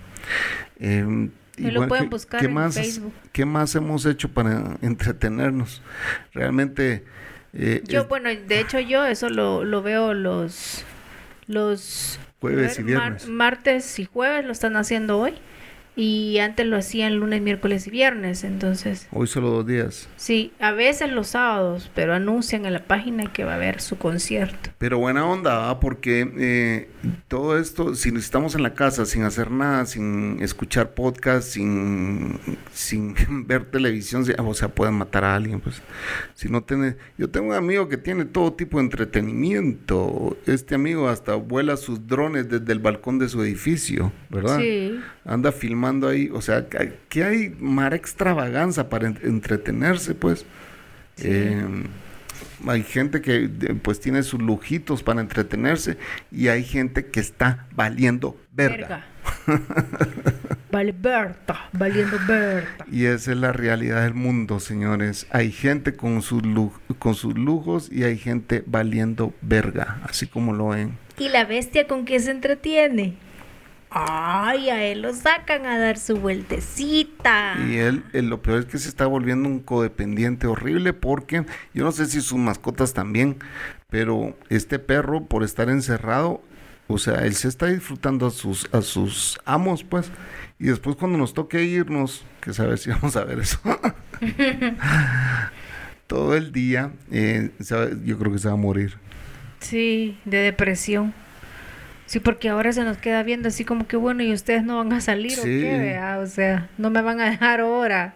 Eh, 0.78 1.28
Y 1.56 1.70
lo 1.70 1.86
pueden 1.86 2.08
buscar 2.10 2.44
en 2.44 2.54
más, 2.54 2.74
Facebook. 2.74 3.12
¿Qué 3.32 3.44
más 3.44 3.74
hemos 3.74 4.06
hecho 4.06 4.28
para 4.30 4.76
entretenernos? 4.82 5.82
Realmente... 6.32 7.04
eh, 7.52 7.82
Yo, 7.86 8.02
es- 8.02 8.08
bueno, 8.08 8.30
de 8.30 8.60
hecho 8.60 8.80
yo 8.80 9.04
eso 9.04 9.28
lo, 9.28 9.64
lo 9.64 9.82
veo 9.82 10.14
los 10.14 10.84
los 11.46 12.18
Jueves 12.42 12.78
y 12.80 13.30
martes 13.30 13.98
y 14.00 14.04
jueves 14.04 14.44
lo 14.44 14.50
están 14.50 14.76
haciendo 14.76 15.18
hoy 15.20 15.34
y 15.94 16.38
antes 16.38 16.66
lo 16.66 16.76
hacían 16.78 17.16
lunes, 17.16 17.42
miércoles 17.42 17.86
y 17.86 17.90
viernes, 17.90 18.44
entonces 18.44 19.08
hoy 19.12 19.26
solo 19.26 19.50
dos 19.50 19.66
días. 19.66 20.08
sí, 20.16 20.52
a 20.58 20.72
veces 20.72 21.10
los 21.12 21.28
sábados, 21.28 21.90
pero 21.94 22.14
anuncian 22.14 22.64
en 22.64 22.72
la 22.72 22.84
página 22.84 23.32
que 23.32 23.44
va 23.44 23.52
a 23.52 23.56
haber 23.56 23.80
su 23.80 23.98
concierto. 23.98 24.70
Pero 24.78 24.98
buena 24.98 25.26
onda, 25.26 25.58
¿va? 25.58 25.80
porque 25.80 26.30
eh, 26.38 26.88
todo 27.28 27.58
esto, 27.58 27.94
si 27.94 28.08
estamos 28.16 28.54
en 28.54 28.62
la 28.62 28.72
casa 28.74 29.04
sin 29.04 29.22
hacer 29.24 29.50
nada, 29.50 29.84
sin 29.84 30.38
escuchar 30.40 30.94
podcast, 30.94 31.48
sin, 31.48 32.38
sin 32.72 33.14
ver 33.46 33.66
televisión, 33.66 34.24
si- 34.24 34.32
o 34.38 34.54
sea, 34.54 34.68
pueden 34.68 34.94
matar 34.94 35.24
a 35.24 35.34
alguien, 35.34 35.60
pues. 35.60 35.82
Si 36.34 36.48
no 36.48 36.62
tiene, 36.62 36.96
yo 37.18 37.28
tengo 37.30 37.48
un 37.50 37.54
amigo 37.54 37.88
que 37.88 37.96
tiene 37.98 38.24
todo 38.24 38.54
tipo 38.54 38.78
de 38.78 38.84
entretenimiento. 38.84 40.36
Este 40.46 40.74
amigo 40.74 41.08
hasta 41.08 41.34
vuela 41.34 41.76
sus 41.76 42.06
drones 42.06 42.48
desde 42.48 42.72
el 42.72 42.78
balcón 42.78 43.18
de 43.18 43.28
su 43.28 43.42
edificio, 43.42 44.10
¿verdad? 44.30 44.58
Sí. 44.58 44.98
Anda 45.24 45.52
filmando 45.52 45.81
ahí, 46.08 46.30
o 46.32 46.40
sea, 46.40 46.66
que- 46.68 47.24
hay 47.24 47.54
mara 47.58 47.96
extravaganza 47.96 48.88
para 48.88 49.08
en- 49.08 49.18
entretenerse, 49.22 50.14
pues. 50.14 50.44
Eh, 51.18 51.64
hay 52.66 52.82
gente 52.84 53.20
que 53.20 53.48
pues 53.82 54.00
tiene 54.00 54.22
sus 54.22 54.40
lujitos 54.40 55.02
para 55.02 55.20
entretenerse 55.20 55.98
y 56.30 56.48
hay 56.48 56.64
gente 56.64 57.06
que 57.06 57.20
está 57.20 57.66
valiendo 57.74 58.36
verga. 58.52 59.04
vale 60.70 60.92
Berta, 60.92 61.68
valiendo 61.72 62.16
Berta. 62.26 62.84
Y 62.90 63.04
esa 63.06 63.32
es 63.32 63.36
la 63.36 63.52
realidad 63.52 64.02
del 64.04 64.14
mundo, 64.14 64.60
señores. 64.60 65.26
Hay 65.30 65.52
gente 65.52 65.94
con 65.94 66.22
sus, 66.22 66.42
con 66.98 67.14
sus 67.14 67.36
lujos 67.36 67.90
y 67.92 68.04
hay 68.04 68.16
gente 68.16 68.62
valiendo 68.66 69.34
verga, 69.42 70.00
así 70.04 70.26
como 70.26 70.52
lo 70.52 70.68
ven. 70.68 70.96
¿Y 71.18 71.28
la 71.28 71.44
bestia 71.44 71.86
con 71.86 72.04
qué 72.04 72.18
se 72.20 72.30
entretiene? 72.30 73.14
Ay, 73.94 74.70
a 74.70 74.84
él 74.84 75.02
lo 75.02 75.12
sacan 75.12 75.66
a 75.66 75.78
dar 75.78 75.98
su 75.98 76.16
vueltecita. 76.16 77.56
Y 77.68 77.76
él, 77.76 78.04
él, 78.14 78.28
lo 78.28 78.40
peor 78.40 78.60
es 78.60 78.64
que 78.64 78.78
se 78.78 78.88
está 78.88 79.06
volviendo 79.06 79.48
un 79.48 79.60
codependiente 79.60 80.46
horrible 80.46 80.94
porque 80.94 81.44
yo 81.74 81.84
no 81.84 81.92
sé 81.92 82.06
si 82.06 82.22
sus 82.22 82.38
mascotas 82.38 82.94
también, 82.94 83.36
pero 83.90 84.34
este 84.48 84.78
perro 84.78 85.26
por 85.26 85.42
estar 85.42 85.68
encerrado, 85.68 86.42
o 86.88 86.96
sea, 86.96 87.26
él 87.26 87.34
se 87.34 87.48
está 87.48 87.66
disfrutando 87.66 88.26
a 88.26 88.30
sus, 88.30 88.66
a 88.72 88.80
sus 88.80 89.38
amos, 89.44 89.84
pues. 89.84 90.10
Y 90.58 90.66
después 90.66 90.96
cuando 90.96 91.18
nos 91.18 91.34
toque 91.34 91.62
irnos, 91.62 92.24
que 92.40 92.54
saber 92.54 92.78
si 92.78 92.88
vamos 92.90 93.14
a 93.16 93.24
ver 93.24 93.40
eso. 93.40 93.60
Todo 96.06 96.34
el 96.34 96.50
día, 96.52 96.92
eh, 97.10 97.50
yo 98.04 98.18
creo 98.18 98.32
que 98.32 98.38
se 98.38 98.48
va 98.48 98.54
a 98.54 98.56
morir. 98.56 98.96
Sí, 99.60 100.18
de 100.24 100.38
depresión. 100.38 101.14
Sí, 102.12 102.20
porque 102.20 102.50
ahora 102.50 102.74
se 102.74 102.84
nos 102.84 102.98
queda 102.98 103.22
viendo 103.22 103.48
así 103.48 103.64
como 103.64 103.86
que 103.86 103.96
bueno, 103.96 104.22
y 104.22 104.34
ustedes 104.34 104.62
no 104.64 104.76
van 104.76 104.92
a 104.92 105.00
salir 105.00 105.32
o 105.38 105.42
Sí. 105.42 105.48
qué, 105.62 105.78
vea? 105.78 106.18
o 106.18 106.26
sea, 106.26 106.68
no 106.76 106.90
me 106.90 107.00
van 107.00 107.20
a 107.22 107.30
dejar 107.30 107.60
ahora. 107.60 108.12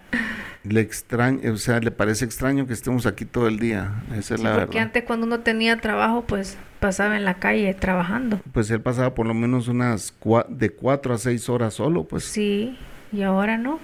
Le 0.65 0.83
extraña, 0.83 1.51
o 1.51 1.57
sea, 1.57 1.81
le 1.81 1.91
parece 1.91 2.27
extraño 2.27 2.67
que 2.67 2.75
estemos 2.75 3.07
aquí 3.07 3.25
todo 3.25 3.49
el 3.49 3.59
día. 3.59 3.95
Esa 4.15 4.35
es 4.35 4.41
Sí, 4.41 4.45
la 4.47 4.51
porque 4.53 4.67
verdad. 4.75 4.83
antes 4.83 5.05
cuando 5.05 5.25
uno 5.27 5.41
tenía 5.41 5.79
trabajo, 5.81 6.25
pues 6.27 6.59
pasaba 6.79 7.17
en 7.17 7.25
la 7.25 7.35
calle 7.39 7.73
trabajando. 7.73 8.39
Pues 8.53 8.71
él 8.71 8.83
pasaba 8.83 9.15
por 9.15 9.27
lo 9.27 9.33
menos 9.33 9.67
unas 9.69 10.13
cua- 10.21 10.47
de 10.47 10.69
cuatro 10.69 11.15
a 11.15 11.19
seis 11.19 11.49
horas 11.49 11.73
solo, 11.73 12.05
pues. 12.05 12.25
Sí, 12.25 12.77
y 13.13 13.23
ahora 13.23 13.57
no. 13.57 13.81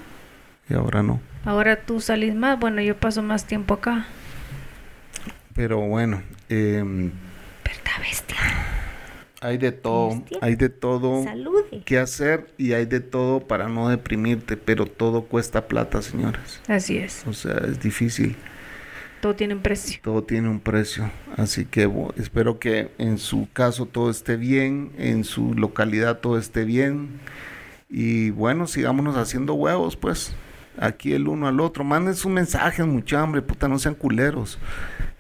Y 0.69 0.75
ahora 0.75 1.03
no. 1.03 1.23
Ahora 1.47 1.77
tú 1.77 2.03
salís 2.03 2.35
más, 2.35 2.59
bueno, 2.61 2.83
yo 2.83 2.99
paso 2.99 3.23
más 3.23 3.47
tiempo 3.47 3.73
acá. 3.73 4.05
Pero 5.55 5.81
bueno, 5.81 6.23
em, 6.51 7.11
¿Verdad, 7.65 7.99
bestia? 8.01 8.37
Hay 9.43 9.59
de 9.59 9.73
todo, 9.73 10.09
Hostia. 10.09 10.39
hay 10.41 10.55
de 10.55 10.69
todo 10.69 11.25
Salude. 11.25 11.83
que 11.85 11.99
hacer 11.99 12.47
y 12.59 12.75
hay 12.75 12.87
de 12.87 13.01
todo 13.01 13.41
para 13.41 13.69
no 13.69 13.89
deprimirte, 13.89 14.57
pero 14.57 14.87
todo 14.87 15.23
cuesta 15.23 15.67
plata, 15.67 16.01
señores. 16.01 16.61
Así 16.69 16.97
es. 16.97 17.25
O 17.27 17.33
sea, 17.33 17.59
es 17.67 17.81
difícil. 17.81 18.37
Todo 19.21 19.35
tiene 19.35 19.55
un 19.55 19.61
precio. 19.63 20.01
Todo 20.03 20.23
tiene 20.23 20.49
un 20.49 20.61
precio. 20.61 21.11
Así 21.37 21.65
que 21.65 21.91
espero 22.17 22.59
que 22.59 22.91
en 22.99 23.19
su 23.19 23.49
caso 23.53 23.87
todo 23.87 24.11
esté 24.11 24.37
bien, 24.37 24.93
en 24.97 25.25
su 25.25 25.55
localidad 25.55 26.19
todo 26.21 26.39
esté 26.39 26.65
bien. 26.65 27.21
Y 27.89 28.31
bueno, 28.31 28.67
sigámonos 28.67 29.17
haciendo 29.17 29.55
huevos, 29.55 29.97
pues. 29.97 30.35
Aquí 30.79 31.13
el 31.13 31.29
uno 31.29 31.49
al 31.49 31.61
otro. 31.61 31.85
Manden 31.85 32.15
sus 32.15 32.33
mensajes, 32.33 32.87
mucha 32.87 33.21
hambre, 33.21 33.43
puta, 33.43 33.69
no 33.69 33.79
sean 33.79 33.95
culeros. 33.95 34.59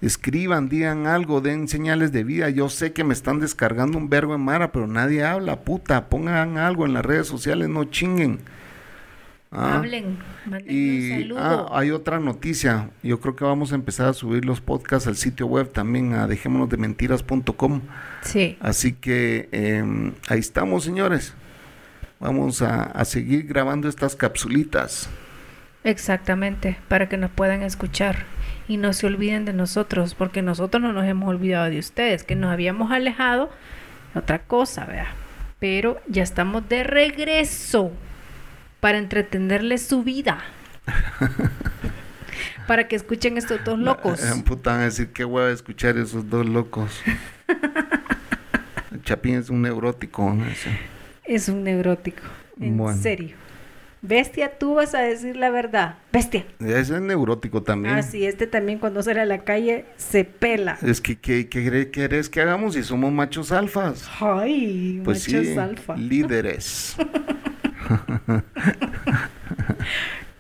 Escriban, 0.03 0.68
digan 0.68 1.07
algo, 1.07 1.40
den 1.40 1.68
señales 1.68 2.11
de 2.11 2.24
vida. 2.24 2.50
Yo 2.50 2.68
sé 2.68 2.92
que 2.92 3.05
me 3.05 3.14
están 3.14 3.38
descargando 3.38 3.96
un 3.96 4.11
vergo 4.11 4.34
en 4.34 4.40
Mara, 4.40 4.72
pero 4.72 4.88
nadie 4.88 5.22
habla, 5.22 5.61
puta. 5.61 6.09
Pongan 6.09 6.59
algo 6.59 6.84
en 6.86 6.92
las 6.92 7.05
redes 7.05 7.28
sociales, 7.28 7.68
no 7.68 7.84
chinguen. 7.84 8.40
Ah. 9.53 9.76
Hablen. 9.76 10.18
Y 10.66 11.12
un 11.12 11.20
saludo. 11.20 11.38
ah, 11.38 11.78
hay 11.78 11.92
otra 11.92 12.18
noticia. 12.18 12.90
Yo 13.05 13.20
creo 13.20 13.36
que 13.36 13.44
vamos 13.44 13.70
a 13.70 13.76
empezar 13.76 14.09
a 14.09 14.12
subir 14.12 14.44
los 14.44 14.61
podcasts 14.61 15.07
al 15.07 15.16
sitio 15.16 15.46
web 15.46 15.70
también 15.70 16.14
a 16.14 16.26
dejémonosdementiras.com. 16.26 17.82
Sí. 18.22 18.57
Así 18.61 18.94
que 18.94 19.48
em, 19.53 20.14
ahí 20.26 20.40
estamos, 20.40 20.82
señores. 20.82 21.34
Vamos 22.18 22.61
a, 22.61 22.82
a 22.82 23.05
seguir 23.05 23.46
grabando 23.46 23.88
estas 23.88 24.16
capsulitas. 24.16 25.09
Exactamente, 25.84 26.76
para 26.88 27.09
que 27.09 27.16
nos 27.16 27.30
puedan 27.30 27.62
escuchar 27.62 28.24
y 28.68 28.76
no 28.76 28.92
se 28.92 29.06
olviden 29.06 29.44
de 29.44 29.52
nosotros, 29.52 30.14
porque 30.14 30.42
nosotros 30.42 30.82
no 30.82 30.92
nos 30.92 31.04
hemos 31.04 31.28
olvidado 31.28 31.70
de 31.70 31.78
ustedes, 31.78 32.24
que 32.24 32.36
nos 32.36 32.52
habíamos 32.52 32.90
alejado, 32.92 33.50
otra 34.14 34.40
cosa, 34.40 34.84
vea. 34.84 35.06
Pero 35.58 36.00
ya 36.08 36.22
estamos 36.22 36.68
de 36.68 36.84
regreso 36.84 37.92
para 38.80 38.98
entretenerles 38.98 39.86
su 39.86 40.02
vida. 40.02 40.38
para 42.66 42.88
que 42.88 42.96
escuchen 42.96 43.36
estos 43.38 43.62
dos 43.64 43.78
locos. 43.78 44.22
Eh, 44.22 44.42
puta, 44.44 44.72
van 44.72 44.80
a 44.80 44.84
decir 44.84 45.08
qué 45.12 45.24
hueva 45.24 45.50
escuchar 45.50 45.96
esos 45.98 46.28
dos 46.28 46.46
locos. 46.48 47.00
Chapín 49.04 49.36
es 49.36 49.50
un 49.50 49.62
neurótico. 49.62 50.32
¿no? 50.32 50.44
Es 51.24 51.48
un 51.48 51.64
neurótico, 51.64 52.22
en 52.60 52.76
Bueno. 52.76 53.00
serio. 53.00 53.36
Bestia, 54.05 54.59
tú 54.59 54.74
vas 54.74 54.94
a 54.96 54.98
decir 55.00 55.36
la 55.36 55.48
verdad. 55.50 55.94
Bestia. 56.12 56.44
Ese 56.59 56.80
es 56.96 57.00
neurótico 57.00 57.62
también. 57.62 57.94
Ah, 57.94 58.03
sí, 58.03 58.26
este 58.26 58.48
también 58.48 58.80
cuando 58.80 59.00
sale 59.00 59.20
a 59.20 59.24
la 59.24 59.38
calle 59.44 59.84
se 59.96 60.24
pela. 60.24 60.76
Es 60.82 61.00
que, 61.00 61.20
¿qué, 61.20 61.48
querés- 61.48 61.92
querés 61.92 62.28
que 62.28 62.40
hagamos 62.40 62.74
si 62.74 62.82
somos 62.82 63.12
machos 63.12 63.53
alfas? 63.53 64.11
Ay, 64.20 65.00
Pues 65.05 65.28
machos 65.28 65.46
sí, 65.46 65.57
alfa. 65.57 65.96
líderes. 65.96 66.96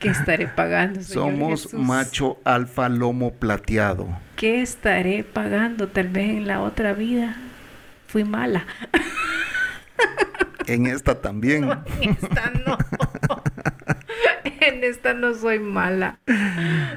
¿Qué 0.00 0.08
estaré 0.08 0.48
pagando, 0.48 1.00
Señor 1.00 1.30
Somos 1.30 1.62
Jesús? 1.62 1.80
macho 1.80 2.38
alfa 2.44 2.88
lomo 2.88 3.32
plateado. 3.34 4.08
¿Qué 4.34 4.60
estaré 4.60 5.22
pagando? 5.22 5.86
Tal 5.86 6.08
vez 6.08 6.30
en 6.30 6.48
la 6.48 6.60
otra 6.62 6.92
vida 6.94 7.36
fui 8.08 8.24
mala. 8.24 8.66
En 10.66 10.86
esta 10.86 11.20
también. 11.20 11.64
En 12.00 12.10
esta 12.10 12.52
no. 12.64 12.78
en 14.60 14.84
esta 14.84 15.12
no 15.12 15.34
soy 15.34 15.58
mala. 15.58 16.20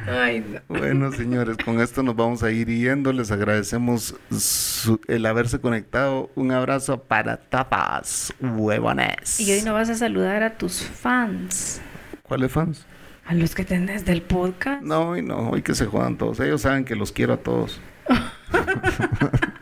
Ay, 0.08 0.46
no. 0.48 0.60
Bueno, 0.80 1.12
señores, 1.12 1.58
con 1.58 1.82
esto 1.82 2.04
nos 2.04 2.16
vamos 2.16 2.44
a 2.44 2.52
ir 2.52 2.68
yendo. 2.68 3.12
Les 3.12 3.32
agradecemos 3.32 4.16
su- 4.32 5.02
el 5.08 5.26
haberse 5.26 5.60
conectado. 5.60 6.30
Un 6.36 6.52
abrazo 6.52 7.02
para 7.02 7.38
tapas, 7.38 8.32
huevones. 8.40 9.40
Y 9.40 9.52
hoy 9.52 9.62
no 9.64 9.74
vas 9.74 9.90
a 9.90 9.96
saludar 9.96 10.44
a 10.44 10.58
tus 10.58 10.82
fans, 10.84 11.82
¿Cuáles 12.24 12.52
fans? 12.52 12.86
a 13.26 13.34
los 13.34 13.56
que 13.56 13.66
tenés 13.66 14.06
del 14.06 14.22
podcast. 14.22 14.84
No, 14.84 15.10
hoy 15.10 15.24
no, 15.24 15.50
hoy 15.50 15.64
que 15.64 15.74
se 15.74 15.88
jodan 15.88 16.18
todos. 16.18 16.40
Ellos 16.40 16.62
saben 16.62 16.86
que 16.86 16.96
los 16.96 17.12
quiero 17.12 17.34
a 17.34 17.38
todos. 17.38 17.82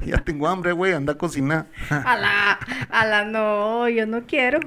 ya 0.04 0.18
tengo 0.18 0.48
hambre, 0.48 0.72
güey, 0.72 0.92
anda 0.92 1.14
a 1.14 1.18
cocinar. 1.18 1.66
A 1.90 2.16
la, 2.16 2.58
a 2.90 3.06
la 3.06 3.24
no, 3.24 3.88
yo 3.88 4.06
no 4.06 4.26
quiero. 4.26 4.60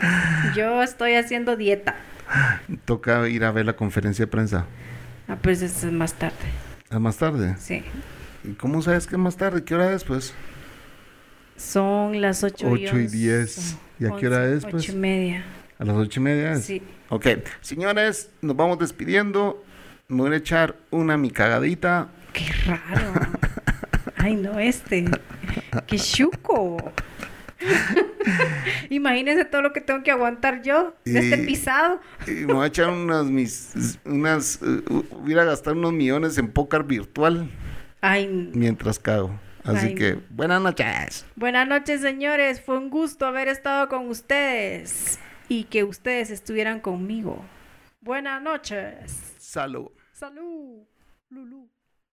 Yo 0.55 0.81
estoy 0.83 1.15
haciendo 1.15 1.55
dieta. 1.55 1.95
Toca 2.85 3.27
ir 3.27 3.43
a 3.43 3.51
ver 3.51 3.65
la 3.65 3.73
conferencia 3.73 4.25
de 4.25 4.31
prensa. 4.31 4.65
Ah, 5.27 5.37
pues 5.41 5.61
es 5.61 5.83
más 5.91 6.13
tarde. 6.13 6.35
¿Es 6.89 6.99
más 6.99 7.17
tarde? 7.17 7.55
Sí. 7.59 7.83
¿Y 8.43 8.53
cómo 8.53 8.81
sabes 8.81 9.07
que 9.07 9.15
es 9.15 9.19
más 9.21 9.37
tarde? 9.37 9.63
¿Qué 9.63 9.75
hora 9.75 9.93
es, 9.93 10.03
pues? 10.03 10.33
Son 11.55 12.19
las 12.21 12.43
ocho, 12.43 12.69
Ocho 12.69 12.99
y 12.99 13.07
diez. 13.07 13.77
¿Y 13.99 14.05
a 14.05 14.15
qué 14.17 14.27
hora 14.27 14.47
es, 14.47 14.63
pues? 14.65 14.83
Ocho 14.83 14.93
y 14.93 14.95
media. 14.95 15.43
¿A 15.77 15.85
las 15.85 15.95
ocho 15.95 16.19
y 16.19 16.23
media? 16.23 16.53
es? 16.53 16.65
Sí. 16.65 16.81
Ok, 17.09 17.27
señores, 17.61 18.29
nos 18.41 18.55
vamos 18.55 18.79
despidiendo. 18.79 19.63
Me 20.07 20.21
voy 20.21 20.33
a 20.33 20.37
echar 20.37 20.75
una 20.89 21.17
mi 21.17 21.29
cagadita. 21.31 22.09
Qué 22.33 22.45
raro. 22.65 23.13
Ay, 24.23 24.35
no, 24.35 24.59
este. 24.59 25.05
Qué 25.87 25.97
chuco. 25.97 26.77
Imagínense 28.89 29.45
todo 29.45 29.63
lo 29.63 29.73
que 29.73 29.81
tengo 29.81 30.03
que 30.03 30.11
aguantar 30.11 30.61
yo 30.61 30.95
de 31.05 31.19
este 31.19 31.39
pisado. 31.39 31.99
Y 32.27 32.45
me 32.45 32.53
voy 32.53 32.65
a 32.65 32.67
echar 32.67 32.89
unas 32.89 33.25
mis 33.25 33.97
unas 34.05 34.59
eh, 34.61 34.83
voy 35.11 35.33
a 35.37 35.43
gastar 35.43 35.73
unos 35.73 35.93
millones 35.93 36.37
en 36.37 36.51
póker 36.51 36.83
virtual 36.83 37.49
Ay, 38.01 38.27
mientras 38.53 38.99
cago. 38.99 39.39
Así 39.63 39.87
Ay. 39.87 39.95
que 39.95 40.19
buenas 40.29 40.61
noches. 40.61 41.25
buenas 41.35 41.67
noches, 41.67 42.01
señores. 42.01 42.61
Fue 42.61 42.77
un 42.77 42.89
gusto 42.89 43.25
haber 43.25 43.47
estado 43.47 43.89
con 43.89 44.07
ustedes 44.07 45.19
y 45.49 45.65
que 45.65 45.83
ustedes 45.83 46.29
estuvieran 46.31 46.79
conmigo. 46.79 47.43
Buenas 48.01 48.41
noches. 48.41 49.35
Salud. 49.37 49.89
Salud. 50.13 50.83
Lulú. 51.29 51.69